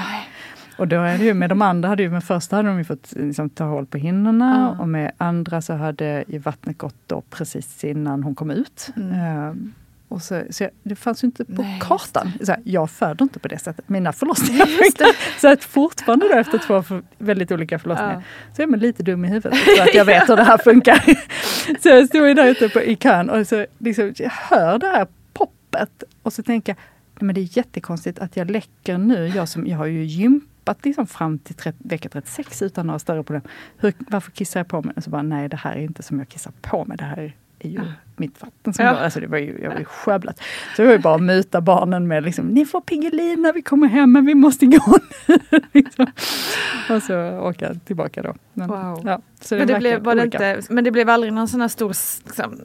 Och 0.79 0.89
då 0.89 0.97
är 0.97 1.19
det 1.19 1.25
ju 1.25 1.35
med 1.35 1.49
de 1.51 1.63
andra, 1.63 1.89
hade 1.89 2.03
ju, 2.03 2.11
med 2.11 2.25
första 2.25 2.57
hade 2.57 2.69
de 2.69 2.79
ju 2.79 2.85
fått 2.85 3.13
liksom, 3.17 3.51
ta 3.51 3.65
hål 3.65 3.87
på 3.87 3.99
hinnorna 3.99 4.75
Ja. 4.77 4.83
och 4.83 4.89
med 4.89 5.13
andra 5.19 5.63
så 5.63 5.73
hade 5.75 6.25
ju 6.29 6.39
vattnet 6.39 6.79
gått 6.79 6.97
då 7.07 7.21
precis 7.31 7.85
innan 7.85 8.23
hon 8.23 8.35
kom 8.35 8.51
ut. 8.51 8.91
Mm. 8.97 9.73
Och 10.15 10.23
så, 10.23 10.43
så 10.51 10.63
jag, 10.65 10.71
det 10.83 10.95
fanns 10.97 11.25
ju 11.25 11.27
inte 11.27 11.45
på 11.45 11.63
Nej, 11.63 11.79
kartan. 11.83 12.33
Så 12.43 12.53
här, 12.53 12.61
jag 12.65 12.91
föder 12.91 13.23
inte 13.23 13.39
på 13.39 13.49
det 13.49 13.59
sättet. 13.59 13.89
Mina 13.89 14.13
förlossningar 14.13 14.67
funkar. 14.67 15.41
Så 15.41 15.49
att 15.49 15.65
fortfarande 15.65 16.29
då 16.29 16.35
efter 16.35 16.59
två 16.59 16.83
för, 16.83 17.03
väldigt 17.19 17.53
olika 17.53 17.79
förlossningar 17.79 18.15
Ja. 18.15 18.55
så 18.57 18.63
är 18.63 18.67
man 18.67 18.79
lite 18.81 19.03
dum 19.03 19.25
i 19.25 19.29
huvudet 19.29 19.59
för 19.59 19.83
att 19.83 19.95
jag 19.95 20.05
vet 20.05 20.29
hur 20.29 20.37
det 20.37 20.43
här 20.45 20.59
funkar. 20.59 20.99
så 21.83 21.89
jag 21.89 22.09
stod 22.09 22.29
ju 22.29 22.35
där 22.35 22.47
ute 22.47 22.69
på, 22.69 22.81
i 22.83 22.97
kön 22.97 23.31
och 23.31 23.47
så 23.47 23.67
liksom, 23.79 24.13
jag 24.17 24.31
hör 24.31 24.79
det 24.79 24.87
här 24.87 25.07
poppet 25.33 26.03
och 26.23 26.33
så 26.33 26.43
tänker 26.43 26.73
jag, 26.73 26.77
"Nej, 27.15 27.27
men 27.27 27.35
det 27.35 27.41
är 27.41 27.57
jättekonstigt 27.57 28.19
att 28.19 28.37
jag 28.37 28.51
läcker 28.51 28.99
nu. 28.99 29.29
Jag, 29.29 29.49
som, 29.49 29.67
jag 29.67 29.79
har 29.79 29.87
ju 29.87 30.05
gympat 30.05 30.85
liksom 30.85 31.07
fram 31.07 31.39
till 31.39 31.55
30, 31.55 31.79
vecka 31.89 32.09
36 32.09 32.63
utan 32.63 32.87
några 32.87 32.99
större 32.99 33.23
problem. 33.23 33.43
Hur, 33.79 33.93
varför 33.99 34.31
kissar 34.31 34.61
jag 34.61 34.69
på 34.69 34.83
mig? 34.83 34.95
Och 34.97 35.05
så 35.05 35.11
bara, 35.11 35.23
nej 35.23 35.49
det 35.49 35.57
här 35.57 35.73
är 35.73 35.81
inte 35.81 36.03
som 36.03 36.19
jag 36.19 36.29
kissar 36.29 36.53
på 36.61 36.85
mig. 36.85 36.97
Det 36.97 37.05
här 37.05 37.17
är 37.17 37.33
ju 37.69 37.81
mitt 38.17 38.43
vatten 38.43 38.75
som 38.75 38.85
Ja. 38.85 38.93
går. 38.93 38.99
Alltså 39.01 39.21
det 39.21 39.27
var 39.27 39.39
ju, 39.39 39.59
jag 39.63 39.71
var 39.71 39.79
ju 39.79 39.85
skövlat. 39.85 40.39
Så 40.77 40.83
det 40.83 40.87
var 40.87 40.93
ju 40.93 40.99
bara 40.99 41.15
att 41.15 41.23
muta 41.23 41.61
barnen 41.61 42.09
med 42.09 42.25
liksom, 42.25 42.47
ni 42.49 42.65
får 42.67 42.81
Piggelin 42.81 43.43
när 43.43 43.53
vi 43.53 43.63
kommer 43.63 43.89
hem 43.89 44.13
men 44.13 44.27
vi 44.27 44.35
måste 44.35 44.67
gå 44.67 44.99
liksom. 45.73 46.07
Och 46.91 47.03
så 47.03 47.39
åka 47.39 47.75
tillbaka 47.75 48.23
då. 48.23 48.35
Men, 48.55 48.69
Wow. 48.69 49.03
ja, 49.05 49.21
så 49.41 49.55
men, 49.57 49.67
det 49.67 49.79
blev, 49.79 50.03
var 50.03 50.15
det 50.15 50.23
inte, 50.25 50.61
men 50.71 50.85
det 50.85 50.91
blev 50.91 51.09
aldrig 51.09 51.33
någon 51.33 51.49
sån 51.49 51.61
här 51.61 51.69
stor 51.69 51.89
liksom, 52.27 52.61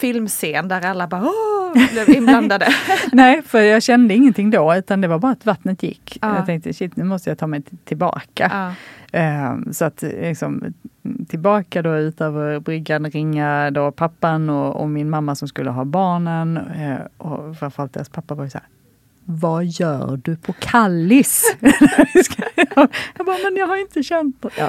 filmscen 0.00 0.68
där 0.68 0.86
alla 0.86 1.06
bara 1.06 1.22
Åh! 1.22 1.72
blev 1.92 2.10
inblandade? 2.16 2.66
Nej, 3.12 3.42
för 3.42 3.60
jag 3.60 3.82
kände 3.82 4.14
ingenting 4.14 4.50
då 4.50 4.74
utan 4.74 5.00
det 5.00 5.08
var 5.08 5.18
bara 5.18 5.32
att 5.32 5.46
vattnet 5.46 5.82
gick. 5.82 6.18
Ja. 6.22 6.36
Jag 6.36 6.46
tänkte 6.46 6.72
shit, 6.72 6.96
nu 6.96 7.04
måste 7.04 7.30
jag 7.30 7.38
ta 7.38 7.46
mig 7.46 7.62
tillbaka. 7.84 8.50
ja. 8.52 8.74
Ehm, 9.12 9.72
så 9.72 9.84
att 9.84 10.02
liksom, 10.02 10.74
tillbaka 11.28 11.82
då 11.82 11.96
ut 11.96 12.20
över 12.20 12.60
bryggan, 12.60 13.10
ringa 13.10 13.70
då 13.70 13.92
pappan 13.92 14.50
och, 14.50 14.76
och 14.80 14.88
min 14.88 15.10
mamma 15.10 15.34
som 15.34 15.48
skulle 15.48 15.70
ha 15.70 15.84
barnen. 15.84 16.56
Eh, 16.56 16.98
och 17.16 17.56
framförallt 17.56 17.92
deras 17.92 18.08
pappa 18.08 18.34
var 18.34 18.44
ju 18.44 18.50
så 18.50 18.58
här, 18.58 18.66
vad 19.30 19.64
gör 19.64 20.20
du 20.24 20.36
på 20.36 20.52
Kallis? 20.58 21.56
jag 23.16 23.26
bara, 23.26 23.36
men 23.44 23.56
jag 23.56 23.66
har 23.66 23.76
inte 23.80 24.02
känt 24.02 24.42
det. 24.42 24.48
Ja. 24.58 24.68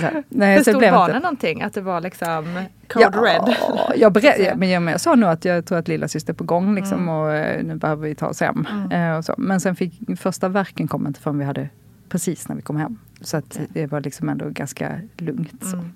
Så 0.00 0.22
nej, 0.28 0.58
så 0.58 0.64
Förstod 0.64 0.82
det 0.82 0.90
barnen 0.90 1.16
inte- 1.16 1.22
någonting? 1.26 1.62
Att 1.62 1.72
det 1.74 1.80
var 1.80 2.00
liksom 2.00 2.64
code 2.88 3.06
red? 3.18 3.56
jag, 3.96 4.24
ja, 4.24 4.54
men 4.56 4.68
jag, 4.68 4.82
men 4.82 4.92
jag 4.92 5.00
sa 5.00 5.14
nog 5.14 5.30
att 5.30 5.44
jag 5.44 5.64
tror 5.66 5.78
att 5.78 5.88
lilla 5.88 6.08
syster 6.08 6.32
är 6.32 6.36
på 6.36 6.44
gång 6.44 6.74
liksom, 6.74 6.98
Mm. 6.98 7.08
och 7.14 7.32
eh, 7.32 7.64
nu 7.64 7.76
behöver 7.76 8.08
vi 8.08 8.14
ta 8.14 8.26
oss 8.26 8.40
hem. 8.40 8.66
Mm. 8.70 9.14
Eh, 9.16 9.20
så. 9.20 9.34
Men 9.38 9.60
sen 9.60 9.76
fick 9.76 10.00
första 10.20 10.48
verken 10.48 10.88
kom 10.88 11.06
inte 11.06 11.20
förrän 11.20 11.38
vi 11.38 11.44
hade 11.44 11.68
precis 12.08 12.48
när 12.48 12.56
vi 12.56 12.62
kom 12.62 12.76
hem. 12.76 12.98
Så 13.20 13.36
att 13.36 13.60
det 13.68 13.86
var 13.86 14.00
liksom 14.00 14.28
ändå 14.28 14.48
ganska 14.50 15.00
lugnt. 15.18 15.64
Så. 15.64 15.76
Mm. 15.76 15.90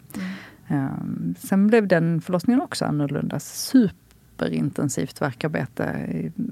Um, 0.72 1.34
sen 1.38 1.66
blev 1.66 1.86
den 1.88 2.20
förlossningen 2.20 2.62
också 2.62 2.84
annorlunda. 2.84 3.38
Superintensivt 4.44 5.20
värkarbete. 5.22 6.06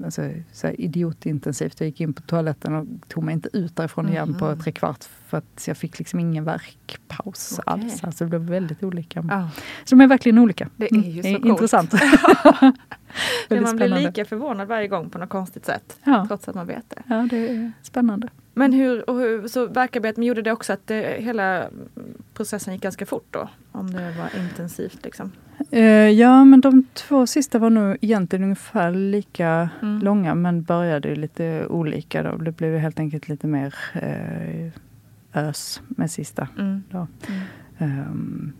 Alltså, 0.05 0.29
så 0.51 0.67
idiotintensivt. 0.67 1.79
Jag 1.79 1.87
gick 1.87 2.01
in 2.01 2.13
på 2.13 2.21
toaletten 2.21 2.75
och 2.75 2.85
tog 3.07 3.23
mig 3.23 3.33
inte 3.33 3.49
ut 3.53 3.75
därifrån 3.75 4.09
igen 4.09 4.35
på 4.39 4.45
Mhm. 4.45 4.59
tre 4.59 4.71
kvart. 4.71 5.03
För 5.27 5.37
att 5.37 5.67
jag 5.67 5.77
fick 5.77 5.99
liksom 5.99 6.19
ingen 6.19 6.43
värkpaus 6.43 7.59
Okej. 7.59 7.63
alls. 7.73 8.03
Alltså 8.03 8.23
det 8.23 8.29
blev 8.29 8.41
väldigt 8.41 8.83
olika. 8.83 9.25
Ja. 9.29 9.49
Så 9.85 9.95
de 9.95 10.01
är 10.01 10.07
verkligen 10.07 10.37
olika. 10.37 10.69
Det 10.77 10.91
är 10.91 10.95
ju 10.95 11.19
Mm, 11.19 11.23
så 11.23 11.39
coolt. 11.39 11.45
Intressant. 11.45 11.93
Man 13.49 13.75
blir 13.75 13.87
lika 13.87 14.25
förvånad 14.25 14.67
varje 14.67 14.87
gång 14.87 15.09
på 15.09 15.17
något 15.17 15.29
konstigt 15.29 15.65
sätt. 15.65 15.99
Ja. 16.03 16.25
Trots 16.27 16.47
att 16.47 16.55
man 16.55 16.67
vet 16.67 16.89
det. 16.89 17.03
Ja, 17.07 17.27
det 17.29 17.49
är 17.49 17.71
spännande. 17.81 18.27
Men 18.59 18.73
hur, 18.73 19.09
och 19.09 19.15
hur 19.19 19.47
så 19.47 19.67
verkarbete, 19.67 20.19
men 20.19 20.27
gjorde 20.27 20.41
det 20.41 20.51
också 20.51 20.73
att 20.73 20.87
det, 20.87 21.21
hela 21.21 21.67
processen 22.33 22.73
gick 22.73 22.83
ganska 22.83 23.05
fort 23.05 23.27
då? 23.31 23.49
Om 23.71 23.91
det 23.91 24.11
var 24.17 24.41
intensivt 24.43 24.99
liksom? 25.05 25.31
Eh, 25.71 25.83
ja, 26.09 26.45
men 26.45 26.61
de 26.61 26.83
två 26.93 27.27
sista 27.27 27.59
var 27.59 27.69
nog 27.69 27.97
egentligen 28.01 28.43
ungefär 28.43 28.91
lika 28.91 29.69
Mm. 29.81 29.99
långa 29.99 30.35
men 30.35 30.63
började 30.63 31.15
lite 31.15 31.65
olika. 31.69 32.23
Då. 32.23 32.37
Det 32.37 32.51
blev 32.51 32.77
helt 32.79 32.99
enkelt 32.99 33.29
lite 33.29 33.47
mer 33.47 33.75
eh, 33.93 34.71
ös 35.33 35.81
med 35.87 36.11
sista. 36.11 36.47
Mm. 36.57 36.83
Då. 36.91 37.07
Mm. 37.27 37.41
Ehm, 37.77 38.51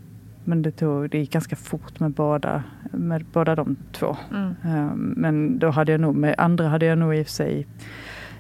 men 0.44 0.62
det, 0.62 0.72
tog, 0.72 1.10
det 1.10 1.18
gick 1.18 1.32
ganska 1.32 1.56
fort 1.56 2.00
med 2.00 2.12
båda, 2.12 2.64
med 2.92 3.26
båda 3.34 3.56
de 3.56 3.76
två. 3.92 4.18
Ehm, 4.64 5.14
men 5.18 5.60
då 5.60 5.70
hade 5.70 5.92
jag 5.92 6.02
nog, 6.02 6.16
med 6.16 6.36
andra 6.38 6.68
hade 6.68 6.86
jag 6.86 6.98
nog 6.98 7.16
i 7.16 7.22
och 7.22 7.26
för 7.26 7.34
sig, 7.34 7.68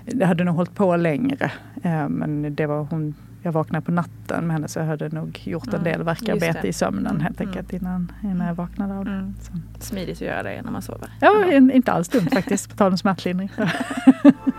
det 0.05 0.25
hade 0.25 0.43
nog 0.43 0.55
hållit 0.55 0.75
på 0.75 0.95
längre. 0.95 1.51
Ehm, 1.83 2.11
men 2.11 2.55
det 2.55 2.65
var 2.65 2.83
hon, 2.89 3.15
jag 3.41 3.51
vaknade 3.51 3.85
på 3.85 3.91
natten 3.91 4.47
med 4.47 4.53
henne 4.55 4.67
så 4.67 4.79
jag 4.79 4.85
hade 4.85 5.09
nog 5.09 5.41
gjort 5.47 5.67
en 5.67 5.73
Mm, 5.73 5.83
del 5.83 6.03
verkarbete 6.03 6.67
i 6.67 6.73
sömnen 6.73 7.05
Mm, 7.07 7.21
helt 7.21 7.41
mm. 7.41 7.49
enkelt 7.49 7.73
innan, 7.73 8.11
innan 8.23 8.47
jag 8.47 8.55
vaknade 8.55 8.93
av 8.97 9.05
det. 9.05 9.11
Mm. 9.11 9.33
Smidigt 9.79 10.17
att 10.17 10.21
göra 10.27 10.43
det 10.43 10.61
när 10.61 10.71
man 10.71 10.81
sover. 10.81 11.09
Ja, 11.21 11.51
in- 11.53 11.71
inte 11.71 11.91
alls 11.91 12.09
dumt 12.09 12.27
faktiskt, 12.33 12.69
på 12.69 12.75
tal 12.75 12.91
om 12.91 12.97
smärtlindring. 12.97 13.51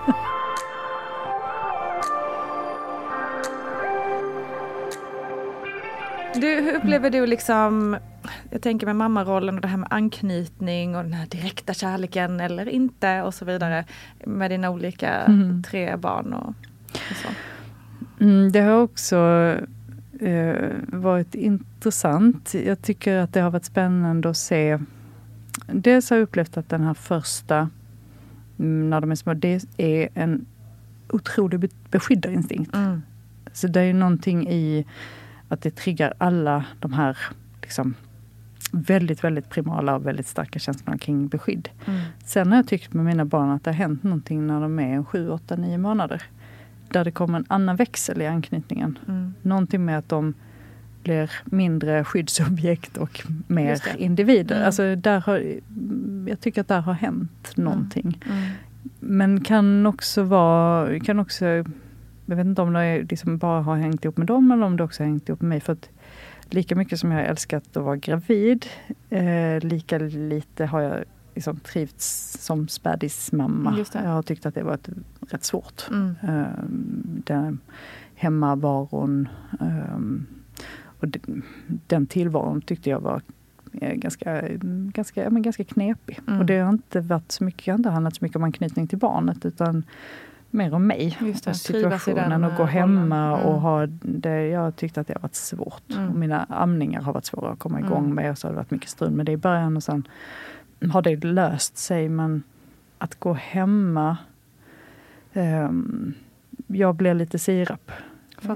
Du, 6.41 6.47
hur 6.61 6.75
upplever 6.77 7.11
du 7.11 7.27
liksom, 7.27 7.97
jag 8.51 8.63
tänker 8.63 8.87
med 8.87 8.97
mammarollen 8.97 9.55
och 9.55 9.61
det 9.61 9.69
här 9.69 9.77
med 9.77 9.89
anknytning 9.91 10.97
och 10.97 11.03
den 11.03 11.13
här 11.13 11.27
direkta 11.27 11.75
kärleken 11.75 12.41
eller 12.41 12.69
inte 12.69 13.23
och 13.23 13.35
så 13.35 13.45
vidare 13.45 13.85
med 14.25 14.51
dina 14.51 14.71
olika 14.71 15.11
Mm. 15.11 15.63
tre 15.63 15.97
barn 15.97 16.33
och, 16.33 16.49
och 16.93 17.17
så. 17.23 17.29
Mm, 18.25 18.53
det 18.53 18.61
har 18.61 18.83
också 18.83 19.17
eh, 20.21 20.55
varit 20.87 21.35
intressant. 21.35 22.55
Jag 22.55 22.83
tycker 22.83 23.17
att 23.17 23.33
det 23.33 23.41
har 23.41 23.51
varit 23.51 23.65
spännande 23.65 24.31
att 24.31 24.37
se. 24.37 24.79
Dels 25.67 26.11
har 26.11 26.17
jag 26.17 26.23
upplevt 26.25 26.57
att 26.57 26.69
den 26.69 26.85
här 26.85 26.95
första, 26.95 27.71
mm, 28.59 28.91
när 28.91 29.01
de 29.01 29.11
är 29.11 29.15
små, 29.15 29.35
det 29.35 29.65
är 29.77 30.09
en 30.15 30.47
otrolig 31.09 31.61
be- 31.61 31.69
beskyddarinstinkt. 31.91 32.75
Mm. 32.75 33.03
Så 33.53 33.67
det 33.67 33.81
är 33.81 33.85
ju 33.85 33.93
någonting 33.93 34.49
i 34.49 34.87
att 35.51 35.63
det 35.63 35.71
triggar 35.71 36.15
alla 36.19 36.65
de 36.81 36.93
här 36.93 37.19
liksom, 37.63 37.95
väldigt, 38.73 39.25
väldigt 39.25 39.51
primala 39.51 39.97
och 39.97 40.07
väldigt 40.07 40.27
starka 40.27 40.59
känslorna 40.59 40.99
kring 40.99 41.29
beskydd. 41.29 41.69
Mm. 41.87 42.01
Sen 42.25 42.49
har 42.49 42.57
jag 42.57 42.69
tyckt 42.69 42.93
med 42.93 43.05
mina 43.05 43.25
barn 43.25 43.51
att 43.51 43.65
det 43.65 43.71
har 43.71 43.77
hänt 43.77 44.03
någonting 44.03 44.47
när 44.47 44.61
de 44.61 44.79
är 44.79 45.03
7, 45.05 45.31
8, 45.31 45.57
9 45.57 45.79
månader. 45.79 46.23
Där 46.89 47.05
det 47.05 47.11
kommer 47.11 47.39
en 47.39 47.45
annan 47.49 47.77
växel 47.77 48.23
i 48.23 48.27
anknytningen. 48.27 48.99
Mm. 49.09 49.35
Någonting 49.43 49.85
med 49.85 49.99
att 49.99 50.09
de 50.09 50.35
blir 51.03 51.31
mindre 51.45 52.05
skyddsobjekt 52.05 52.97
och 52.97 53.27
mer 53.47 53.81
individer. 53.99 54.55
Mm. 54.55 54.67
Alltså 54.67 54.97
där 54.97 55.21
har, 55.21 55.45
jag 56.31 56.41
tycker 56.41 56.61
att 56.61 56.69
där 56.69 56.81
har 56.81 56.93
hänt 56.93 57.53
någonting. 57.57 58.23
Mm. 58.27 58.49
Men 59.01 59.41
kan 59.41 59.87
också 59.87 60.23
vara, 60.23 61.01
kan 61.01 61.19
också, 61.19 61.65
jag 62.31 62.37
vet 62.37 62.47
inte 62.47 62.63
om 62.63 62.73
det 62.73 63.03
liksom 63.11 63.39
bara 63.39 63.63
har 63.63 63.77
hängt 63.77 64.05
ihop 64.05 64.17
med 64.17 64.27
dem 64.27 64.51
eller 64.51 64.67
om 64.67 64.77
det 64.77 64.85
också 64.85 65.03
har 65.03 65.09
hängt 65.09 65.29
ihop 65.29 65.41
med 65.41 65.49
mig. 65.49 65.61
För 65.61 65.73
att 65.73 65.89
lika 66.51 66.77
mycket 66.77 67.01
som 67.01 67.11
jag 67.13 67.19
har 67.19 67.25
älskat 67.25 67.77
att 67.77 67.85
vara 67.85 67.97
gravid, 67.97 68.67
eh, 69.11 69.61
lika 69.61 69.99
lite 69.99 70.67
har 70.67 70.81
jag 70.81 71.05
liksom 71.35 71.57
trivts 71.57 72.37
som 72.45 72.69
spädismamma. 72.69 73.85
Jag 73.95 74.01
har 74.01 74.23
tyckt 74.23 74.47
att 74.47 74.55
det 74.55 74.63
varit 74.63 74.89
rätt 75.31 75.45
svårt. 75.45 75.89
Mm. 75.91 76.15
Eh, 76.23 76.65
den 77.25 77.59
hemmavaron 78.15 79.29
ehm, 79.61 80.27
och 80.83 81.09
den, 81.09 81.43
den 81.87 82.07
tillvaron 82.07 82.61
tyckte 82.61 82.91
jag 82.91 83.01
var 83.01 83.23
eh, 83.73 83.95
ganska, 83.95 84.43
ganska, 84.93 85.31
men 85.31 85.43
ganska 85.43 85.65
knepig. 85.65 86.21
Mm. 86.29 86.41
Och 86.41 86.47
det 86.47 86.59
har 86.59 86.69
inte 86.69 87.01
varit 87.01 87.33
så 87.33 87.45
mycket, 87.45 87.75
inte 87.75 87.91
handlat 87.91 88.17
så 88.17 88.25
mycket 88.25 88.37
om 88.37 88.45
anknytning 88.45 88.87
till 88.87 88.99
barnet 88.99 89.45
utan 89.45 89.85
mer 90.51 90.75
om 90.75 90.87
mig. 90.87 91.19
Just 91.21 91.45
det, 91.45 91.51
och 91.51 91.57
situationen 91.57 92.45
och 92.45 92.57
gå 92.57 92.63
eh, 92.63 92.69
hemma 92.69 93.31
rollen. 93.31 93.45
och 93.45 93.51
Mm. 93.53 93.63
ha 93.63 93.87
det. 94.03 94.47
Jag 94.49 94.77
tyckte 94.77 95.01
att 95.01 95.07
det 95.07 95.15
har 95.15 95.21
varit 95.21 95.35
svårt. 95.35 95.91
Mm. 95.95 96.09
Och 96.09 96.15
mina 96.15 96.45
amningar 96.49 97.03
har 97.03 97.13
varit 97.13 97.25
svåra 97.25 97.51
att 97.51 97.59
komma 97.59 97.81
igång 97.81 98.05
Mm. 98.05 98.15
med. 98.15 98.31
Och 98.31 98.39
så 98.39 98.47
har 98.47 98.53
det 98.53 98.57
varit 98.57 98.71
mycket 98.71 98.91
strul 98.91 99.11
med 99.11 99.27
det 99.27 99.33
i 99.33 99.37
början 99.37 99.77
och 99.77 99.83
sen 99.83 100.09
har 100.93 101.03
det 101.03 101.25
löst 101.25 101.77
sig. 101.79 102.09
Men 102.09 102.43
att 102.99 103.21
gå 103.21 103.33
hemma 103.33 104.17
ehm, 105.33 106.15
jag 106.67 106.95
blir 106.95 107.15
lite 107.15 107.39
sirap 107.39 107.91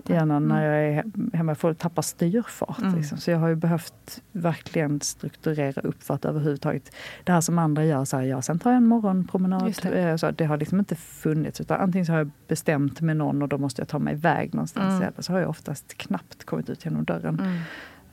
Gärna 0.04 0.38
när 0.38 0.56
Mm. 0.56 0.72
jag 0.72 0.84
är 0.98 1.02
he- 1.02 1.36
hemma. 1.36 1.50
Jag 1.50 1.58
får 1.58 1.74
tappa 1.74 2.02
styrfart. 2.02 2.78
Mm. 2.78 2.94
Liksom. 2.94 3.18
Så 3.18 3.30
jag 3.30 3.38
har 3.38 3.48
ju 3.48 3.54
behövt 3.54 4.22
verkligen 4.32 5.00
strukturera 5.00 5.80
upp 5.80 6.02
för 6.02 6.14
att 6.14 6.24
överhuvudtaget... 6.24 6.94
Det 7.24 7.32
här 7.32 7.40
som 7.40 7.58
andra 7.58 7.84
gör, 7.84 8.04
så 8.04 8.16
här, 8.16 8.24
ja, 8.24 8.42
sen 8.42 8.58
tar 8.58 8.70
jag 8.70 8.76
en 8.76 8.86
morgonpromenad. 8.86 9.74
Det. 9.82 9.90
Det. 9.90 10.18
Så 10.18 10.30
det 10.30 10.44
har 10.44 10.56
liksom 10.56 10.78
inte 10.78 10.94
funnits. 10.94 11.60
Utan 11.60 11.80
antingen 11.80 12.06
så 12.06 12.12
har 12.12 12.18
jag 12.18 12.30
bestämt 12.48 13.00
med 13.00 13.16
någon 13.16 13.42
och 13.42 13.48
då 13.48 13.58
måste 13.58 13.80
jag 13.80 13.88
ta 13.88 13.98
mig 13.98 14.14
iväg 14.14 14.54
någonstans. 14.54 14.90
Mm. 14.94 15.02
Eller 15.02 15.22
så 15.22 15.32
har 15.32 15.40
jag 15.40 15.50
oftast 15.50 15.94
knappt 15.98 16.44
kommit 16.44 16.70
ut 16.70 16.84
genom 16.84 17.04
dörren. 17.04 17.40
Mm. 17.40 17.58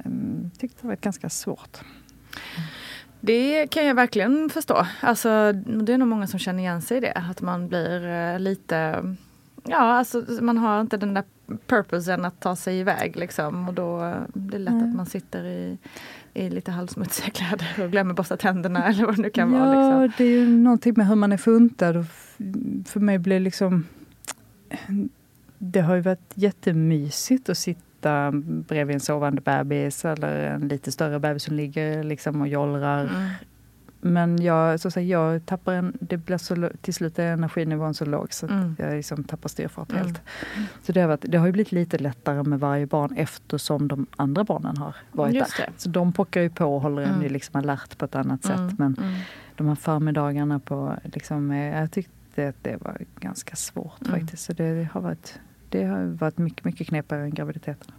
Mm, 0.05 0.51
tyckte 0.57 0.77
det 0.81 0.87
var 0.87 0.95
ganska 0.95 1.29
svårt. 1.29 1.77
Det 3.19 3.67
kan 3.67 3.85
jag 3.85 3.95
verkligen 3.95 4.49
förstå. 4.49 4.85
Alltså, 5.01 5.51
det 5.53 5.93
är 5.93 5.97
nog 5.97 6.07
många 6.07 6.27
som 6.27 6.39
känner 6.39 6.59
igen 6.59 6.81
sig 6.81 6.97
i 6.97 6.99
det. 6.99 7.11
Att 7.29 7.41
man 7.41 7.67
blir 7.67 8.07
eh, 8.07 8.39
lite... 8.39 9.03
Ja, 9.63 9.77
alltså 9.77 10.25
man 10.41 10.57
har 10.57 10.81
inte 10.81 10.97
den 10.97 11.13
där 11.13 11.23
purposen 11.57 12.25
att 12.25 12.39
ta 12.39 12.55
sig 12.55 12.79
iväg 12.79 13.15
liksom. 13.15 13.67
Och 13.67 13.73
då 13.73 14.03
eh, 14.03 14.15
blir 14.33 14.59
det 14.59 14.63
lätt 14.63 14.73
Nej. 14.73 14.83
att 14.83 14.95
man 14.95 15.05
sitter 15.05 15.45
i, 15.45 15.77
i 16.33 16.49
lite 16.49 16.71
halvsmutsiga 16.71 17.29
kläder 17.33 17.83
och 17.83 17.91
glömmer 17.91 18.13
borsta 18.13 18.37
tänderna 18.37 18.85
eller 18.87 19.05
vad 19.05 19.15
det 19.15 19.21
nu 19.21 19.29
kan 19.29 19.53
ja, 19.53 19.59
vara. 19.59 20.01
Liksom. 20.03 20.13
det 20.17 20.33
är 20.33 20.37
ju 20.39 20.47
någonting 20.47 20.93
med 20.97 21.07
hur 21.07 21.15
man 21.15 21.31
är 21.31 21.37
funtad. 21.37 21.97
Och 21.97 22.05
för 22.85 22.99
mig 22.99 23.19
blir 23.19 23.39
liksom... 23.39 23.85
Det 25.57 25.81
har 25.81 25.95
ju 25.95 26.01
varit 26.01 26.31
jättemysigt 26.33 27.49
att 27.49 27.57
sitta 27.57 28.31
bredvid 28.67 28.93
en 28.93 28.99
sovande 28.99 29.41
bebis 29.41 30.05
eller 30.05 30.45
en 30.45 30.67
lite 30.67 30.91
större 30.91 31.19
bebis 31.19 31.43
som 31.43 31.55
ligger 31.55 32.03
liksom 32.03 32.41
och 32.41 32.47
jollrar. 32.47 33.01
Mm. 33.01 33.29
Men 34.03 34.41
jag, 34.41 34.79
så 34.79 34.87
att 34.87 34.93
säga, 34.93 35.05
jag 35.31 35.45
tappar 35.45 35.73
en, 35.73 35.97
det 35.99 36.17
blir 36.17 36.37
så, 36.37 36.69
till 36.81 36.93
slut 36.93 37.19
är 37.19 37.33
energinivån 37.33 37.93
så 37.93 38.05
låg 38.05 38.33
så 38.33 38.47
Mm. 38.47 38.75
jag 38.79 38.93
liksom 38.95 39.23
tappar 39.23 39.49
styrfart 39.49 39.91
Mm. 39.91 40.03
helt. 40.05 40.21
Så 40.83 40.91
det 40.91 41.01
har, 41.01 41.07
varit, 41.07 41.25
det 41.27 41.37
har 41.37 41.45
ju 41.45 41.51
blivit 41.51 41.71
lite 41.71 41.97
lättare 41.97 42.43
med 42.43 42.59
varje 42.59 42.85
barn 42.85 43.13
eftersom 43.17 43.87
de 43.87 44.05
andra 44.15 44.43
barnen 44.43 44.77
har 44.77 44.95
varit 45.11 45.33
Just 45.35 45.57
där. 45.57 45.65
det. 45.65 45.71
Så 45.81 45.89
de 45.89 46.13
pockar 46.13 46.41
ju 46.41 46.49
på 46.49 46.65
och 46.75 46.81
håller 46.81 47.01
en 47.01 47.09
Mm. 47.09 47.21
ju 47.23 47.29
liksom 47.29 47.59
alert 47.59 47.97
på 47.97 48.05
ett 48.05 48.15
annat 48.15 48.45
Mm. 48.45 48.69
sätt. 48.69 48.79
Men 48.79 48.95
Mm. 48.99 49.13
de 49.55 49.67
här 49.67 49.75
förmiddagarna 49.75 50.59
på, 50.59 50.95
liksom, 51.03 51.51
eh, 51.51 51.79
jag 51.79 51.91
tyckte 51.91 52.47
att 52.49 52.55
det 52.63 52.77
var 52.81 52.97
ganska 53.19 53.55
svårt 53.55 54.01
Mm. 54.07 54.19
faktiskt. 54.19 54.43
Så 54.43 54.53
det 54.53 54.87
har 54.93 55.01
varit, 55.01 55.39
det 55.69 55.83
har 55.83 56.03
varit 56.05 56.37
mycket, 56.37 56.65
mycket 56.65 56.87
knepigare 56.87 57.23
än 57.23 57.33
graviditeten. 57.33 57.91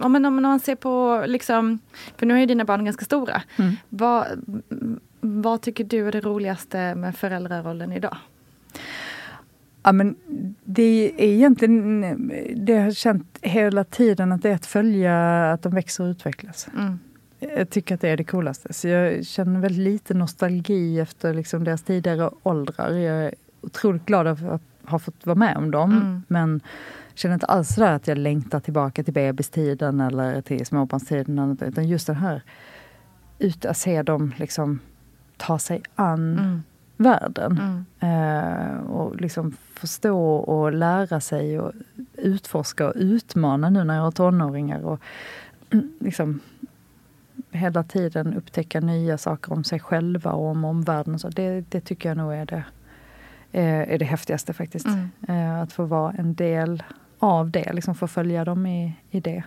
Ja, 0.00 0.08
men 0.08 0.24
om 0.24 0.42
man 0.42 0.60
ser 0.60 0.74
på, 0.74 1.24
liksom, 1.26 1.78
för 2.16 2.26
nu 2.26 2.34
är 2.34 2.38
ju 2.38 2.46
dina 2.46 2.64
barn 2.64 2.84
ganska 2.84 3.04
stora. 3.04 3.42
Mm. 3.56 3.76
Vad, 3.88 4.26
vad 5.20 5.62
tycker 5.62 5.84
du 5.84 6.08
är 6.08 6.12
det 6.12 6.20
roligaste 6.20 6.94
med 6.94 7.16
föräldrarollen 7.16 7.92
idag? 7.92 8.16
Ja, 9.82 9.92
men 9.92 10.16
det 10.64 11.12
är 11.16 11.28
egentligen, 11.28 12.00
det 12.56 12.76
har 12.76 12.84
jag 12.84 12.96
känt 12.96 13.38
hela 13.40 13.84
tiden 13.84 14.32
att 14.32 14.42
det 14.42 14.50
är 14.50 14.54
att 14.54 14.66
följa 14.66 15.52
att 15.52 15.62
de 15.62 15.74
växer 15.74 16.04
och 16.04 16.08
utvecklas. 16.08 16.68
Mm. 16.76 16.98
Jag 17.38 17.70
tycker 17.70 17.94
att 17.94 18.00
det 18.00 18.08
är 18.08 18.16
det 18.16 18.24
coolaste. 18.24 18.72
Så 18.72 18.88
jag 18.88 19.26
känner 19.26 19.60
väldigt 19.60 19.84
lite 19.84 20.14
nostalgi 20.14 21.00
efter 21.00 21.34
liksom 21.34 21.64
deras 21.64 21.82
tidigare 21.82 22.30
åldrar. 22.42 22.90
Jag 22.90 23.24
är 23.24 23.34
otroligt 23.60 24.06
glad 24.06 24.26
att 24.26 24.62
ha 24.84 24.98
fått 24.98 25.26
vara 25.26 25.36
med 25.36 25.56
om 25.56 25.70
dem. 25.70 25.92
Mm. 25.92 26.22
Men 26.28 26.60
känner 27.14 27.34
inte 27.34 27.46
alls 27.46 27.74
sådär 27.74 27.92
att 27.92 28.08
jag 28.08 28.18
längtar 28.18 28.60
tillbaka 28.60 29.04
till 29.04 29.14
bebistiden 29.14 30.00
eller 30.00 30.40
till 30.40 30.66
småbarnstiden. 30.66 31.58
Utan 31.60 31.88
just 31.88 32.06
den 32.06 32.16
här, 32.16 32.42
ut 33.38 33.64
att 33.64 33.76
se 33.76 34.02
dem 34.02 34.32
liksom 34.36 34.80
ta 35.36 35.58
sig 35.58 35.82
an 35.94 36.38
Mm. 36.38 36.62
världen. 36.96 37.58
Mm. 37.58 37.84
Eh, 38.00 38.76
och 38.76 39.16
liksom 39.20 39.56
förstå 39.74 40.36
och 40.36 40.72
lära 40.72 41.20
sig 41.20 41.60
och 41.60 41.72
utforska 42.16 42.86
och 42.86 42.94
utmana 42.96 43.70
nu 43.70 43.84
när 43.84 43.94
jag 43.94 44.02
har 44.02 44.10
tonåringar. 44.10 44.80
Och 44.80 45.00
liksom 46.00 46.40
hela 47.50 47.82
tiden 47.82 48.34
upptäcka 48.34 48.80
nya 48.80 49.18
saker 49.18 49.52
om 49.52 49.64
sig 49.64 49.80
själva 49.80 50.32
och 50.32 50.46
om 50.46 50.64
omvärlden. 50.64 51.18
Så 51.18 51.28
det, 51.28 51.64
det 51.70 51.80
tycker 51.80 52.08
jag 52.08 52.18
nog 52.18 52.32
är 52.32 52.46
det, 52.46 52.64
eh, 53.52 53.92
är 53.94 53.98
det 53.98 54.04
häftigaste 54.04 54.52
faktiskt. 54.52 54.86
Mm. 54.86 55.10
Eh, 55.28 55.62
att 55.62 55.72
få 55.72 55.84
vara 55.84 56.12
en 56.12 56.34
del 56.34 56.82
av 57.24 57.50
det, 57.50 57.72
liksom 57.72 57.94
få 57.94 58.06
följa 58.08 58.44
dem 58.44 58.66
i, 58.66 58.92
i 59.10 59.20
det. 59.20 59.42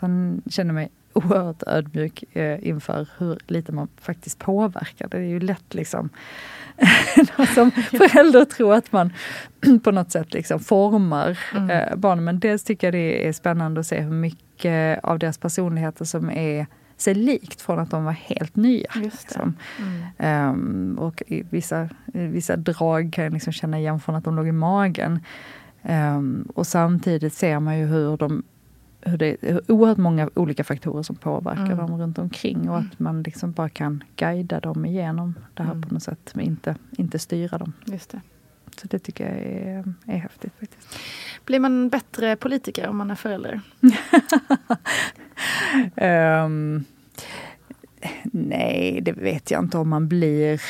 Sen 0.00 0.42
känner 0.50 0.68
jag 0.68 0.74
mig 0.74 0.90
oerhört 1.12 1.62
ödmjuk 1.66 2.24
eh, 2.32 2.68
inför 2.68 3.08
hur 3.18 3.38
lite 3.46 3.72
man 3.72 3.88
faktiskt 4.00 4.38
påverkar. 4.38 5.08
Det 5.08 5.16
är 5.16 5.22
ju 5.22 5.40
lätt 5.40 5.74
liksom 5.74 6.08
som 7.54 7.70
förälder 7.70 8.42
att 8.42 8.50
tro 8.50 8.72
att 8.72 8.92
man 8.92 9.12
på 9.84 9.90
något 9.90 10.10
sätt 10.10 10.34
liksom 10.34 10.60
formar 10.60 11.38
Mm. 11.56 11.70
eh, 11.70 11.96
barnen. 11.96 12.24
Men 12.24 12.38
dels 12.38 12.64
tycker 12.64 12.86
jag 12.86 12.94
det 12.94 13.28
är 13.28 13.32
spännande 13.32 13.80
att 13.80 13.86
se 13.86 14.00
hur 14.00 14.12
mycket 14.12 15.04
av 15.04 15.18
deras 15.18 15.38
personligheter 15.38 16.04
som 16.04 16.30
är 16.30 16.66
sig 16.96 17.14
likt 17.14 17.60
från 17.60 17.78
att 17.78 17.90
de 17.90 18.04
var 18.04 18.12
helt 18.12 18.56
nya. 18.56 18.90
Liksom. 18.94 19.56
Mm. 19.78 20.02
Ehm, 20.18 20.98
och 20.98 21.22
vissa, 21.28 21.88
vissa 22.06 22.56
drag 22.56 23.12
kan 23.12 23.24
jag 23.24 23.32
liksom 23.32 23.52
känna 23.52 23.78
igen 23.78 24.00
från 24.00 24.14
att 24.14 24.24
de 24.24 24.36
låg 24.36 24.48
i 24.48 24.52
magen. 24.52 25.20
Ehm, 25.82 26.48
och 26.54 26.66
samtidigt 26.66 27.34
ser 27.34 27.60
man 27.60 27.78
ju 27.78 27.86
hur 27.86 28.16
de 28.16 28.42
hur 29.00 29.18
det 29.18 29.36
är 29.40 29.70
oerhört 29.70 29.98
många 29.98 30.30
olika 30.34 30.64
faktorer 30.64 31.02
som 31.02 31.16
påverkar 31.16 31.64
Mm. 31.64 31.76
dem 31.76 32.00
runt 32.00 32.18
omkring 32.18 32.70
och 32.70 32.78
att 32.78 32.98
man 32.98 33.22
liksom 33.22 33.52
bara 33.52 33.68
kan 33.68 34.04
guida 34.16 34.60
dem 34.60 34.84
igenom 34.84 35.34
det 35.54 35.62
här 35.62 35.70
Mm. 35.72 35.82
på 35.88 35.94
något 35.94 36.02
sätt, 36.02 36.30
men 36.34 36.44
inte, 36.46 36.74
inte 36.98 37.18
styra 37.18 37.58
dem. 37.58 37.72
Just 37.84 38.10
det. 38.10 38.20
Så 38.80 38.86
det 38.88 38.98
tycker 38.98 39.24
jag 39.28 39.36
är, 39.38 39.94
är 40.06 40.18
häftigt 40.18 40.52
faktiskt. 40.60 40.98
Blir 41.44 41.60
man 41.60 41.88
bättre 41.88 42.36
politiker 42.36 42.88
om 42.88 42.96
man 42.96 43.10
är 43.10 43.14
förälder? 43.14 43.60
Ehm, 45.96 46.84
nej, 48.24 49.00
det 49.02 49.12
vet 49.12 49.50
jag 49.50 49.62
inte 49.64 49.78
om 49.78 49.88
man 49.88 50.08
blir 50.08 50.60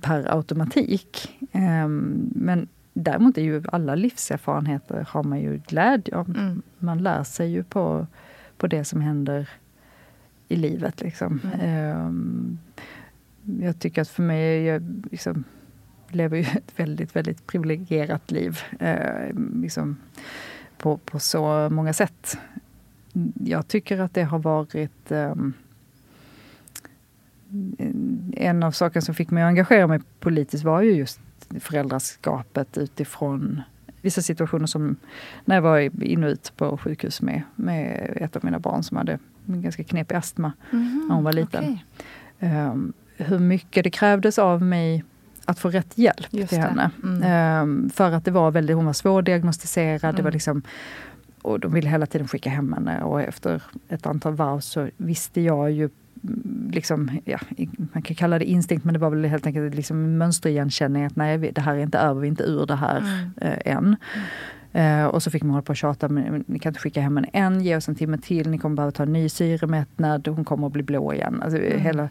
per 0.00 0.36
automatik. 0.36 1.38
Ehm, 1.52 2.30
men 2.34 2.68
däremot 2.94 3.38
är 3.38 3.42
ju 3.42 3.62
alla 3.72 3.94
livserfarenheter 3.94 5.06
har 5.08 5.22
man 5.22 5.40
ju 5.40 5.60
glädje 5.66 6.16
av. 6.16 6.28
Mm. 6.28 6.62
Man 6.78 7.02
lär 7.02 7.22
sig 7.22 7.50
ju 7.50 7.64
på, 7.64 8.06
på 8.56 8.66
det 8.66 8.84
som 8.84 9.00
händer 9.00 9.48
i 10.48 10.56
livet. 10.56 11.00
Liksom. 11.00 11.40
Mm. 11.44 11.60
Ehm, 11.60 12.58
jag 13.60 13.78
tycker 13.78 14.02
att 14.02 14.08
för 14.08 14.22
mig, 14.22 14.62
jag 14.62 15.02
liksom, 15.10 15.44
lever 16.08 16.36
ju 16.36 16.42
ett 16.54 16.72
väldigt, 16.76 17.16
väldigt 17.16 17.46
privilegierat 17.46 18.30
liv. 18.30 18.58
Eh, 18.80 19.34
liksom, 19.54 19.96
på, 20.78 20.96
på 20.96 21.18
så 21.18 21.70
många 21.70 21.92
sätt. 21.92 22.38
Jag 23.44 23.68
tycker 23.68 23.98
att 23.98 24.14
det 24.14 24.22
har 24.22 24.38
varit 24.38 25.12
ehm, 25.12 25.52
en 28.36 28.62
av 28.62 28.70
sakerna 28.70 29.00
som 29.00 29.14
fick 29.14 29.30
mig 29.30 29.42
att 29.42 29.48
engagera 29.48 29.86
mig 29.86 30.00
politiskt 30.20 30.64
var 30.64 30.82
ju 30.82 30.90
just 30.90 31.20
föräldraskapet 31.60 32.78
utifrån 32.78 33.62
vissa 34.00 34.22
situationer 34.22 34.66
som 34.66 34.96
när 35.44 35.54
jag 35.54 35.62
var 35.62 36.02
in 36.04 36.24
och 36.24 36.28
ut 36.30 36.52
på 36.56 36.78
sjukhus 36.78 37.22
med, 37.22 37.42
med 37.56 38.12
ett 38.20 38.36
av 38.36 38.44
mina 38.44 38.58
barn 38.58 38.82
som 38.82 38.96
hade 38.96 39.18
ganska 39.46 39.84
knepig 39.84 40.14
astma 40.16 40.52
Mhm, 40.70 41.04
när 41.08 41.14
hon 41.14 41.24
var 41.24 41.32
liten. 41.32 41.64
okej. 41.64 41.84
Ehm, 42.40 42.92
hur 43.16 43.38
mycket 43.38 43.84
det 43.84 43.90
krävdes 43.90 44.38
av 44.38 44.62
mig 44.62 45.04
att 45.44 45.58
få 45.58 45.70
rätt 45.70 45.98
hjälp 45.98 46.26
Just 46.30 46.48
till 46.48 46.58
det. 46.58 46.64
henne. 46.64 46.90
Mm. 47.02 47.22
Ehm, 47.22 47.90
för 47.90 48.10
att 48.12 48.24
det 48.24 48.30
var 48.30 48.50
väldigt, 48.50 48.76
hon 48.76 48.86
var 48.86 48.92
svårdiagnostiserad. 48.92 50.00
Det 50.00 50.08
Mm. 50.08 50.24
var 50.24 50.32
liksom, 50.32 50.62
och 51.42 51.60
de 51.60 51.72
ville 51.72 51.88
hela 51.88 52.06
tiden 52.06 52.28
skicka 52.28 52.50
hem 52.50 52.72
henne. 52.72 53.02
Och 53.02 53.20
efter 53.22 53.62
ett 53.88 54.06
antal 54.06 54.34
varv 54.34 54.60
så 54.60 54.88
visste 54.96 55.40
jag 55.40 55.70
ju 55.70 55.82
mm, 55.84 55.90
Liksom, 56.72 57.10
ja, 57.24 57.38
man 57.92 58.02
kan 58.02 58.16
kalla 58.16 58.38
det 58.38 58.44
instinkt 58.44 58.84
men 58.84 58.92
det 58.94 59.00
var 59.00 59.10
väl 59.10 59.24
helt 59.24 59.46
enkelt 59.46 59.74
liksom 59.74 60.18
mönsterigenkänning 60.18 61.04
att 61.04 61.16
nej 61.16 61.38
det 61.38 61.60
här 61.60 61.74
är 61.76 61.78
inte 61.82 61.98
över, 61.98 62.20
vi 62.20 62.26
är 62.26 62.30
inte 62.30 62.42
ur 62.44 62.66
det 62.66 62.74
här 62.76 62.98
Mm. 62.98 63.30
eh, 63.40 63.72
än. 63.76 63.96
Eh, 64.72 65.04
och 65.06 65.22
så 65.22 65.30
fick 65.30 65.42
man 65.42 65.50
hålla 65.50 65.62
på 65.62 65.70
och 65.70 65.76
tjata, 65.76 66.08
men 66.08 66.44
ni 66.46 66.58
kan 66.58 66.70
inte 66.70 66.80
skicka 66.80 67.00
hem 67.00 67.16
henne 67.16 67.28
än, 67.32 67.60
ge 67.60 67.76
oss 67.76 67.88
en 67.88 67.94
timme 67.94 68.18
till, 68.18 68.50
ni 68.50 68.58
kommer 68.58 68.76
behöva 68.76 68.92
ta 68.92 69.02
en 69.02 69.12
ny 69.12 69.28
syremättnad, 69.28 70.28
hon 70.28 70.44
kommer 70.44 70.66
att 70.66 70.72
bli 70.72 70.82
blå 70.82 71.12
igen. 71.12 71.42
Alltså, 71.42 71.58
Mm. 71.58 71.80
hela, 71.80 72.08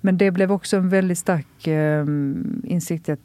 men 0.00 0.18
det 0.18 0.30
blev 0.30 0.52
också 0.52 0.76
en 0.76 0.88
väldigt 0.88 1.18
stark 1.18 1.66
eh, 1.66 2.04
insikt 2.64 3.08
att 3.08 3.20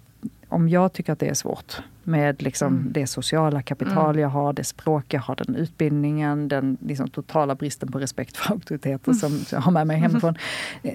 om 0.50 0.70
jag 0.70 0.94
tycker 0.94 1.14
att 1.14 1.20
det 1.20 1.28
är 1.30 1.34
svårt 1.34 1.82
med 2.06 2.42
liksom 2.42 2.74
Mm. 2.78 2.94
det 2.94 3.08
sociala 3.08 3.62
kapital 3.62 4.10
Mm. 4.10 4.22
jag 4.22 4.30
har, 4.30 4.54
det 4.54 4.64
språk 4.64 5.06
jag 5.14 5.22
har, 5.22 5.36
den 5.36 5.56
utbildningen, 5.56 6.48
den 6.48 6.78
liksom 6.82 7.08
totala 7.08 7.56
bristen 7.56 7.92
på 7.92 8.00
respekt 8.00 8.38
för 8.38 8.52
auktoriteter 8.54 9.12
Mm. 9.12 9.20
som 9.20 9.40
jag 9.58 9.62
har 9.62 9.72
med 9.72 9.88
mig 9.88 9.98
hemifrån. 9.98 10.36
Eh, 10.84 10.94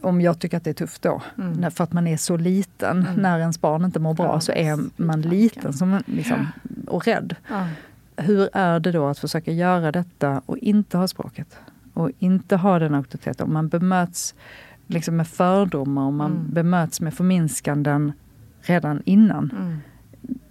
Om 0.00 0.20
jag 0.20 0.38
tycker 0.38 0.56
att 0.56 0.64
det 0.64 0.70
är 0.70 0.74
tufft 0.74 1.02
då, 1.02 1.22
Mm. 1.38 1.70
för 1.70 1.84
att 1.84 1.92
man 1.92 2.06
är 2.06 2.16
så 2.16 2.36
liten, 2.36 2.98
Mm. 3.06 3.14
när 3.22 3.38
ens 3.38 3.60
barn 3.60 3.84
inte 3.84 3.98
mår 4.00 4.14
bra 4.14 4.40
så 4.40 4.52
är 4.52 4.78
man 5.02 5.20
liten 5.22 5.72
som, 5.72 6.02
liksom, 6.06 6.46
och 6.86 7.04
rädd. 7.06 7.34
Hur 8.16 8.48
är 8.52 8.80
det 8.80 8.92
då 8.92 9.06
att 9.06 9.18
försöka 9.18 9.52
göra 9.52 9.92
detta 9.92 10.42
och 10.46 10.58
inte 10.58 10.96
ha 10.98 11.08
språket? 11.08 11.56
Och 11.94 12.10
inte 12.18 12.56
ha 12.56 12.78
den 12.78 12.94
auktoriteten. 12.94 13.46
Om 13.46 13.52
man 13.52 13.68
bemöts 13.68 14.34
liksom 14.86 15.16
med 15.16 15.28
fördomar 15.28 16.02
och 16.06 16.12
man 16.12 16.30
Mm. 16.32 16.50
bemöts 16.54 17.00
med 17.00 17.14
förminskanden 17.14 18.12
redan 18.62 19.02
innan. 19.04 19.80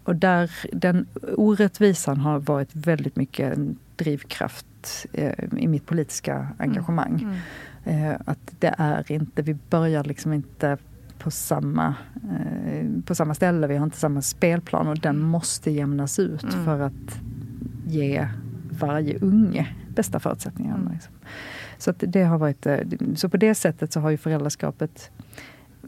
Mm. 0.07 0.15
Och 0.15 0.15
där, 0.15 0.51
den 0.71 1.07
orättvisan 1.37 2.17
har 2.17 2.39
varit 2.39 2.69
väldigt 2.73 3.15
mycket 3.15 3.57
en 3.57 3.77
drivkraft 3.95 5.05
eh, 5.13 5.33
i 5.57 5.67
mitt 5.67 5.85
politiska 5.85 6.47
engagemang. 6.57 7.27
Mm. 7.83 8.11
Eh, 8.11 8.21
att 8.25 8.53
det 8.59 8.75
är 8.77 9.11
inte, 9.11 9.41
vi 9.41 9.53
börjar 9.69 10.03
liksom 10.03 10.33
inte 10.33 10.77
på 11.19 11.31
samma, 11.31 11.95
eh, 12.15 13.01
på 13.05 13.15
samma 13.15 13.33
ställe, 13.33 13.67
vi 13.67 13.77
har 13.77 13.83
inte 13.83 13.97
samma 13.97 14.21
spelplan 14.21 14.87
och 14.87 14.99
den 14.99 15.19
måste 15.19 15.71
jämnas 15.71 16.19
ut 16.19 16.43
Mm. 16.43 16.65
för 16.65 16.79
att 16.79 17.21
ge 17.87 18.27
varje 18.79 19.17
unge 19.19 19.75
bästa 19.95 20.19
förutsättningarna. 20.19 20.77
Mm. 20.77 20.93
Liksom. 20.93 21.13
Så, 21.77 21.91
det 21.91 22.23
har 22.23 22.37
varit, 22.37 22.67
så 23.15 23.29
på 23.29 23.37
det 23.37 23.55
sättet 23.55 23.93
så 23.93 23.99
har 23.99 24.09
ju 24.09 24.17
föräldraskapet 24.17 25.11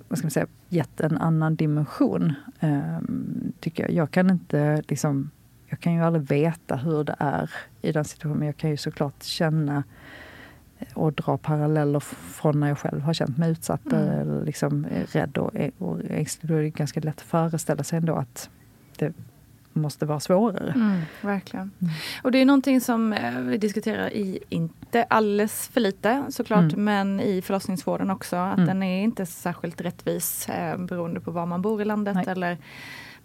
vad 0.10 0.18
ska 0.18 0.26
man 0.26 0.32
säga, 0.32 0.47
gett 0.70 0.99
en 1.01 1.18
annan 1.18 1.55
dimension. 1.55 2.34
ehm, 2.60 3.51
tycker 3.60 3.84
jag. 3.84 3.91
jag 3.91 4.12
kan 4.12 4.30
inte 4.30 4.84
liksom, 4.88 5.32
jag 5.68 5.80
kan 5.80 5.93
ju 5.93 6.01
aldrig 6.03 6.24
veta 6.28 6.76
hur 6.76 7.03
det 7.03 7.16
är 7.20 7.51
i 7.82 7.91
den 7.91 8.05
situationen, 8.05 8.38
men 8.39 8.45
jag 8.47 8.57
kan 8.57 8.70
ju 8.70 8.78
såklart 8.78 9.24
känna 9.24 9.84
och 10.93 11.14
dra 11.14 11.38
paralleller 11.38 11.99
från 11.99 12.60
när 12.60 12.68
jag 12.68 12.78
själv 12.80 13.01
har 13.01 13.14
känt 13.14 13.38
mig 13.38 13.51
utsatt 13.51 13.86
Mm. 13.86 14.10
eller 14.10 14.45
liksom 14.45 14.86
rädd 15.12 15.38
och, 15.38 15.51
och 15.78 15.99
ängslig. 16.10 16.49
Då 16.49 16.55
är 16.55 16.62
det 16.62 16.70
ganska 16.70 16.99
lätt 16.99 17.16
att 17.16 17.22
föreställa 17.22 17.84
sig 17.84 17.97
ändå 17.97 18.16
att 18.16 18.49
det 18.97 19.14
måste 19.74 20.05
vara 20.05 20.20
svårare. 20.20 20.72
Mm, 20.76 21.01
verkligen. 21.22 21.72
Och 22.24 22.32
det 22.32 22.38
är 22.38 22.45
någonting 22.45 22.82
som 22.82 23.13
eh, 23.13 23.39
vi 23.39 23.57
diskuterar 23.57 24.13
i, 24.13 24.39
inte 24.49 25.03
alldeles 25.03 25.67
för 25.67 25.82
lite 25.82 26.24
såklart, 26.30 26.74
Mm. 26.74 26.84
men 26.86 27.20
i 27.20 27.41
förlossningsvården 27.41 28.09
också. 28.09 28.36
Att 28.36 28.57
Mm. 28.57 28.67
den 28.67 28.84
är 28.84 29.03
inte 29.03 29.26
särskilt 29.26 29.82
rättvis 29.82 30.49
eh, 30.49 30.78
beroende 30.78 31.20
på 31.20 31.32
var 31.32 31.45
man 31.45 31.61
bor 31.61 31.82
i 31.82 31.86
landet 31.86 32.15
Nej. 32.15 32.26
eller 32.28 32.57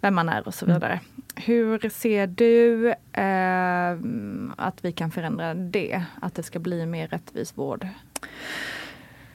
vem 0.01 0.15
man 0.15 0.29
är 0.29 0.47
och 0.47 0.53
så 0.53 0.65
Mm. 0.65 0.75
vidare. 0.75 0.99
Hur 1.35 1.89
ser 1.89 2.27
du 2.27 2.89
eh, 3.13 3.97
att 4.65 4.85
vi 4.85 4.91
kan 4.91 5.11
förändra 5.11 5.53
det? 5.53 6.03
Att 6.21 6.35
det 6.35 6.43
ska 6.43 6.59
bli 6.59 6.85
mer 6.85 7.07
rättvis 7.07 7.57
vård? 7.57 7.87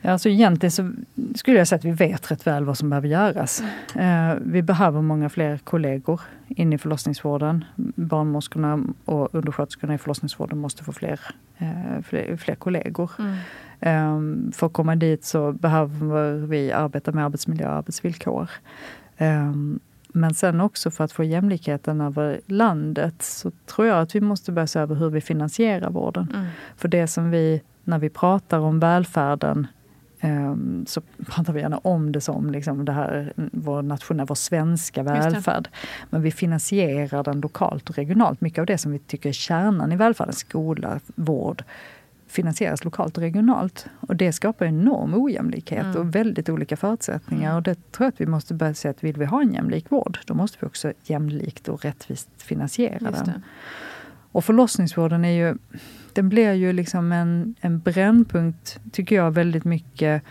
Ja, 0.02 0.10
alltså 0.10 0.28
egentligen 0.28 0.70
så 0.70 0.92
skulle 1.34 1.58
jag 1.58 1.68
säga 1.68 1.78
att 1.78 1.84
vi 1.84 1.90
vet 1.90 2.30
rätt 2.30 2.46
väl 2.46 2.64
vad 2.64 2.78
som 2.78 2.90
behöver 2.90 3.08
göras. 3.08 3.62
Eh, 3.96 4.34
vi 4.40 4.62
behöver 4.62 5.02
många 5.02 5.28
fler 5.28 5.58
kollegor 5.58 6.20
in 6.48 6.72
i 6.72 6.78
förlossningsvården. 6.78 7.64
Barnmorskorna 7.94 8.84
och 9.04 9.34
undersköterskorna 9.34 9.94
i 9.94 9.98
förlossningsvården 9.98 10.58
måste 10.58 10.84
få 10.84 10.92
fler, 10.92 11.20
eh, 11.58 12.02
fler, 12.02 12.36
fler 12.36 12.54
kollegor. 12.54 13.10
Eh, 13.80 14.20
för 14.52 14.66
att 14.66 14.72
komma 14.72 14.96
dit 14.96 15.24
så 15.24 15.52
behöver 15.52 16.32
vi 16.46 16.72
arbeta 16.72 17.12
med 17.12 17.24
arbetsmiljö 17.24 17.68
och 17.68 17.74
arbetsvillkor. 17.74 18.50
Eh, 19.16 19.52
men 20.12 20.34
sen 20.34 20.60
också 20.60 20.90
för 20.90 21.04
att 21.04 21.12
få 21.12 21.24
jämlikheten 21.24 22.00
över 22.00 22.40
landet 22.46 23.22
så 23.22 23.50
tror 23.50 23.86
jag 23.86 24.00
att 24.00 24.14
vi 24.14 24.20
måste 24.20 24.52
börja 24.52 24.66
se 24.66 24.78
över 24.78 24.94
hur 24.94 25.10
vi 25.10 25.20
finansierar 25.20 25.90
vården. 25.90 26.32
Mm. 26.34 26.46
För 26.76 26.88
det 26.88 27.06
som 27.06 27.30
vi, 27.30 27.62
när 27.84 27.98
vi 27.98 28.08
pratar 28.08 28.58
om 28.58 28.80
välfärden, 28.80 29.58
ehm, 29.58 29.66
så 30.86 31.00
pratar 31.26 31.52
vi 31.52 31.60
gärna 31.60 31.78
om 31.78 32.12
det 32.12 32.20
som 32.20 32.50
liksom 32.50 32.84
det 32.84 32.92
här, 32.92 33.32
vår 33.36 33.82
nationella, 33.82 34.24
vår 34.24 34.34
svenska 34.34 35.02
välfärd. 35.02 35.68
Men 36.10 36.22
vi 36.22 36.30
finansierar 36.30 37.24
den 37.24 37.40
lokalt 37.40 37.90
och 37.90 37.96
regionalt. 37.96 38.40
Mycket 38.40 38.58
av 38.58 38.66
det 38.66 38.78
som 38.78 38.92
vi 38.92 38.98
tycker 38.98 39.28
är 39.28 39.32
kärnan 39.32 39.92
i 39.92 39.96
välfärden, 39.96 40.34
skola, 40.34 41.00
vård, 41.14 41.64
finansieras 42.26 42.84
lokalt 42.84 43.16
och 43.16 43.22
regionalt. 43.22 43.86
Och 44.00 44.16
det 44.16 44.32
skapar 44.32 44.66
enorm 44.66 45.14
ojämlikhet 45.14 45.84
Mm. 45.84 45.96
och 45.96 46.14
väldigt 46.14 46.48
olika 46.48 46.76
förutsättningar. 46.76 47.56
Och 47.56 47.62
det 47.62 47.92
tror 47.92 48.04
jag 48.04 48.08
att 48.08 48.20
vi 48.20 48.26
måste 48.26 48.54
börja 48.54 48.74
se 48.74 48.88
att 48.88 49.04
vill 49.04 49.16
vi 49.16 49.24
ha 49.24 49.40
en 49.42 49.52
jämlik 49.52 49.90
vård, 49.90 50.18
då 50.26 50.34
måste 50.34 50.58
vi 50.60 50.66
också 50.66 50.92
jämlikt 51.04 51.68
och 51.68 51.84
rättvist 51.84 52.28
finansiera 52.36 53.10
den. 53.10 53.42
Och 54.32 54.44
förlossningsvården 54.44 55.24
är 55.24 55.30
ju, 55.48 55.54
den 56.14 56.28
blir 56.28 56.52
ju 56.52 56.72
liksom 56.72 57.12
en, 57.12 57.54
en 57.60 57.78
brännpunkt, 57.78 58.80
tycker 58.92 59.16
jag, 59.16 59.30
väldigt 59.30 59.64
mycket 59.64 60.22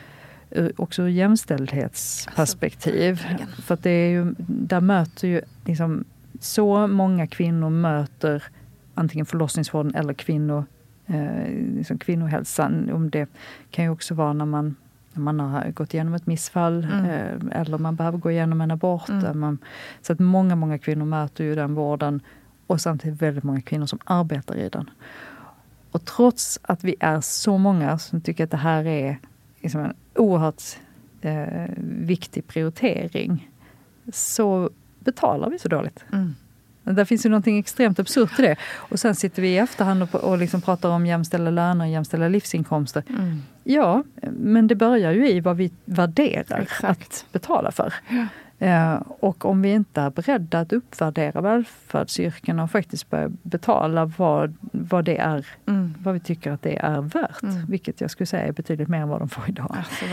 också 0.76 1.04
ur 1.04 1.08
jämställdhetsperspektiv. 1.08 3.22
verkligen. 3.24 3.48
För 3.48 3.74
att 3.74 3.84
det 3.84 3.90
är 3.90 4.10
ju, 4.10 4.36
där 4.38 4.82
möter 4.82 5.28
ju 5.28 5.42
liksom 5.66 6.04
så 6.40 6.88
många 6.88 7.28
kvinnor 7.28 7.70
möter 7.70 8.44
antingen 8.94 9.26
förlossningsvården 9.26 9.96
eller 9.96 10.14
kvinnor, 10.14 10.66
eh, 11.06 11.50
liksom 11.76 11.98
kvinnohälsan. 11.98 12.90
Om 12.94 13.10
det 13.10 13.30
kan 13.72 13.86
ju 13.86 13.92
också 13.92 14.14
vara 14.14 14.34
när 14.34 14.46
man 14.46 14.76
när 15.14 15.22
man 15.22 15.40
har 15.40 15.72
gått 15.72 15.94
igenom 15.94 16.14
ett 16.14 16.28
missfall 16.28 16.84
Mm. 16.84 17.06
eh, 17.06 17.60
eller 17.62 17.78
man 17.78 17.96
behöver 17.96 18.18
gå 18.18 18.32
igenom 18.32 18.62
en 18.62 18.72
abort. 18.72 19.10
Mm. 19.10 19.40
Man, 19.40 19.58
så 20.02 20.14
att 20.14 20.20
många, 20.20 20.56
många 20.56 20.78
kvinnor 20.78 21.06
möter 21.06 21.44
ju 21.44 21.56
den 21.56 21.76
vården 21.76 22.22
och 22.68 22.82
samtidigt 22.82 23.22
väldigt 23.22 23.44
många 23.44 23.62
kvinnor 23.62 23.86
som 23.86 24.00
arbetar 24.06 24.56
i 24.56 24.70
den. 24.70 24.90
Och 25.92 26.06
trots 26.06 26.60
att 26.62 26.84
vi 26.84 26.96
är 27.00 27.22
så 27.22 27.58
många 27.58 28.00
som 28.00 28.22
tycker 28.22 28.44
att 28.44 28.52
det 28.52 28.58
här 28.58 28.88
är 28.88 29.18
liksom 29.62 29.82
en 29.82 29.94
oerhört 30.16 30.64
eh, 31.22 31.70
viktig 31.86 32.48
prioritering 32.48 33.50
så 34.14 34.70
betalar 35.00 35.50
vi 35.50 35.60
så 35.60 35.68
dåligt. 35.68 36.04
Mm. 36.14 36.36
Där 36.84 37.06
finns 37.06 37.26
ju 37.26 37.30
någonting 37.30 37.60
extremt 37.60 38.00
absurt 38.00 38.40
i 38.40 38.42
det. 38.42 38.56
Och 38.76 39.00
sen 39.00 39.16
sitter 39.16 39.42
vi 39.42 39.48
i 39.48 39.58
efterhand 39.58 40.04
och, 40.04 40.16
och 40.16 40.38
liksom 40.38 40.62
pratar 40.62 40.90
om 40.90 41.06
jämställda 41.06 41.52
löner 41.52 41.86
och 41.86 41.92
jämställda 41.92 42.28
livsinkomster. 42.28 43.04
Mm. 43.10 43.42
Ja, 43.64 44.04
men 44.22 44.68
det 44.68 44.76
börjar 44.76 45.12
ju 45.12 45.30
i 45.30 45.40
vad 45.40 45.58
vi 45.58 45.72
värderar 45.86 46.60
Exakt. 46.62 47.02
att 47.02 47.26
betala 47.32 47.72
för. 47.72 47.94
Eh, 48.10 48.26
och 49.20 49.46
om 49.46 49.62
vi 49.62 49.70
inte 49.72 50.02
är 50.02 50.10
beredda 50.10 50.60
att 50.60 50.74
uppvärdera 50.74 51.42
välfärdsyrkena 51.42 52.64
och 52.64 52.72
faktiskt 52.72 53.10
börja 53.10 53.30
betala 53.44 54.06
vad, 54.06 54.56
vad 54.62 55.06
det 55.06 55.18
är, 55.18 55.46
Mm. 55.68 55.94
vad 56.04 56.14
vi 56.14 56.20
tycker 56.20 56.52
att 56.52 56.62
det 56.62 56.78
är 56.78 57.02
värt. 57.02 57.44
Mm. 57.44 57.66
Vilket 57.68 58.02
jag 58.02 58.12
skulle 58.12 58.28
säga 58.28 58.44
är 58.48 58.52
betydligt 58.52 58.88
mer 58.88 59.02
än 59.02 59.10
vad 59.10 59.22
de 59.22 59.30
får 59.30 59.50
idag. 59.50 59.76
Alltså. 59.78 60.06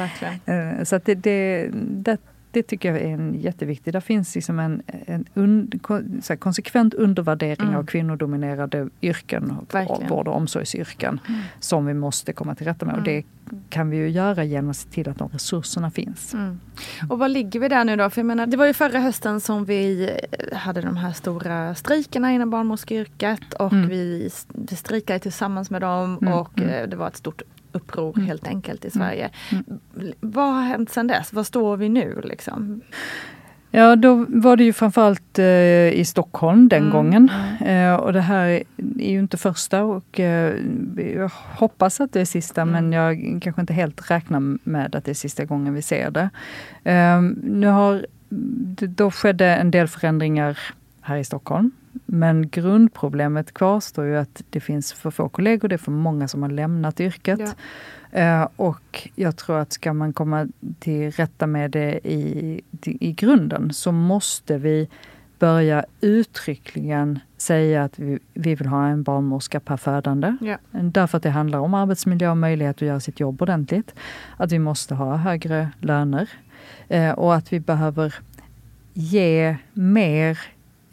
Eh, 0.52 0.82
Så 0.84 1.00
det, 1.04 1.14
det, 1.14 1.68
det, 1.74 2.20
det 2.56 2.62
tycker 2.62 2.92
jag 2.92 3.00
är 3.02 3.08
en 3.14 3.34
jätteviktig. 3.34 3.92
Där 3.92 4.00
finns 4.00 4.34
liksom 4.34 4.58
en, 4.58 4.82
en 5.06 5.24
un, 5.34 5.70
här, 6.28 6.36
konsekvent 6.36 6.94
undervärdering 6.94 7.66
Mm. 7.66 7.78
av 7.78 7.84
kvinnodominerade 7.86 8.88
yrken 9.02 9.56
Verkligen. 9.72 10.08
vård 10.08 10.28
och 10.28 10.36
omsorgsyrken 10.36 11.20
Mm. 11.28 11.40
som 11.60 11.86
vi 11.86 11.94
måste 11.94 12.32
komma 12.32 12.54
till 12.54 12.66
rätta 12.66 12.86
med. 12.86 12.94
Och 12.94 13.02
det 13.02 13.24
kan 13.68 13.90
vi 13.90 13.96
ju 13.96 14.08
göra 14.08 14.44
genom 14.44 14.70
att 14.70 14.76
se 14.76 14.88
till 14.88 15.08
att 15.08 15.18
de 15.18 15.28
resurserna 15.28 15.90
finns. 15.90 16.34
Mm. 16.34 16.60
Och 17.08 17.18
vad 17.18 17.30
ligger 17.30 17.60
vi 17.60 17.68
där 17.68 17.84
nu 17.84 17.96
då? 17.96 18.10
För 18.10 18.20
jag 18.20 18.26
menar, 18.26 18.46
det 18.46 18.56
var 18.56 18.66
ju 18.66 18.72
förra 18.72 18.98
hösten 19.00 19.40
som 19.40 19.64
vi 19.64 20.10
eh, 20.50 20.56
hade 20.58 20.80
de 20.80 20.96
här 20.96 21.12
stora 21.12 21.74
strejkerna 21.74 22.32
inom 22.32 22.50
barnmorskeyrket 22.50 23.54
och 23.54 23.72
Mm. 23.72 23.88
vi, 23.88 24.30
vi 24.54 24.76
strejkade 24.76 25.18
tillsammans 25.18 25.70
med 25.70 25.80
dem 25.80 26.18
Mm, 26.22 26.34
och 26.34 26.58
mm. 26.58 26.70
eh, 26.70 26.88
det 26.88 26.96
var 26.96 27.08
ett 27.08 27.16
stort 27.16 27.42
uppror 27.72 28.12
Mm. 28.16 28.26
helt 28.26 28.46
enkelt 28.46 28.84
i 28.84 28.90
Sverige. 28.90 29.30
Mm. 29.52 29.64
Vad 30.20 30.54
har 30.54 30.62
hänt 30.62 30.90
sedan 30.90 31.06
dess? 31.06 31.32
Var 31.32 31.44
står 31.44 31.76
vi 31.76 31.88
nu 31.88 32.20
liksom? 32.24 32.80
Ja, 33.70 33.96
då 33.96 34.26
var 34.28 34.56
det 34.56 34.64
ju 34.64 34.72
framförallt 34.72 35.38
eh, 35.38 35.88
i 35.88 36.04
Stockholm 36.04 36.68
den 36.68 36.82
Mm, 36.82 36.92
gången. 36.92 37.30
Eh, 37.60 37.94
och 37.94 38.12
det 38.12 38.20
här 38.20 38.46
är 38.98 39.10
ju 39.10 39.18
inte 39.18 39.36
första 39.36 39.84
och 39.84 40.20
eh, 40.20 40.54
jag 41.16 41.30
hoppas 41.56 42.00
att 42.00 42.12
det 42.12 42.20
är 42.20 42.24
sista 42.24 42.62
mm. 42.62 42.72
men 42.72 42.92
jag 42.92 43.40
kanske 43.42 43.60
inte 43.60 43.72
helt 43.72 44.10
räknar 44.10 44.58
med 44.68 44.94
att 44.94 45.04
det 45.04 45.10
är 45.12 45.14
sista 45.14 45.44
gången 45.44 45.74
vi 45.74 45.82
ser 45.82 46.10
det. 46.10 46.30
Eh, 46.90 47.20
nu 47.42 47.66
har, 47.66 48.06
då 48.88 49.10
skedde 49.10 49.46
en 49.46 49.70
del 49.70 49.88
förändringar 49.88 50.58
här 51.00 51.16
i 51.16 51.24
Stockholm. 51.24 51.70
Men 52.06 52.48
grundproblemet 52.48 53.54
kvarstår 53.54 54.04
ju 54.04 54.16
att 54.16 54.42
det 54.50 54.60
finns 54.60 54.92
för 54.92 55.10
få 55.10 55.28
kollegor, 55.28 55.68
det 55.68 55.74
är 55.74 55.78
för 55.78 55.92
många 55.92 56.28
som 56.28 56.42
har 56.42 56.50
lämnat 56.50 57.00
yrket. 57.00 57.40
Ja. 57.40 58.42
Uh, 58.42 58.48
och 58.56 59.08
jag 59.14 59.36
tror 59.36 59.58
att 59.58 59.72
ska 59.72 59.92
man 59.92 60.12
komma 60.12 60.46
till 60.78 61.10
rätta 61.10 61.46
med 61.46 61.70
det 61.70 62.08
i, 62.08 62.60
i 62.82 63.12
grunden 63.12 63.72
så 63.72 63.92
måste 63.92 64.58
vi 64.58 64.88
börja 65.38 65.84
uttryckligen 66.00 67.18
säga 67.36 67.84
att 67.84 67.98
vi, 67.98 68.18
vi 68.34 68.54
vill 68.54 68.66
ha 68.66 68.86
en 68.86 69.02
barnmorska 69.02 69.60
per 69.60 69.76
födande. 69.76 70.36
Ja. 70.40 70.58
Därför 70.70 71.16
att 71.16 71.22
det 71.22 71.30
handlar 71.30 71.58
om 71.58 71.74
arbetsmiljö 71.74 72.30
och 72.30 72.36
möjlighet 72.36 72.76
att 72.76 72.88
göra 72.88 73.00
sitt 73.00 73.20
jobb 73.20 73.42
ordentligt. 73.42 73.94
Att 74.36 74.52
vi 74.52 74.58
måste 74.58 74.94
ha 74.94 75.16
högre 75.16 75.68
löner 75.80 76.30
uh, 76.94 77.10
och 77.10 77.34
att 77.34 77.52
vi 77.52 77.60
behöver 77.60 78.14
ge 78.94 79.56
mer 79.72 80.38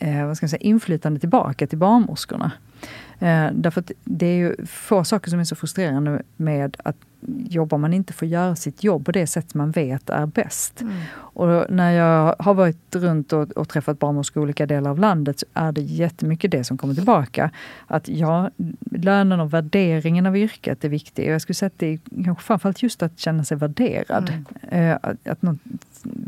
eh, 0.03 0.25
vad 0.25 0.37
ska 0.37 0.43
jag 0.43 0.49
säga, 0.49 0.61
inflytande 0.61 1.19
tillbaka 1.19 1.67
till 1.67 1.77
barnmorskorna. 1.77 2.51
Eh, 3.24 3.51
därför 3.53 3.82
att 3.82 3.91
det 4.03 4.26
är 4.26 4.36
ju 4.36 4.65
få 4.65 5.03
saker 5.03 5.30
som 5.30 5.39
är 5.39 5.43
så 5.43 5.55
frustrerande 5.55 6.21
med 6.38 6.78
att 6.84 6.95
jobbar 7.49 7.78
man 7.78 7.93
inte 7.93 8.13
får 8.13 8.28
göra 8.28 8.55
sitt 8.55 8.84
jobb 8.84 9.05
på 9.05 9.11
det 9.11 9.28
sätt 9.28 9.53
man 9.53 9.71
vet 9.71 10.09
är 10.09 10.26
bäst. 10.26 10.82
Mm. 10.82 10.93
Och 11.15 11.65
när 11.69 11.91
jag 11.91 12.36
har 12.39 12.53
varit 12.53 12.95
runt 12.95 13.34
och, 13.34 13.51
och 13.51 13.69
träffat 13.69 13.99
barnmorskor 13.99 14.41
i 14.41 14.43
olika 14.43 14.65
delar 14.65 14.91
av 14.91 14.99
landet 14.99 15.39
så 15.39 15.45
är 15.53 15.71
det 15.71 15.82
jättemycket 15.82 16.51
det 16.51 16.63
som 16.63 16.78
kommer 16.78 16.93
tillbaka. 16.93 17.51
Att 17.88 18.07
ja, 18.07 18.49
lönen 18.91 19.39
och 19.39 19.53
värderingen 19.53 20.26
av 20.26 20.38
yrket 20.38 20.84
är 20.84 20.89
viktig. 20.89 21.28
Jag 21.28 21.41
skulle 21.41 21.55
säga 21.55 21.67
att 21.67 21.80
det 21.80 21.88
är 21.88 21.99
kanske 22.24 22.43
framförallt 22.43 22.84
just 22.84 23.03
att 23.03 23.19
känna 23.19 23.43
sig 23.43 23.57
värderad. 23.57 24.34
Mm. 24.69 24.89
Eh, 24.89 24.97
att, 25.01 25.28
att 25.28 25.41
någon 25.41 25.59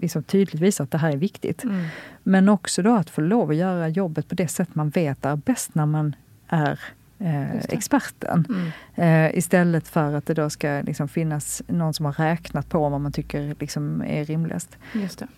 liksom 0.02 0.24
tydligt 0.24 0.62
visar 0.62 0.84
att 0.84 0.92
det 0.92 0.98
här 0.98 1.12
är 1.12 1.18
viktigt. 1.18 1.64
Mm. 1.64 1.86
Men 2.24 2.50
också 2.50 2.82
då 2.82 2.96
att 2.96 3.10
få 3.10 3.22
lov 3.22 3.50
att 3.50 3.56
göra 3.56 3.90
jobbet 3.90 4.28
på 4.28 4.36
det 4.36 4.48
sätt 4.48 4.76
man 4.76 4.90
vet 4.90 5.26
är 5.26 5.36
bäst 5.36 5.76
när 5.76 5.86
man 5.86 6.16
är 6.48 6.80
eh, 7.20 7.56
experten. 7.56 8.46
Mm. 8.50 8.72
Eh, 8.96 9.38
istället 9.38 9.88
för 9.88 10.14
att 10.14 10.26
det 10.26 10.34
då 10.34 10.50
ska 10.50 10.82
liksom 10.86 11.08
finnas 11.08 11.62
någon 11.68 11.94
som 11.94 12.06
har 12.06 12.14
räknat 12.14 12.70
på 12.70 12.90
vad 12.90 13.02
man 13.02 13.12
tycker 13.12 13.56
liksom 13.60 14.04
är 14.08 14.26
rimligast. 14.26 14.78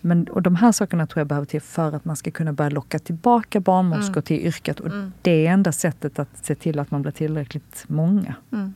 Men, 0.00 0.28
och 0.28 0.42
de 0.42 0.56
här 0.56 0.72
sakerna 0.72 1.06
tror 1.06 1.20
jag 1.20 1.26
behöver 1.26 1.46
till 1.46 1.60
för 1.60 1.92
att 1.92 2.04
man 2.04 2.16
ska 2.16 2.30
kunna 2.30 2.52
börja 2.52 2.70
locka 2.70 2.98
tillbaka 2.98 3.60
barnmorskor 3.60 4.16
mm. 4.16 4.22
till 4.22 4.46
yrket. 4.46 4.80
Och 4.80 4.86
mm. 4.86 5.12
det 5.22 5.46
är 5.46 5.52
enda 5.52 5.72
sättet 5.72 6.18
att 6.18 6.46
se 6.46 6.54
till 6.54 6.78
att 6.78 6.90
man 6.90 7.02
blir 7.02 7.12
tillräckligt 7.12 7.84
många. 7.88 8.34
Mm. 8.52 8.74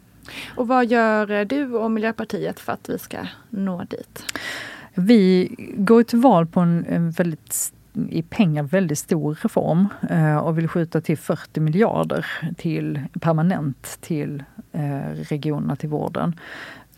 Och 0.57 0.68
vad 0.68 0.87
gör 0.87 1.45
du 1.45 1.74
och 1.74 1.91
Miljöpartiet 1.91 2.61
för 2.61 2.72
att 2.72 2.89
vi 2.89 2.99
ska 2.99 3.18
nå 3.51 3.85
dit? 3.85 4.24
Vi 4.95 5.55
går 5.76 6.03
till 6.03 6.18
val 6.18 6.47
på 6.47 6.61
en, 6.61 6.87
en 6.89 7.11
väldigt 7.11 7.72
i 8.11 8.22
pengar 8.22 8.62
väldigt 8.62 8.99
stor 8.99 9.34
reform 9.43 9.88
eh, 10.11 10.36
och 10.36 10.59
vill 10.59 10.68
skjuta 10.68 11.01
till 11.01 11.18
40 11.18 11.61
miljarder 11.61 12.26
till, 12.57 13.01
permanent 13.20 13.99
till 14.01 14.43
eh, 14.72 15.14
regionerna, 15.28 15.76
till 15.76 15.88
vården. 15.88 16.34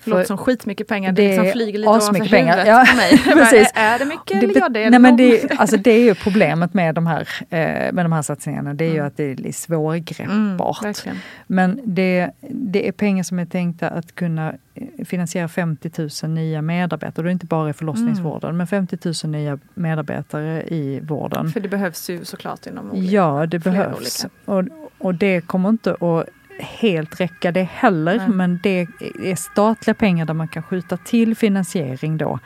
Det 0.04 0.10
låter 0.10 0.24
som 0.24 0.38
skitmycket 0.38 0.88
pengar, 0.88 1.12
det, 1.12 1.22
det 1.22 1.28
liksom 1.28 1.52
flyger 1.52 1.78
lite 1.78 1.88
ovanför 1.88 2.12
huvudet 2.12 2.30
pengar. 2.30 2.66
Ja, 2.66 2.86
på 2.90 2.96
mig. 2.96 3.18
Precis. 3.24 3.74
Bara, 3.74 3.84
är 3.84 3.98
det 3.98 4.04
mycket 4.04 4.40
det, 4.40 4.46
eller 4.46 4.60
ja, 4.60 4.68
det 4.68 4.84
är 4.84 4.90
nej, 4.90 5.00
men 5.00 5.16
det, 5.16 5.50
alltså 5.58 5.76
det 5.76 5.90
är 5.90 6.04
ju 6.04 6.14
problemet 6.24 6.74
med 6.74 6.94
de 6.94 7.06
här, 7.06 7.28
eh, 7.50 7.92
med 7.92 8.04
de 8.04 8.12
här 8.12 8.22
satsningarna, 8.22 8.74
det 8.74 8.84
är 8.84 8.88
mm. 8.88 8.96
ju 8.96 9.06
att 9.06 9.16
det 9.16 9.24
är 9.24 9.52
svårgreppbart. 9.52 11.06
Mm, 11.06 11.16
men 11.46 11.80
det, 11.84 12.30
det 12.50 12.88
är 12.88 12.92
pengar 12.92 13.22
som 13.22 13.38
är 13.38 13.46
tänkta 13.46 13.88
att 13.88 14.14
kunna 14.14 14.54
eh, 14.74 15.04
finansiera 15.04 15.48
50 15.48 15.90
000 16.22 16.30
nya 16.30 16.62
medarbetare. 16.62 17.24
Det 17.24 17.30
är 17.30 17.32
inte 17.32 17.46
bara 17.46 17.70
i 17.70 17.72
förlossningsvården, 17.72 18.50
mm. 18.50 18.56
men 18.56 18.66
50 18.66 18.98
000 19.24 19.32
nya 19.32 19.58
medarbetare 19.74 20.62
i 20.62 21.00
vården. 21.00 21.50
För 21.50 21.60
det 21.60 21.68
behövs 21.68 22.10
ju 22.10 22.24
såklart 22.24 22.66
inom 22.66 22.90
olika, 22.90 23.12
Ja, 23.12 23.46
det 23.46 23.58
behövs. 23.58 24.26
Och, 24.44 24.64
och 24.98 25.14
det 25.14 25.40
kommer 25.40 25.68
inte 25.68 25.90
att 25.90 26.28
helt 26.58 27.20
räcka 27.20 27.52
det 27.52 27.62
heller, 27.62 28.14
mm. 28.14 28.36
men 28.36 28.60
det 28.62 28.86
är 29.22 29.36
statliga 29.36 29.94
pengar 29.94 30.26
där 30.26 30.34
man 30.34 30.48
kan 30.48 30.62
skjuta 30.62 30.96
till 30.96 31.36
finansiering 31.36 32.18
då. 32.18 32.38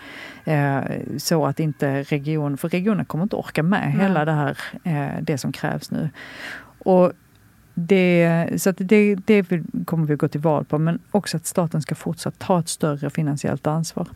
Eh, 0.45 0.81
så 1.17 1.47
att 1.47 1.61
inte 1.61 2.03
regionen, 2.03 2.59
för 2.59 2.69
regionen 2.69 3.05
kommer 3.05 3.23
inte 3.23 3.37
orka 3.37 3.63
med 3.63 3.85
mm. 3.85 4.01
hela 4.01 4.25
det 4.25 4.33
här, 4.33 4.59
eh, 4.85 5.23
det 5.23 5.39
som 5.39 5.53
krävs 5.53 5.91
nu. 5.91 6.11
Och 6.79 7.13
det, 7.75 8.49
så 8.57 8.73
det, 8.73 9.15
det 9.15 9.47
kommer 9.85 10.07
vi 10.07 10.17
gå 10.17 10.29
till 10.29 10.41
val 10.41 10.65
på, 10.65 10.79
men 10.79 10.99
också 11.11 11.37
att 11.37 11.47
staten 11.47 11.83
ska 11.83 11.95
fortsätta 11.95 12.47
ta 12.47 12.59
ett 12.59 12.69
större 12.69 13.11
finansiellt 13.11 13.67
ansvar. 13.67 14.07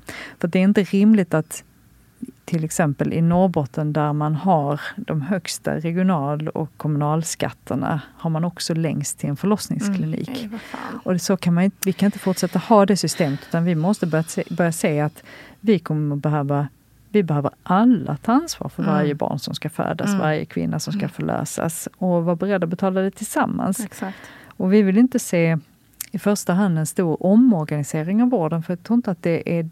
För 0.40 0.48
det 0.48 0.58
är 0.58 0.62
inte 0.62 0.82
rimligt 0.82 1.34
att 1.34 1.64
till 2.44 2.64
exempel 2.64 3.12
i 3.12 3.22
Norrbotten 3.22 3.92
där 3.92 4.12
man 4.12 4.34
har 4.34 4.80
de 4.96 5.22
högsta 5.22 5.76
regional 5.76 6.48
och 6.48 6.70
kommunalskatterna 6.76 8.00
har 8.16 8.30
man 8.30 8.44
också 8.44 8.74
längst 8.74 9.18
till 9.18 9.28
en 9.28 9.36
förlossningsklinik. 9.36 10.44
Mm, 10.44 10.58
och 11.04 11.20
så 11.20 11.36
kan 11.36 11.54
man, 11.54 11.70
vi 11.84 11.92
kan 11.92 12.06
inte 12.06 12.18
fortsätta 12.18 12.58
ha 12.58 12.86
det 12.86 12.96
systemet 12.96 13.40
utan 13.48 13.64
vi 13.64 13.74
måste 13.74 14.06
börja 14.06 14.24
se, 14.24 14.44
börja 14.50 14.72
se 14.72 15.00
att 15.00 15.22
vi 15.60 15.78
kommer 15.78 16.16
behöva 16.16 16.68
vi 17.08 17.22
behöver 17.22 17.50
alla 17.62 18.16
ta 18.16 18.32
ansvar 18.32 18.68
för 18.68 18.82
mm. 18.82 18.94
varje 18.94 19.14
barn 19.14 19.38
som 19.38 19.54
ska 19.54 19.70
födas, 19.70 20.08
mm. 20.08 20.20
varje 20.20 20.44
kvinna 20.44 20.78
som 20.78 20.92
ska 20.92 21.00
mm. 21.00 21.10
förlösas 21.10 21.88
och 21.96 22.24
vara 22.24 22.36
beredda 22.36 22.64
att 22.64 22.70
betala 22.70 23.00
det 23.00 23.10
tillsammans. 23.10 23.80
Exakt. 23.80 24.18
Och 24.46 24.72
vi 24.72 24.82
vill 24.82 24.98
inte 24.98 25.18
se 25.18 25.58
i 26.12 26.18
första 26.18 26.52
hand 26.52 26.78
en 26.78 26.86
stor 26.86 27.26
omorganisering 27.26 28.22
av 28.22 28.30
vården 28.30 28.62
för 28.62 28.72
jag 28.72 28.82
tror 28.82 28.96
inte 28.96 29.10
att 29.10 29.22
det 29.22 29.58
är, 29.58 29.68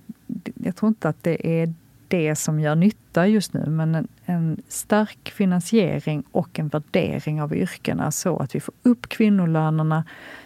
jag 0.55 0.77
tror 0.77 0.89
inte 0.89 1.09
att 1.09 1.23
det 1.23 1.63
är 1.63 1.75
det 2.11 2.37
som 2.37 2.61
gör 2.61 2.75
nytta 2.75 3.27
just 3.27 3.53
nu, 3.53 3.67
men 3.67 3.95
en, 3.95 4.09
en, 4.25 4.63
stark 4.69 5.31
finansiering 5.31 6.23
och 6.33 6.59
en 6.59 6.69
värdering 6.69 7.43
av 7.43 7.55
yrkena 7.55 8.11
så 8.11 8.39
att 8.39 8.55
vi 8.55 8.61
får 8.61 8.75
upp 8.83 9.09
kvinnolönerna 9.09 10.05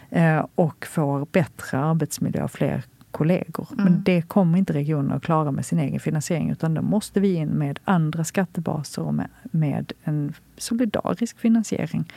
eh, 0.09 0.45
och 0.55 0.85
får 0.85 1.27
bättre 1.31 1.79
arbetsmiljö 1.79 2.43
och 2.43 2.51
fler 2.51 2.83
kollegor. 3.11 3.67
Mm. 3.71 3.83
Men 3.83 4.03
det 4.03 4.21
kommer 4.21 4.57
inte 4.57 4.73
regionen 4.73 5.11
att 5.11 5.23
klara 5.23 5.51
med 5.51 5.65
sin 5.65 5.79
egen 5.79 5.99
finansiering 5.99 6.49
utan 6.49 6.73
då 6.73 6.81
måste 6.81 7.19
vi 7.19 7.33
in 7.33 7.49
med 7.49 7.79
andra 7.83 8.23
skattebaser 8.23 9.01
och 9.01 9.13
med, 9.13 9.29
med 9.43 9.93
en 10.03 10.33
solidarisk 10.57 11.39
finansiering 11.39 12.11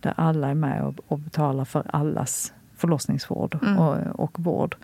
där 0.00 0.14
alla 0.16 0.48
är 0.48 0.54
med 0.54 0.84
och, 0.84 0.94
och 1.08 1.18
betalar 1.18 1.64
för 1.64 1.82
allas 1.92 2.52
förlossningsvård 2.76 3.58
mm. 3.62 3.78
och, 3.78 4.20
och 4.20 4.40
vård. 4.40 4.76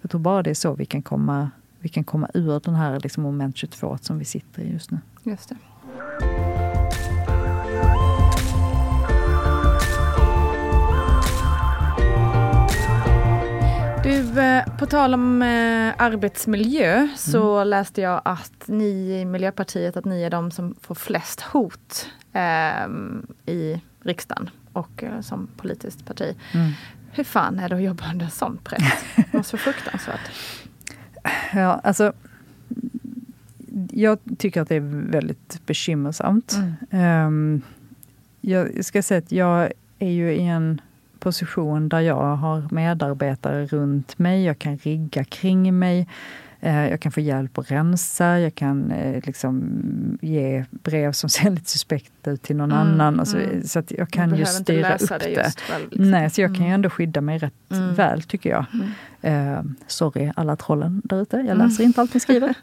Jag 0.00 0.10
tror 0.10 0.20
bara 0.20 0.42
det 0.42 0.50
är 0.50 0.54
så 0.54 0.74
vi 0.74 0.86
kan 0.86 1.02
komma 1.02 1.50
vi 1.80 1.88
kan 1.88 2.04
komma 2.04 2.28
ur 2.34 2.60
den 2.60 2.74
här 2.74 3.00
liksom 3.00 3.22
moment 3.22 3.56
22 3.56 3.98
som 4.00 4.18
vi 4.18 4.24
sitter 4.24 4.62
i 4.62 4.72
just 4.72 4.90
nu. 4.90 4.98
Just 5.24 5.48
det. 5.48 5.56
Du, 14.02 14.40
eh, 14.40 14.76
på 14.78 14.86
tal 14.86 15.14
om 15.14 15.42
eh, 15.42 15.94
arbetsmiljö 15.98 16.94
mm. 16.94 17.16
så 17.16 17.64
läste 17.64 18.00
jag 18.00 18.22
att 18.24 18.62
ni 18.66 19.20
i 19.20 19.24
Miljöpartiet, 19.24 19.96
att 19.96 20.04
ni 20.04 20.22
är 20.22 20.30
de 20.30 20.50
som 20.50 20.74
får 20.80 20.94
flest 20.94 21.40
hot 21.40 22.08
eh, 22.32 22.88
i 23.46 23.80
riksdagen 24.02 24.50
och 24.72 25.02
eh, 25.02 25.20
som 25.20 25.48
politiskt 25.56 26.06
parti. 26.06 26.36
Mm. 26.54 26.72
Hur 27.12 27.24
fan 27.24 27.58
är 27.58 27.68
det 27.68 27.76
att 27.76 27.82
jobba 27.82 28.10
under 28.12 28.26
sån 28.26 28.58
press? 28.64 29.04
Det 29.16 29.32
måste 29.32 29.56
vara 29.56 29.62
fruktansvärt. 29.62 30.30
Ja, 31.54 31.80
alltså 31.84 32.12
jag 33.90 34.18
tycker 34.38 34.62
att 34.62 34.68
det 34.68 34.76
är 34.76 35.10
väldigt 35.10 35.66
bekymmersamt. 35.66 36.58
Mm. 36.90 37.26
Um, 37.26 37.62
jag 38.40 38.84
ska 38.84 39.02
säga 39.02 39.18
att 39.18 39.32
jag 39.32 39.72
är 39.98 40.10
ju 40.10 40.32
i 40.32 40.46
en 40.46 40.80
position 41.18 41.88
där 41.88 42.00
jag 42.00 42.36
har 42.36 42.68
medarbetare 42.70 43.66
runt 43.66 44.18
mig, 44.18 44.44
jag 44.44 44.58
kan 44.58 44.78
rigga 44.78 45.24
kring 45.24 45.78
mig. 45.78 46.08
Eh, 46.62 46.88
jag 46.88 47.00
kan 47.00 47.12
få 47.12 47.20
hjälp 47.20 47.58
att 47.58 47.70
rensa, 47.70 48.38
jag 48.38 48.54
kan 48.54 48.90
eh, 48.90 49.22
liksom 49.26 49.62
ge 50.20 50.64
brev 50.70 51.12
som 51.12 51.30
ser 51.30 51.50
lite 51.50 51.70
suspekta 51.70 52.30
ut 52.30 52.42
till 52.42 52.56
någon 52.56 52.72
mm, 52.72 53.00
annan. 53.00 53.26
Så, 53.26 53.36
mm. 53.36 53.62
så 53.62 53.78
att 53.78 53.90
jag 53.90 54.10
kan 54.10 54.36
ju 54.36 54.46
styra 54.46 54.94
upp 54.94 55.08
det. 55.08 55.16
det 55.18 55.52
själv, 55.60 55.90
liksom. 55.90 56.10
Nej, 56.10 56.30
så 56.30 56.40
jag 56.40 56.50
kan 56.50 56.64
ju 56.64 56.68
mm. 56.68 56.74
ändå 56.74 56.90
skydda 56.90 57.20
mig 57.20 57.38
rätt 57.38 57.54
mm. 57.72 57.94
väl 57.94 58.22
tycker 58.22 58.50
jag. 58.50 58.64
Uh, 59.24 59.60
sorry 59.86 60.32
alla 60.36 60.56
trollen 60.56 61.02
där 61.04 61.22
ute, 61.22 61.36
jag 61.36 61.58
läser 61.58 61.84
inte 61.84 62.00
allt 62.00 62.14
ni 62.14 62.20
skriver. 62.20 62.48
uh, 62.48 62.54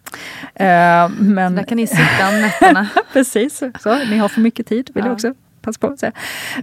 men... 1.20 1.52
Så 1.52 1.56
där 1.56 1.64
kan 1.64 1.76
ni 1.76 1.88
sitta 1.88 2.30
om 2.30 2.42
nätterna. 2.42 2.90
Precis, 3.14 3.64
så, 3.80 3.96
ni 3.96 4.18
har 4.18 4.30
för 4.30 4.42
mycket 4.42 4.68
tid 4.68 4.90
vill 4.94 5.04
ja. 5.04 5.08
jag 5.08 5.14
också 5.14 5.34
passa 5.62 5.80
på 5.80 5.94
att 5.94 6.00
säga. 6.00 6.12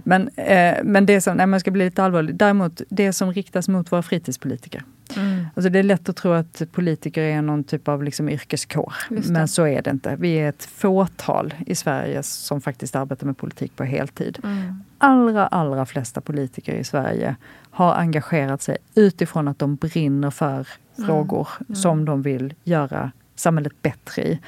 Men, 0.03 0.27
eh, 0.27 0.75
men 0.83 1.05
det 1.05 1.21
som, 1.21 1.37
nej, 1.37 1.47
man 1.47 1.59
ska 1.59 1.71
bli 1.71 1.85
lite 1.85 2.03
allvarlig, 2.03 2.35
däremot 2.35 2.81
det 2.89 3.13
som 3.13 3.33
riktas 3.33 3.67
mot 3.67 3.91
våra 3.91 4.01
fritidspolitiker. 4.01 4.83
Mm. 5.17 5.47
Alltså 5.55 5.69
det 5.69 5.79
är 5.79 5.83
lätt 5.83 6.09
att 6.09 6.15
tro 6.15 6.31
att 6.31 6.61
politiker 6.71 7.21
är 7.21 7.41
någon 7.41 7.63
typ 7.63 7.87
av 7.87 8.03
liksom 8.03 8.29
yrkeskår, 8.29 8.93
men 9.29 9.47
så 9.47 9.67
är 9.67 9.81
det 9.81 9.89
inte. 9.89 10.15
Vi 10.15 10.33
är 10.35 10.49
ett 10.49 10.65
fåtal 10.65 11.53
i 11.67 11.75
Sverige 11.75 12.23
som 12.23 12.61
faktiskt 12.61 12.95
arbetar 12.95 13.25
med 13.27 13.37
politik 13.37 13.75
på 13.75 13.83
heltid. 13.83 14.39
Mm. 14.43 14.83
allra, 14.97 15.47
allra 15.47 15.85
flesta 15.85 16.21
politiker 16.21 16.73
i 16.73 16.83
Sverige 16.83 17.35
har 17.71 17.93
engagerat 17.93 18.61
sig 18.61 18.77
utifrån 18.95 19.47
att 19.47 19.59
de 19.59 19.75
brinner 19.75 20.31
för 20.31 20.67
Mm. 20.97 21.07
frågor 21.07 21.47
Mm. 21.59 21.75
som 21.75 22.05
de 22.05 22.21
vill 22.21 22.53
göra 22.63 23.11
samhället 23.35 23.81
bättre 23.81 24.21
i. 24.23 24.39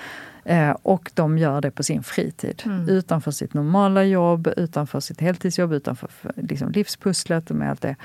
Eh, 0.45 0.69
och 0.81 1.11
de 1.13 1.37
gör 1.37 1.61
det 1.61 1.71
på 1.71 1.83
sin 1.83 2.03
fritid. 2.03 2.61
Mm. 2.65 2.89
Utanför 2.89 3.31
sitt 3.31 3.53
normala 3.53 4.03
jobb, 4.03 4.47
utanför 4.57 4.99
sitt 4.99 5.21
heltidsjobb, 5.21 5.73
utanför 5.73 6.09
liksom 6.35 6.71
livspusslet 6.71 7.49
och 7.49 7.55
med 7.55 7.69
allt 7.69 7.81
det. 7.81 7.95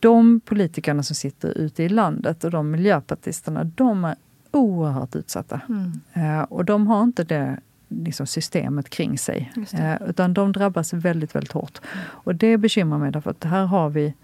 De 0.00 0.40
politikerna 0.40 1.02
som 1.02 1.16
sitter 1.16 1.58
ute 1.58 1.82
i 1.82 1.88
landet 1.88 2.44
och 2.44 2.50
de 2.50 2.70
miljöpartisterna, 2.70 3.64
de 3.64 4.04
är 4.04 4.14
oerhört 4.50 5.16
utsatta. 5.16 5.60
Mm. 5.68 6.00
Eh, 6.12 6.42
och 6.42 6.64
de 6.64 6.86
har 6.86 7.02
inte 7.02 7.24
det 7.24 7.60
liksom, 7.88 8.26
systemet 8.26 8.90
kring 8.90 9.18
sig. 9.18 9.52
Eh, 9.72 10.08
utan 10.08 10.34
de 10.34 10.52
drabbas 10.52 10.92
väldigt, 10.92 11.34
väldigt 11.34 11.52
hårt. 11.52 11.80
Och 11.98 12.34
det 12.34 12.56
bekymrar 12.56 12.98
mig 12.98 13.12
därför 13.12 13.30
att 13.30 13.44
här 13.44 13.66
har 13.66 13.90
vi, 13.90 14.14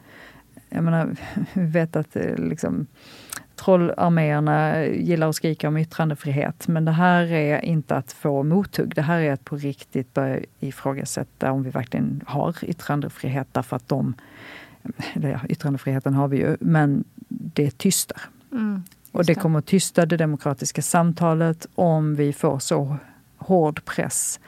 jag 0.68 0.84
menar, 0.84 1.16
vi 1.52 1.66
vet 1.66 1.96
att 1.96 2.16
eh, 2.16 2.36
liksom, 2.36 2.86
trollarméerna 3.56 4.86
gillar 4.86 5.28
att 5.28 5.36
skrika 5.36 5.68
om 5.68 5.76
yttrandefrihet. 5.76 6.68
Men 6.68 6.84
det 6.84 6.92
här 6.92 7.32
är 7.32 7.64
inte 7.64 7.96
att 7.96 8.12
få 8.12 8.42
mothugg. 8.42 8.94
Det 8.94 9.02
här 9.02 9.20
är 9.20 9.32
att 9.32 9.44
på 9.44 9.56
riktigt 9.56 10.14
börja 10.14 10.40
ifrågasätta 10.60 11.52
om 11.52 11.62
vi 11.62 11.70
verkligen 11.70 12.20
har 12.26 12.64
yttrandefrihet 12.64 13.48
därför 13.52 13.76
att 13.76 13.88
de, 13.88 14.14
eller 15.14 15.40
yttrandefriheten 15.48 16.14
har 16.14 16.28
vi 16.28 16.36
ju, 16.36 16.56
men 16.60 17.04
det 17.28 17.78
tystar. 17.78 18.20
Mm. 18.52 18.82
Och 19.12 19.24
det 19.24 19.34
kommer 19.34 19.58
att 19.58 19.66
tysta 19.66 20.06
det 20.06 20.16
demokratiska 20.16 20.82
samtalet 20.82 21.66
om 21.74 22.14
vi 22.14 22.32
får 22.32 22.58
så 22.58 22.96
hård 23.36 23.84
press 23.84 24.40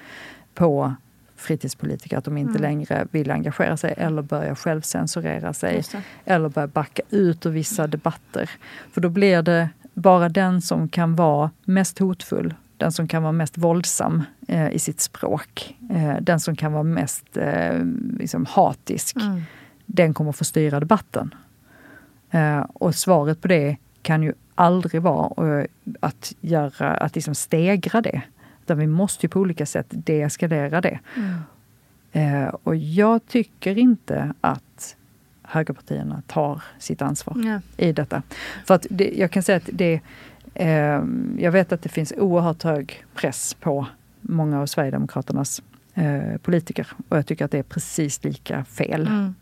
på 0.55 0.95
fritidspolitiker 1.37 2.19
att 2.19 2.25
de 2.25 2.37
inte 2.39 2.51
Mm. 2.51 2.63
längre 2.63 3.07
vill 3.11 3.31
engagera 3.31 3.77
sig 3.77 3.95
eller 3.97 4.23
börja 4.23 4.55
självcensurera 4.57 5.53
sig. 5.53 5.83
Eller 6.25 6.49
börja 6.49 6.67
backa 6.67 7.03
ut 7.11 7.47
ur 7.47 7.51
vissa 7.51 7.87
debatter. 7.87 8.51
För 8.93 9.01
då 9.01 9.09
blir 9.09 9.43
det 9.43 9.69
bara 9.95 10.29
den 10.29 10.63
som 10.63 10.89
kan 10.89 11.17
vara 11.17 11.51
mest 11.65 11.99
hotfull, 11.99 12.55
den 12.77 12.93
som 12.93 13.09
kan 13.09 13.23
vara 13.23 13.33
mest 13.33 13.59
våldsam 13.59 14.23
eh, 14.49 14.69
i 14.71 14.79
sitt 14.79 15.01
språk, 15.01 15.77
eh, 15.91 16.17
den 16.21 16.41
som 16.41 16.57
kan 16.57 16.73
vara 16.73 16.83
mest 16.83 17.37
eh, 17.37 17.85
liksom 18.19 18.47
hatisk, 18.47 19.17
Mm. 19.17 19.43
Den 19.87 20.15
kommer 20.15 20.33
få 20.33 20.45
styra 20.45 20.81
debatten. 20.81 21.35
Eh, 22.31 22.59
och 22.73 22.95
svaret 22.95 23.41
på 23.41 23.49
det 23.49 23.77
kan 24.03 24.23
ju 24.23 24.33
aldrig 24.55 25.03
vara 25.03 25.59
eh, 25.61 25.67
att, 26.01 26.33
göra, 26.41 26.91
att 26.91 27.15
liksom 27.15 27.35
stegra 27.35 28.01
det. 28.01 28.23
Utan 28.63 28.79
vi 28.79 28.87
måste 28.87 29.27
ju 29.27 29.31
på 29.31 29.41
olika 29.41 29.67
sätt 29.67 29.87
deeskalera 29.91 30.81
det. 30.81 30.99
Mm. 31.17 31.35
Eh, 32.13 32.49
och 32.63 32.77
jag 32.77 33.27
tycker 33.27 33.79
inte 33.79 34.35
att 34.41 34.97
högerpartierna 35.43 36.23
tar 36.27 36.63
sitt 36.79 37.03
ansvar 37.03 37.37
Ja. 37.45 37.61
i 37.85 37.93
detta. 37.93 38.23
För 38.67 38.75
att 38.75 38.87
det, 38.91 39.13
jag 39.17 39.31
kan 39.31 39.43
säga 39.43 39.57
att 39.57 39.69
det, 39.73 40.01
eh, 40.55 41.03
jag 41.39 41.53
vet 41.53 41.73
att 41.73 41.83
det 41.83 41.89
finns 41.89 42.13
oerhört 42.17 42.63
hög 42.63 43.05
press 43.15 43.55
på 43.55 43.87
många 44.21 44.61
av 44.61 44.67
Sverigedemokraternas 44.67 45.63
politiker. 46.43 46.87
Och 47.09 47.17
jag 47.19 47.27
tycker 47.27 47.45
att 47.45 47.51
det 47.51 47.59
är 47.59 47.63
precis 47.63 48.25
lika 48.25 48.65
fel. 48.65 49.07
Mm. 49.07 49.35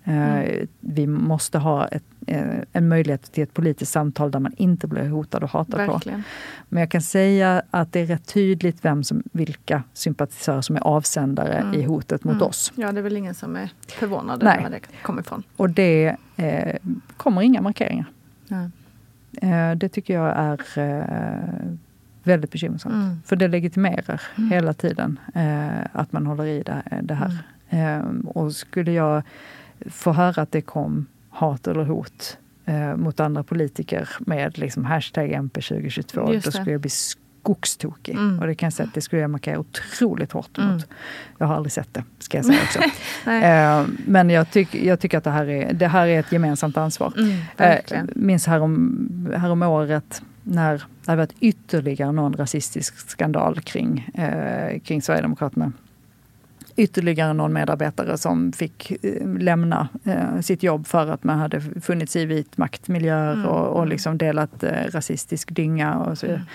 Eh, 0.45 0.67
vi 0.81 1.07
måste 1.07 1.59
ha 1.59 1.87
ett, 1.89 2.05
eh, 2.27 2.43
en 2.73 2.89
möjlighet 2.89 3.33
till 3.33 3.43
ett 3.43 3.55
politiskt 3.55 3.93
samtal 3.93 4.31
där 4.31 4.39
man 4.41 4.53
inte 4.57 4.87
blir 4.87 5.09
hotad 5.09 5.43
och 5.43 5.51
hatad 5.51 5.87
på. 5.87 5.93
Verkligen. 5.93 6.23
Men 6.69 6.81
jag 6.81 6.91
kan 6.91 7.03
säga 7.03 7.63
att 7.71 7.93
det 7.93 8.01
är 8.01 8.07
rätt 8.07 8.27
tydligt 8.27 8.85
vem 8.85 9.05
som, 9.05 9.23
vilka 9.33 9.83
sympatisörer 9.93 10.61
som 10.61 10.77
är 10.77 10.81
avsändare 10.81 11.55
Mm. 11.55 11.75
i 11.81 11.83
hotet 11.83 12.25
mot 12.25 12.35
Mm. 12.35 12.47
oss. 12.47 12.73
Ja, 12.77 12.93
det 12.93 13.01
är 13.01 13.03
väl 13.03 13.17
ingen 13.17 13.35
som 13.35 13.57
är 13.57 13.71
förvånad 13.89 14.43
över 14.43 14.63
var 14.63 14.71
det 14.71 14.81
kommer 15.03 15.23
ifrån. 15.23 15.43
Och 15.57 15.71
det 15.71 16.17
eh, 16.37 16.77
kommer 17.17 17.43
inga 17.43 17.61
markeringar. 17.61 18.07
Eh, 19.43 19.73
det 19.77 19.89
tycker 19.89 20.15
jag 20.15 20.33
är 20.37 20.61
eh, 20.79 21.73
väldigt 22.23 22.51
bekymmersamt. 22.51 22.95
Mm. 22.95 23.17
För 23.27 23.37
det 23.37 23.49
legitimerar 23.49 24.21
Mm. 24.37 24.51
hela 24.51 24.73
tiden 24.73 25.19
eh, 25.35 25.87
att 25.93 26.13
man 26.13 26.27
håller 26.27 26.45
i 26.47 26.63
det, 26.63 26.83
det 27.03 27.15
här. 27.15 27.39
Mm. 27.69 28.25
Eh, 28.27 28.27
och 28.31 28.53
skulle 28.53 28.93
jag 28.93 29.23
få 29.91 30.13
höra 30.13 30.43
att 30.43 30.53
det 30.53 30.61
kom 30.61 31.07
hat 31.31 31.67
eller 31.67 31.85
hot 31.85 32.39
eh, 32.65 32.97
mot 32.97 33.21
andra 33.21 33.43
politiker 33.43 34.09
med 34.21 34.59
liksom 34.59 34.85
hashtag 34.85 35.31
MP2022, 35.31 36.33
Just 36.33 36.45
då 36.45 36.51
skulle 36.53 36.73
jag 36.73 36.81
bli 36.81 36.91
skogstokig. 36.91 38.13
Mm. 38.15 38.39
Och 38.39 38.47
det 38.47 38.55
kan 38.55 38.67
jag 38.67 38.73
säga 38.73 38.87
att 38.87 38.95
det 38.95 39.01
skulle 39.01 39.23
jag 39.23 39.31
markera 39.31 39.59
otroligt 39.59 40.33
hårt 40.33 40.59
Mm. 40.59 40.71
mot. 40.73 40.87
Jag 41.39 41.47
har 41.47 41.55
aldrig 41.55 41.73
sett 41.73 41.95
det, 41.95 42.05
ska 42.19 42.39
jag 42.39 42.45
säga 42.45 42.59
också. 42.63 42.79
Eh, 43.31 43.85
men 44.07 44.31
jag, 44.31 44.51
tyck, 44.51 44.75
jag 44.75 45.01
tycker 45.01 45.19
att 45.19 45.25
det 45.25 45.31
här, 45.31 45.49
är, 45.49 45.73
det 45.73 45.87
här 45.89 46.07
är 46.07 46.21
ett 46.21 46.33
gemensamt 46.33 46.77
ansvar. 46.77 47.13
Mm. 47.17 47.41
Eh, 47.57 48.03
minns 48.15 48.47
härom, 48.47 49.33
härom 49.37 49.63
året 49.63 50.23
när 50.45 50.73
det 50.75 51.11
hade 51.11 51.17
varit 51.23 51.35
ytterligare 51.41 52.13
någon 52.13 52.33
rasistisk 52.33 53.11
skandal 53.11 53.61
kring, 53.61 54.11
eh, 54.15 54.81
kring 54.81 55.03
Sverigedemokraterna. 55.03 55.73
Ytterligare 56.77 57.33
någon 57.33 57.53
medarbetare 57.53 58.19
som 58.19 58.53
fick 58.53 59.05
eh, 59.05 59.27
lämna 59.39 59.89
eh, 60.05 60.41
sitt 60.41 60.63
jobb 60.63 60.87
för 60.87 61.11
att 61.11 61.25
man 61.25 61.39
hade 61.39 61.61
funnits 61.61 62.17
i 62.17 62.25
vit 62.25 62.57
maktmiljöer 62.57 63.33
Mm. 63.33 63.47
och, 63.47 63.67
och 63.81 63.87
liksom 63.87 64.19
delat 64.19 64.63
eh, 64.63 64.71
rasistisk 64.91 65.55
dynga 65.55 65.95
och 65.99 66.19
så 66.19 66.27
vidare. 66.27 66.39
Mm. 66.39 66.49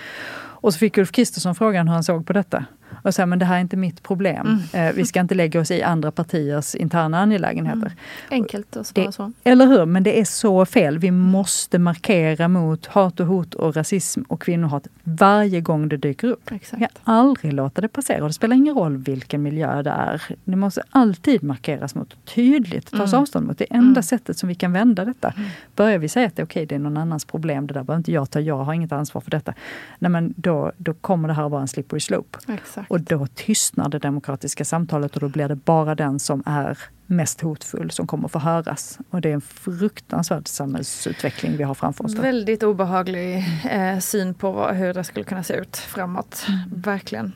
Och 0.60 0.72
så 0.72 0.78
fick 0.78 0.98
Ulf 0.98 1.12
Kristersson 1.12 1.54
frågan 1.54 1.88
hur 1.88 1.94
han 1.94 2.04
såg 2.04 2.26
på 2.26 2.32
detta. 2.32 2.64
Och 3.02 3.14
sa, 3.14 3.26
men 3.26 3.38
det 3.38 3.44
här 3.44 3.56
är 3.56 3.60
inte 3.60 3.76
mitt 3.76 4.02
problem. 4.02 4.60
Mm. 4.74 4.88
Eh, 4.88 4.94
vi 4.94 5.04
ska 5.06 5.20
inte 5.20 5.34
lägga 5.34 5.60
oss 5.60 5.70
i 5.70 5.82
andra 5.82 6.10
partiers 6.10 6.74
interna 6.74 7.18
angelägenheter. 7.20 7.78
Mm. 7.86 7.92
Enkelt 8.30 8.76
att 8.76 8.86
svara 8.86 9.12
så. 9.12 9.32
Eller 9.44 9.66
hur? 9.66 9.86
Men 9.86 10.02
det 10.02 10.20
är 10.20 10.24
så 10.24 10.66
fel. 10.66 10.98
Vi 10.98 11.10
måste 11.10 11.78
markera 11.78 12.48
mot 12.48 12.86
hat 12.86 13.20
och 13.20 13.26
hot 13.26 13.54
och 13.54 13.76
rasism 13.76 14.22
och 14.28 14.40
kvinnohat 14.42 14.86
varje 15.04 15.60
gång 15.60 15.88
det 15.88 15.96
dyker 15.96 16.28
upp. 16.28 16.40
Vi 16.50 16.56
Exakt. 16.56 16.80
kan 16.80 16.88
aldrig 17.14 17.52
låta 17.52 17.80
det 17.80 17.88
passera. 17.88 18.22
Och 18.22 18.28
det 18.28 18.32
spelar 18.34 18.56
ingen 18.56 18.74
roll 18.74 18.96
vilken 18.96 19.42
miljö 19.42 19.82
det 19.82 19.90
är. 19.90 20.22
Det 20.44 20.56
måste 20.56 20.82
alltid 20.90 21.42
markeras 21.42 21.94
mot, 21.94 22.16
tydligt 22.34 22.90
tas 22.90 23.12
Mm. 23.12 23.20
avstånd 23.22 23.46
mot. 23.46 23.58
Det 23.58 23.64
enda 23.70 23.84
Mm. 23.90 24.02
sättet 24.02 24.38
som 24.38 24.48
vi 24.48 24.54
kan 24.54 24.72
vända 24.72 25.04
detta. 25.04 25.32
Börjar 25.76 25.98
vi 25.98 26.08
säga 26.08 26.26
att 26.26 26.38
okej, 26.38 26.66
det 26.66 26.74
är 26.74 26.78
någon 26.78 26.96
annans 26.96 27.24
problem, 27.24 27.66
det 27.66 27.74
där 27.74 27.82
behöver 27.82 27.98
inte 27.98 28.12
jag 28.12 28.30
ta, 28.30 28.40
jag 28.40 28.56
har 28.64 28.72
inget 28.74 28.92
ansvar 28.92 29.20
för 29.20 29.30
detta. 29.30 29.54
Nej, 29.98 30.10
men 30.10 30.34
då, 30.36 30.72
då 30.76 30.94
kommer 30.94 31.28
det 31.28 31.34
här 31.34 31.44
att 31.44 31.50
vara 31.50 31.62
en 31.62 31.68
slippery 31.68 32.00
slope. 32.00 32.38
Exakt. 32.48 32.77
Och 32.88 33.00
då 33.00 33.26
tystnar 33.26 33.88
det 33.88 33.98
demokratiska 33.98 34.64
samtalet 34.64 35.14
och 35.14 35.20
då 35.20 35.28
blir 35.28 35.48
det 35.48 35.56
bara 35.56 35.94
den 35.94 36.18
som 36.18 36.42
är 36.46 36.78
mest 37.06 37.40
hotfull 37.40 37.90
som 37.90 38.06
kommer 38.06 38.28
få 38.28 38.38
höras. 38.38 38.98
Och 39.10 39.20
det 39.20 39.28
är 39.30 39.34
en 39.34 39.40
fruktansvärd 39.40 40.48
samhällsutveckling 40.48 41.56
vi 41.56 41.62
har 41.62 41.74
framför 41.74 42.04
oss. 42.04 42.14
Då. 42.14 42.22
Väldigt 42.22 42.62
obehaglig 42.62 43.44
eh, 43.70 43.98
syn 43.98 44.34
på 44.34 44.66
hur 44.68 44.94
det 44.94 45.04
skulle 45.04 45.24
kunna 45.24 45.42
se 45.42 45.54
ut 45.54 45.76
framåt. 45.76 46.46
Mm. 46.48 46.60
Verkligen. 46.82 47.32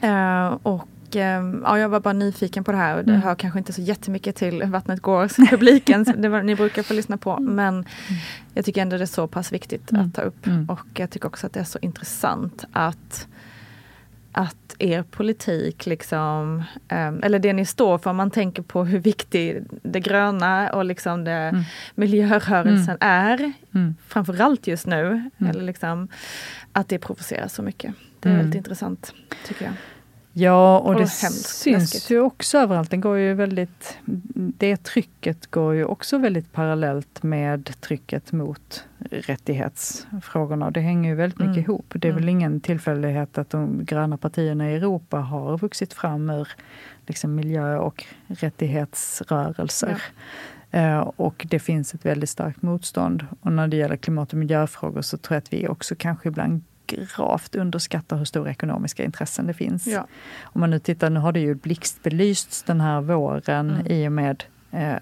Eh, 0.00 0.46
och 0.62 1.16
eh, 1.16 1.42
ja, 1.64 1.78
jag 1.78 1.88
var 1.88 2.00
bara 2.00 2.12
nyfiken 2.12 2.64
på 2.64 2.72
det 2.72 2.78
här. 2.78 2.96
och 2.98 3.04
Det 3.04 3.10
Mm. 3.10 3.22
hör 3.22 3.34
kanske 3.34 3.58
inte 3.58 3.72
så 3.72 3.80
jättemycket 3.82 4.36
till 4.36 4.62
Vattnet 4.64 5.00
gårs 5.00 5.36
publiken, 5.50 6.04
det 6.18 6.28
var, 6.28 6.42
ni 6.42 6.54
brukar 6.56 6.82
få 6.82 6.94
lyssna 6.94 7.16
på. 7.16 7.38
Men 7.40 7.84
jag 8.54 8.64
tycker 8.64 8.82
ändå 8.82 8.96
det 8.96 9.04
är 9.04 9.06
så 9.06 9.26
pass 9.26 9.52
viktigt 9.52 9.90
Mm. 9.92 10.06
att 10.06 10.14
ta 10.14 10.22
upp. 10.22 10.46
Mm. 10.46 10.64
Och 10.70 10.80
jag 10.94 11.10
tycker 11.10 11.26
också 11.28 11.46
att 11.46 11.52
det 11.52 11.60
är 11.60 11.64
så 11.64 11.78
intressant 11.82 12.64
att 12.72 13.26
att 14.32 14.56
er 14.78 15.02
politik, 15.02 15.86
liksom, 15.86 16.62
eh, 16.88 17.08
eller 17.22 17.38
det 17.38 17.52
ni 17.52 17.64
står 17.64 17.98
för, 17.98 18.10
om 18.10 18.16
man 18.16 18.30
tänker 18.30 18.62
på 18.62 18.84
hur 18.84 18.98
viktig 18.98 19.62
det 19.82 20.00
gröna 20.00 20.70
och 20.72 20.84
liksom 20.84 21.24
det 21.24 21.32
Mm. 21.32 21.62
miljörörelsen 21.94 22.96
är, 23.00 23.52
Mm. 23.74 23.94
framförallt 24.08 24.66
just 24.66 24.86
nu, 24.86 25.06
Mm. 25.06 25.50
eller 25.50 25.62
liksom, 25.62 26.08
att 26.72 26.88
det 26.88 26.98
provocerar 26.98 27.48
så 27.48 27.62
mycket. 27.62 27.94
Det 28.20 28.28
är 28.28 28.32
Mm. 28.32 28.42
väldigt 28.44 28.56
intressant, 28.58 29.14
tycker 29.46 29.64
jag. 29.64 29.74
Ja, 30.34 30.78
och 30.78 30.86
Och 30.88 30.94
det 31.00 31.06
syns 31.06 31.66
läskigt. 31.66 32.10
ju 32.10 32.20
också 32.20 32.58
överallt. 32.58 32.90
Den 32.90 33.00
går 33.00 33.18
ju 33.18 33.34
väldigt, 33.34 33.98
det 34.34 34.76
trycket 34.76 35.46
går 35.50 35.74
ju 35.74 35.84
också 35.84 36.18
väldigt 36.18 36.52
parallellt 36.52 37.22
med 37.22 37.80
trycket 37.80 38.32
mot 38.32 38.84
rättighetsfrågorna. 39.10 40.70
Det 40.70 40.80
hänger 40.80 41.10
ju 41.10 41.16
väldigt 41.16 41.38
mycket 41.38 41.52
Mm. 41.56 41.64
ihop. 41.64 41.86
Det 41.96 42.08
är 42.08 42.12
väl 42.12 42.22
Mm. 42.22 42.36
ingen 42.36 42.60
tillfällighet 42.60 43.38
att 43.38 43.50
de 43.50 43.84
gröna 43.84 44.16
partierna 44.16 44.70
i 44.70 44.74
Europa 44.74 45.16
har 45.18 45.58
vuxit 45.58 45.92
fram 45.92 46.30
ur 46.30 46.48
liksom 47.06 47.34
miljö 47.34 47.76
och 47.78 48.04
rättighetsrörelser. 48.26 50.02
Eh, 50.70 50.98
och 50.98 51.46
det 51.50 51.58
finns 51.58 51.94
ett 51.94 52.06
väldigt 52.06 52.30
starkt 52.30 52.62
motstånd. 52.62 53.26
Och 53.40 53.52
när 53.52 53.68
det 53.68 53.76
gäller 53.76 53.96
klimat 53.96 54.32
och 54.32 54.38
miljöfrågor 54.38 55.02
så 55.02 55.16
tror 55.18 55.34
jag 55.34 55.38
att 55.40 55.52
vi 55.52 55.68
också 55.68 55.94
kanske 55.98 56.28
ibland 56.28 56.62
gravt 56.96 57.54
underskattar 57.54 58.16
hur 58.16 58.24
stora 58.24 58.50
ekonomiska 58.50 59.04
intressen 59.04 59.46
det 59.46 59.54
finns. 59.54 59.86
Ja. 59.86 60.06
Om 60.42 60.60
man 60.60 60.70
nu 60.70 60.78
tittar, 60.78 61.10
nu 61.10 61.20
har 61.20 61.32
det 61.32 61.40
ju 61.40 61.54
blixtbelysts 61.54 62.62
den 62.62 62.80
här 62.80 63.00
våren 63.00 63.70
Mm. 63.70 63.86
i 63.86 64.08
och 64.08 64.12
med 64.12 64.44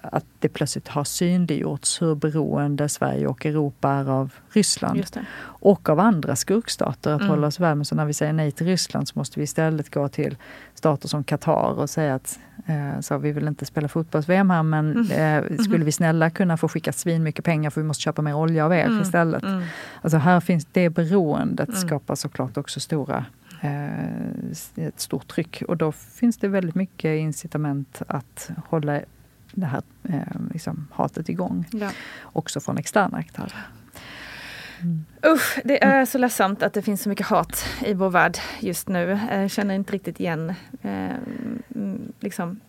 att 0.01 0.25
det 0.39 0.49
plötsligt 0.49 0.87
har 0.87 1.03
synliggjorts 1.03 2.01
hur 2.01 2.15
beroende 2.15 2.89
Sverige 2.89 3.27
och 3.27 3.45
Europa 3.45 3.89
är 3.89 4.09
av 4.09 4.33
Ryssland. 4.49 5.05
Och 5.43 5.89
av 5.89 5.99
andra 5.99 6.35
skurkstater 6.35 7.11
att 7.13 7.21
Mm. 7.21 7.29
hålla 7.29 7.47
oss 7.47 7.59
väl 7.59 7.75
med. 7.77 7.87
Så 7.87 7.95
när 7.95 8.05
vi 8.05 8.13
säger 8.13 8.33
nej 8.33 8.51
till 8.51 8.65
Ryssland 8.67 9.07
så 9.07 9.19
måste 9.19 9.39
vi 9.39 9.43
istället 9.43 9.93
gå 9.93 10.07
till 10.07 10.37
stater 10.73 11.07
som 11.07 11.23
Qatar 11.23 11.79
och 11.79 11.89
säga 11.89 12.15
att 12.15 12.39
eh, 12.65 12.99
så 12.99 13.17
vi 13.17 13.31
vill 13.31 13.47
inte 13.47 13.65
spela 13.65 13.87
fotbolls-VM 13.87 14.49
här 14.49 14.63
men 14.63 14.91
Mm. 15.11 15.45
eh, 15.51 15.57
skulle 15.63 15.85
vi 15.85 15.91
snälla 15.91 16.29
kunna 16.29 16.57
få 16.57 16.67
skicka 16.67 16.93
svin 16.93 17.23
mycket 17.23 17.45
pengar 17.45 17.69
för 17.69 17.81
vi 17.81 17.87
måste 17.87 18.03
köpa 18.03 18.21
mer 18.21 18.33
olja 18.35 18.65
av 18.65 18.73
er 18.73 18.85
Mm. 18.85 19.01
istället. 19.01 19.43
Mm. 19.43 19.63
Alltså 20.01 20.17
här 20.17 20.39
finns 20.39 20.67
det 20.71 20.89
beroendet 20.89 21.69
Mm. 21.69 21.81
skapar 21.81 22.15
såklart 22.15 22.57
också 22.57 22.79
stora 22.79 23.25
eh, 23.61 24.85
ett 24.87 24.99
stort 24.99 25.27
tryck 25.27 25.63
och 25.67 25.77
då 25.77 25.91
finns 25.91 26.37
det 26.37 26.47
väldigt 26.47 26.75
mycket 26.75 27.19
incitament 27.19 28.01
att 28.07 28.49
hålla 28.69 28.99
det 29.53 29.65
här 29.65 29.81
eh, 30.09 30.19
liksom, 30.53 30.87
hatet 30.91 31.29
igång. 31.29 31.65
Ja. 31.71 31.89
Också 32.23 32.59
från 32.59 32.77
externa 32.77 33.17
aktörer. 33.17 33.55
Usch, 35.25 35.59
det 35.63 35.83
är 35.83 36.05
så 36.05 36.17
ledsamt 36.17 36.63
att 36.63 36.73
det 36.73 36.81
finns 36.81 37.01
så 37.01 37.09
mycket 37.09 37.27
hat 37.27 37.65
i 37.85 37.93
vår 37.93 38.09
värld 38.09 38.37
just 38.59 38.87
nu. 38.89 39.19
Jag 39.31 39.51
känner 39.51 39.75
inte 39.75 39.93
riktigt 39.93 40.19
igen 40.19 40.49
eh, 40.81 41.15
mm, 41.75 42.11
liksom, 42.19 42.59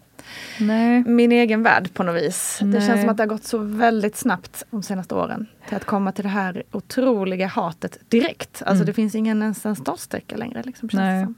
Nej. 0.60 1.04
min 1.04 1.32
egen 1.32 1.62
värld 1.62 1.94
på 1.94 2.02
något 2.02 2.22
vis. 2.22 2.58
Det 2.60 2.66
Nej. 2.66 2.86
känns 2.86 3.00
som 3.00 3.10
att 3.10 3.16
det 3.16 3.22
har 3.22 3.28
gått 3.28 3.44
så 3.44 3.58
väldigt 3.58 4.16
snabbt 4.16 4.64
de 4.70 4.82
senaste 4.82 5.14
åren. 5.14 5.46
Till 5.68 5.76
att 5.76 5.84
komma 5.84 6.12
till 6.12 6.24
det 6.24 6.30
här 6.30 6.62
otroliga 6.72 7.46
hatet 7.46 7.98
direkt. 8.08 8.62
Alltså 8.66 8.82
Mm. 8.82 8.86
det 8.86 8.92
finns 8.92 9.14
ingen 9.14 9.42
ens 9.42 9.66
en 9.66 9.76
startsträcka 9.76 10.36
längre. 10.36 10.62
Liksom, 10.62 10.88
Nej. 10.92 11.24
Det. 11.26 11.32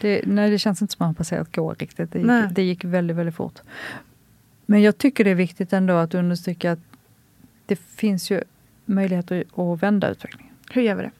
Det, 0.00 0.22
nej, 0.26 0.50
det 0.50 0.58
känns 0.58 0.82
inte 0.82 0.92
som 0.92 0.96
att 0.96 1.00
man 1.00 1.08
har 1.08 1.14
passerat 1.14 1.56
gå 1.56 1.74
riktigt. 1.74 2.12
Det 2.12 2.18
gick, 2.18 2.54
det 2.54 2.62
gick 2.62 2.84
väldigt, 2.84 3.16
väldigt 3.16 3.34
fort. 3.34 3.58
Men 4.70 4.82
jag 4.82 4.98
tycker 4.98 5.24
det 5.24 5.30
är 5.30 5.34
viktigt 5.34 5.72
ändå 5.72 5.94
att 5.94 6.14
understryka 6.14 6.72
att 6.72 6.78
det 7.66 7.76
finns 7.76 8.30
ju 8.30 8.42
möjligheter 8.84 9.44
att 9.54 9.82
vända 9.82 10.08
utvecklingen. 10.08 10.54
Hur 10.70 10.82
gör 10.82 10.94
vi 10.94 11.02
det? 11.02 11.10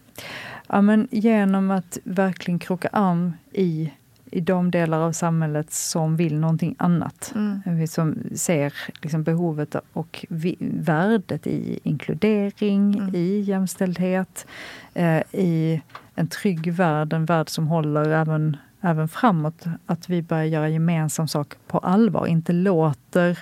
Ja, 0.68 0.80
men 0.80 1.08
genom 1.10 1.70
att 1.70 1.98
verkligen 2.04 2.58
kroka 2.58 2.88
arm 2.92 3.32
i, 3.52 3.92
i 4.30 4.40
de 4.40 4.70
delar 4.70 4.98
av 4.98 5.12
samhället 5.12 5.72
som 5.72 6.16
vill 6.16 6.38
någonting 6.38 6.74
annat. 6.78 7.32
Mm. 7.34 7.86
Som 7.86 8.14
ser 8.34 8.72
liksom 9.02 9.22
behovet 9.22 9.76
och 9.92 10.26
vi, 10.28 10.56
värdet 10.60 11.46
i 11.46 11.80
inkludering, 11.82 12.98
Mm. 12.98 13.14
i 13.14 13.40
jämställdhet, 13.40 14.46
eh, 14.94 15.22
i 15.32 15.82
en 16.14 16.26
trygg 16.26 16.72
värld, 16.72 17.12
en 17.12 17.24
värld 17.24 17.48
som 17.48 17.66
håller 17.66 18.10
även, 18.10 18.56
även 18.80 19.08
framåt. 19.08 19.64
Att 19.86 20.08
vi 20.08 20.22
börjar 20.22 20.44
göra 20.44 20.68
gemensam 20.68 21.28
sak 21.28 21.54
på 21.66 21.78
allvar, 21.78 22.26
inte 22.26 22.52
låter 22.52 23.38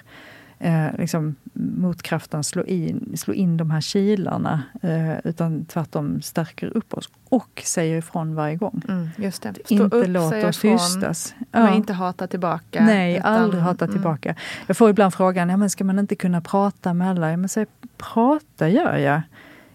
eh, 0.59 0.87
liksom, 0.99 1.37
motkraften 1.53 2.45
slå 2.45 2.65
in, 2.65 3.13
slå 3.17 3.35
in 3.35 3.57
de 3.57 3.71
här 3.71 3.81
kilarna 3.81 4.63
eh, 4.83 5.19
utan 5.25 5.65
tvärtom 5.65 6.23
stärker 6.23 6.77
upp 6.77 6.95
oss 6.95 7.11
och 7.29 7.63
säger 7.65 7.99
ifrån 7.99 8.35
varje 8.35 8.57
gång. 8.57 8.83
Mm, 8.89 9.09
just 9.17 9.43
det. 9.43 9.55
Stå 9.65 9.75
Inte 9.75 9.97
upp, 9.97 10.31
säga 10.31 10.49
oss 10.49 10.65
ifrån, 10.65 10.79
tystas. 10.79 11.35
Men 11.51 11.75
inte 11.75 11.93
hata 11.93 12.27
tillbaka. 12.27 12.85
Nej, 12.85 13.17
utan- 13.17 13.35
aldrig 13.35 13.63
hata 13.63 13.85
mm. 13.85 13.93
tillbaka. 13.93 14.35
Jag 14.67 14.77
får 14.77 14.91
ibland 14.91 15.15
frågan, 15.15 15.49
ja, 15.49 15.57
men 15.57 15.71
ska 15.71 15.85
man 15.85 15.99
inte 15.99 16.17
kunna 16.17 16.41
prata 16.41 16.95
med 16.95 17.11
alla? 17.11 17.31
Ja, 17.31 17.37
Men 17.37 17.49
säg, 17.49 17.67
prata 17.97 18.69
gör 18.69 18.97
jag. 18.97 19.21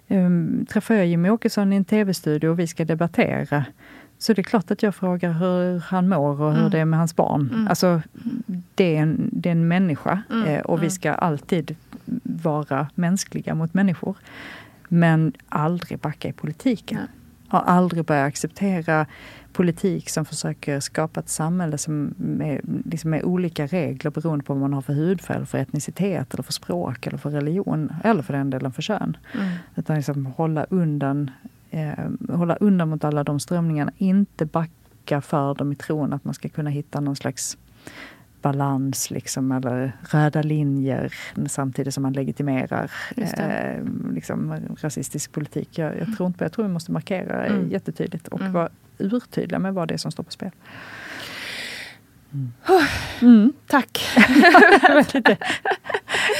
Um, 0.07 0.66
träffar 0.66 0.95
jag 0.95 1.05
Jimmie 1.05 1.32
Åkesson 1.32 1.74
i 1.74 1.76
en 1.76 1.86
tv-studio 1.86 2.49
och 2.49 2.59
vi 2.59 2.68
ska 2.68 2.86
debattera, 2.86 3.66
så 4.24 4.34
det 4.34 4.42
är 4.42 4.44
klart 4.44 4.72
att 4.72 4.84
jag 4.84 4.96
frågar 4.96 5.32
hur 5.34 5.80
han 5.80 6.10
mår 6.10 6.42
och 6.42 6.52
hur 6.52 6.60
Mm. 6.60 6.72
det 6.72 6.80
är 6.80 6.86
med 6.86 7.00
hans 7.00 7.16
barn. 7.16 7.50
Mm. 7.54 7.68
Alltså, 7.68 8.02
det 8.76 8.96
är 8.96 9.02
en, 9.02 9.30
det 9.32 9.50
är 9.50 9.52
en 9.52 9.68
människa 9.68 10.22
Mm, 10.32 10.48
eh, 10.48 10.62
och 10.62 10.78
vi 10.78 10.86
mm. 10.86 10.92
ska 10.92 11.14
alltid 11.14 11.76
vara 12.24 12.88
mänskliga 12.96 13.56
mot 13.56 13.74
människor. 13.74 14.16
Men 14.88 15.34
aldrig 15.50 16.00
backa 16.00 16.28
i 16.28 16.34
politiken. 16.34 16.98
Nej. 16.98 17.08
Har 17.48 17.60
aldrig 17.62 18.06
börjat 18.06 18.28
acceptera 18.28 19.06
politik 19.54 20.10
som 20.10 20.26
försöker 20.26 20.80
skapa 20.80 21.20
ett 21.20 21.30
samhälle 21.30 21.78
som 21.78 22.14
med, 22.18 22.62
liksom 22.86 23.10
med 23.10 23.24
olika 23.24 23.68
regler 23.68 24.12
beroende 24.12 24.46
på 24.46 24.54
vad 24.54 24.62
man 24.62 24.74
har 24.74 24.82
för 24.82 24.94
hudfärg, 24.94 25.46
för 25.46 25.58
etnicitet, 25.58 26.34
eller 26.34 26.44
för 26.44 26.54
språk, 26.54 27.08
eller 27.08 27.18
för 27.18 27.30
religion, 27.30 27.94
eller 28.04 28.22
för 28.24 28.34
den 28.34 28.50
delen 28.50 28.72
för 28.72 28.82
kön. 28.82 29.18
Mm. 29.36 29.50
Utan 29.76 29.96
liksom 29.96 30.26
hålla 30.26 30.66
undan, 30.70 31.32
eh, 31.74 32.36
hålla 32.38 32.56
undan 32.56 32.90
mot 32.90 33.04
alla 33.04 33.24
de 33.24 33.40
strömningarna. 33.40 33.92
Inte 33.98 34.46
backa 34.46 35.22
för 35.22 35.56
dem 35.56 35.72
i 35.72 35.76
tron 35.76 36.14
att 36.14 36.26
man 36.26 36.34
ska 36.34 36.50
kunna 36.50 36.70
hitta 36.70 37.00
någon 37.00 37.16
slags 37.16 37.58
balans 38.42 39.12
liksom, 39.12 39.52
eller 39.52 39.92
röda 40.02 40.42
linjer 40.42 41.14
samtidigt 41.48 41.94
som 41.94 42.04
man 42.04 42.14
legitimerar 42.14 42.92
eh, 43.18 43.84
liksom, 44.14 44.54
rasistisk 44.82 45.32
politik. 45.32 45.78
Jag, 45.78 46.00
jag 46.00 46.18
tror 46.18 46.28
inte 46.28 46.38
på 46.40 46.46
Jag 46.46 46.52
tror 46.52 46.66
vi 46.66 46.72
måste 46.72 46.92
markera 46.92 47.46
Mm. 47.46 47.70
jättetydligt 47.70 48.28
och 48.28 48.40
Mm. 48.42 48.54
vara 48.54 48.70
urtydliga 48.98 49.60
med 49.60 49.74
vad 49.74 49.88
det 49.88 49.94
är 49.94 49.98
som 49.98 50.12
står 50.12 50.24
på 50.24 50.32
spel. 50.32 50.52
Mm. 53.22 53.54
Tack. 53.68 54.00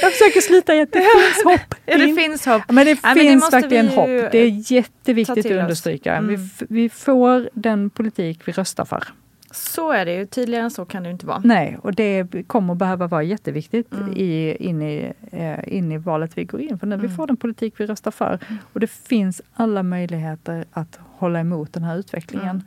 jag, 0.02 0.12
försöker 0.12 0.40
sluta 0.40 0.74
i 0.74 0.80
att 0.80 0.92
det 0.92 0.98
finns 1.00 1.44
hopp. 1.44 1.74
Ja, 1.86 1.98
det 1.98 2.04
In- 2.04 2.16
finns 2.16 2.46
hopp. 2.46 2.62
Men 2.68 2.86
det 2.86 2.90
Ja, 2.90 2.96
men 3.02 3.14
det 3.14 3.20
finns 3.20 3.42
måste 3.42 3.56
verkligen 3.56 3.86
vi 3.88 3.94
hopp. 3.94 4.06
Det 4.32 4.38
är 4.38 4.72
jätteviktigt 4.72 5.46
att 5.46 5.52
understryka. 5.52 6.20
Vi, 6.20 6.34
Mm. 6.34 6.46
f- 6.56 6.62
vi 6.68 6.88
får 6.88 7.50
den 7.54 7.90
politik 7.90 8.40
vi 8.44 8.52
röstar 8.52 8.84
för. 8.84 9.04
Så 9.50 9.92
är 9.92 10.04
det 10.04 10.14
ju. 10.14 10.26
Tydligare 10.26 10.64
än 10.64 10.70
så 10.70 10.84
kan 10.84 11.02
det 11.02 11.10
inte 11.10 11.26
vara. 11.26 11.40
Nej, 11.44 11.78
och 11.82 11.94
det 11.94 12.26
kommer 12.46 12.74
behöva 12.74 13.06
vara 13.06 13.22
jätteviktigt 13.22 13.92
Mm. 13.92 14.12
i, 14.16 14.56
in, 14.60 14.82
i, 14.82 15.12
eh, 15.32 15.76
in 15.76 15.92
i 15.92 15.98
valet 15.98 16.30
vi 16.38 16.44
går 16.44 16.60
in 16.60 16.78
för 16.78 16.86
när 16.86 16.96
vi 16.96 17.04
Mm. 17.06 17.16
får 17.16 17.26
den 17.26 17.36
politik 17.36 17.74
vi 17.76 17.86
röstar 17.86 18.10
för. 18.10 18.38
Och 18.72 18.80
det 18.80 18.90
finns 18.90 19.42
alla 19.54 19.82
möjligheter 19.82 20.64
att 20.72 20.98
hålla 21.16 21.40
emot 21.40 21.72
den 21.72 21.84
här 21.84 21.96
utvecklingen. 21.98 22.48
Ehm, 22.56 22.62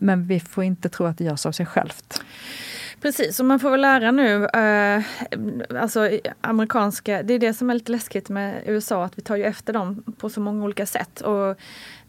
men 0.00 0.26
vi 0.26 0.40
får 0.40 0.64
inte 0.64 0.88
tro 0.88 1.06
att 1.06 1.18
det 1.18 1.24
görs 1.24 1.46
av 1.46 1.52
sig 1.52 1.66
självt. 1.66 2.22
Precis, 3.00 3.40
och 3.40 3.46
man 3.46 3.60
får 3.60 3.70
väl 3.70 3.80
lära 3.80 4.10
nu, 4.10 4.46
eh, 4.46 5.02
alltså 5.80 6.10
amerikanska, 6.40 7.22
det 7.22 7.34
är 7.34 7.38
det 7.38 7.54
som 7.54 7.70
är 7.70 7.74
lite 7.74 7.92
läskigt 7.92 8.28
med 8.28 8.62
USA, 8.66 9.04
att 9.04 9.18
vi 9.18 9.22
tar 9.22 9.36
ju 9.36 9.44
efter 9.44 9.72
dem 9.72 10.02
på 10.18 10.30
så 10.30 10.40
många 10.40 10.64
olika 10.64 10.86
sätt. 10.86 11.20
Och 11.20 11.56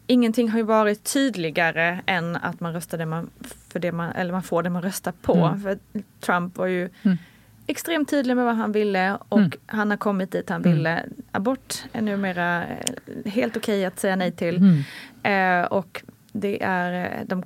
ingenting 0.06 0.50
har 0.50 0.58
ju 0.58 0.64
varit 0.64 1.12
tydligare 1.12 2.00
än 2.06 2.36
att 2.36 2.60
man 2.60 2.72
röstar 2.72 2.98
det 2.98 3.06
man, 3.06 3.30
för 3.68 3.78
det 3.80 3.92
man, 3.92 4.10
eller 4.12 4.32
man 4.32 4.42
får 4.42 4.62
det 4.62 4.70
man 4.70 4.82
röstar 4.82 5.12
på. 5.22 5.34
Mm. 5.34 5.62
För 5.62 5.78
Trump 6.20 6.56
var 6.56 6.66
ju 6.66 6.88
Mm. 7.02 7.18
extremt 7.66 8.10
tydlig 8.10 8.36
med 8.36 8.44
vad 8.44 8.56
han 8.56 8.72
ville 8.72 9.16
och 9.28 9.38
Mm. 9.38 9.50
han 9.66 9.90
har 9.90 9.96
kommit 9.96 10.30
dit 10.32 10.48
han 10.50 10.64
Mm. 10.64 10.76
ville. 10.76 11.04
Abort 11.32 11.74
är 11.92 12.02
numera 12.02 12.64
eh, 12.66 13.30
helt 13.32 13.56
okej 13.56 13.84
att 13.84 14.00
säga 14.00 14.16
nej 14.16 14.32
till. 14.32 14.56
Mm. 14.56 15.62
Eh, 15.62 15.66
och 15.66 16.02
det 16.36 16.62
är 16.62 17.18
eh, 17.20 17.26
de 17.26 17.42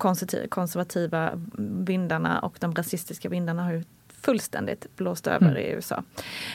konservativa, 0.48 1.30
vindarna 1.58 2.38
och 2.38 2.56
de 2.60 2.74
rasistiska 2.74 3.28
vindarna 3.28 3.64
har 3.64 3.72
ju 3.72 3.84
fullständigt 4.08 4.96
blåst 4.96 5.26
över 5.26 5.46
Mm. 5.50 5.56
i 5.62 5.66
USA. 5.70 6.02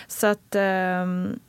Så 0.07 0.27
att 0.27 0.55
ehm, 0.55 1.39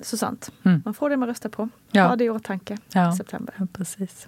så 0.00 0.16
sant. 0.16 0.52
Mm. 0.64 0.82
Man 0.84 0.94
får 0.94 1.10
det 1.10 1.16
man 1.16 1.28
röstar 1.28 1.48
på. 1.48 1.68
Ja. 1.90 2.06
Ha 2.08 2.16
det 2.16 2.24
i 2.24 2.30
åtanke 2.30 2.76
Ja. 2.92 3.12
i 3.12 3.16
september. 3.16 3.54
Ja, 3.58 3.66
precis. 3.72 4.26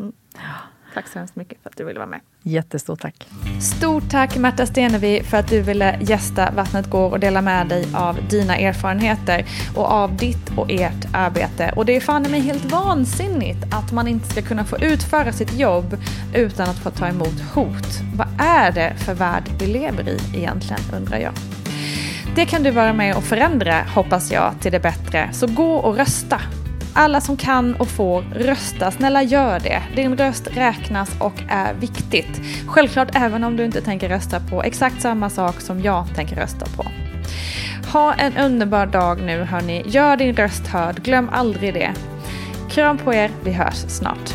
Tack 0.95 1.09
så 1.09 1.19
hemskt 1.19 1.37
mycket 1.37 1.59
för 1.63 1.71
att 1.71 1.77
du 1.77 1.85
ville 1.85 1.99
vara 1.99 2.09
med. 2.09 2.21
Jättestort 2.43 3.01
tack. 3.01 3.29
Stort 3.61 4.11
tack 4.11 4.37
Märta 4.37 4.67
Stenevi 4.67 5.23
för 5.23 5.37
att 5.37 5.49
du 5.49 5.61
ville 5.61 5.99
gästa 6.01 6.51
Vattnet 6.51 6.91
går 6.91 7.11
och 7.11 7.21
dela 7.21 7.43
med 7.43 7.69
dig 7.69 7.87
av 7.95 8.19
dina 8.31 8.57
erfarenheter 8.57 9.47
och 9.77 9.87
av 9.87 10.17
ditt 10.17 10.51
och 10.57 10.71
ert 10.71 11.07
arbete. 11.13 11.73
Och 11.77 11.87
det 11.87 11.97
är 11.97 12.01
fan 12.01 12.23
mig 12.23 12.41
helt 12.41 12.65
vansinnigt 12.65 13.65
att 13.75 13.93
man 13.93 14.09
inte 14.09 14.29
ska 14.29 14.43
kunna 14.43 14.65
få 14.65 14.79
utföra 14.79 15.33
sitt 15.33 15.59
jobb 15.59 15.97
utan 16.35 16.69
att 16.69 16.79
få 16.79 16.91
ta 16.91 17.09
emot 17.09 17.41
hot. 17.55 18.01
Vad 18.17 18.29
är 18.39 18.73
det 18.73 18.95
för 18.97 19.15
värld 19.15 19.45
vi 19.59 19.67
lever 19.67 20.09
i 20.09 20.19
egentligen 20.35 20.83
undrar 20.97 21.19
jag. 21.19 21.33
Det 22.35 22.47
kan 22.47 22.63
du 22.63 22.71
vara 22.71 22.93
med 22.93 23.17
och 23.17 23.25
förändra 23.25 23.83
hoppas 23.95 24.33
jag 24.33 24.55
till 24.61 24.73
det 24.73 24.81
bättre. 24.81 25.29
Så 25.33 25.47
gå 25.47 25.75
och 25.75 25.97
rösta. 25.97 26.41
Alla 26.99 27.21
som 27.21 27.37
kan 27.37 27.75
och 27.75 27.89
får 27.89 28.23
rösta, 28.23 28.91
snälla 28.91 29.23
gör 29.23 29.61
det. 29.61 29.83
Din 29.97 30.17
röst 30.17 30.49
räknas 30.57 31.11
och 31.21 31.43
är 31.49 31.75
viktigt. 31.75 32.41
Självklart 32.67 33.09
även 33.15 33.45
om 33.45 33.57
du 33.57 33.65
inte 33.65 33.81
tänker 33.81 34.09
rösta 34.09 34.41
på 34.41 34.63
exakt 34.63 35.03
samma 35.03 35.31
sak 35.31 35.61
som 35.61 35.81
jag 35.81 36.15
tänker 36.15 36.37
rösta 36.37 36.67
på. 36.77 36.87
Ha 37.93 38.15
en 38.15 38.37
underbar 38.37 38.87
dag 38.87 39.23
nu 39.23 39.43
hörni. 39.43 39.83
Gör 39.87 40.17
din 40.17 40.37
röst 40.37 40.67
hörd, 40.67 41.03
glöm 41.03 41.29
aldrig 41.33 41.75
det. 41.75 41.95
Kram 42.71 42.99
på 42.99 43.15
er, 43.15 43.31
vi 43.45 43.53
hörs 43.53 43.85
snart. 43.89 44.35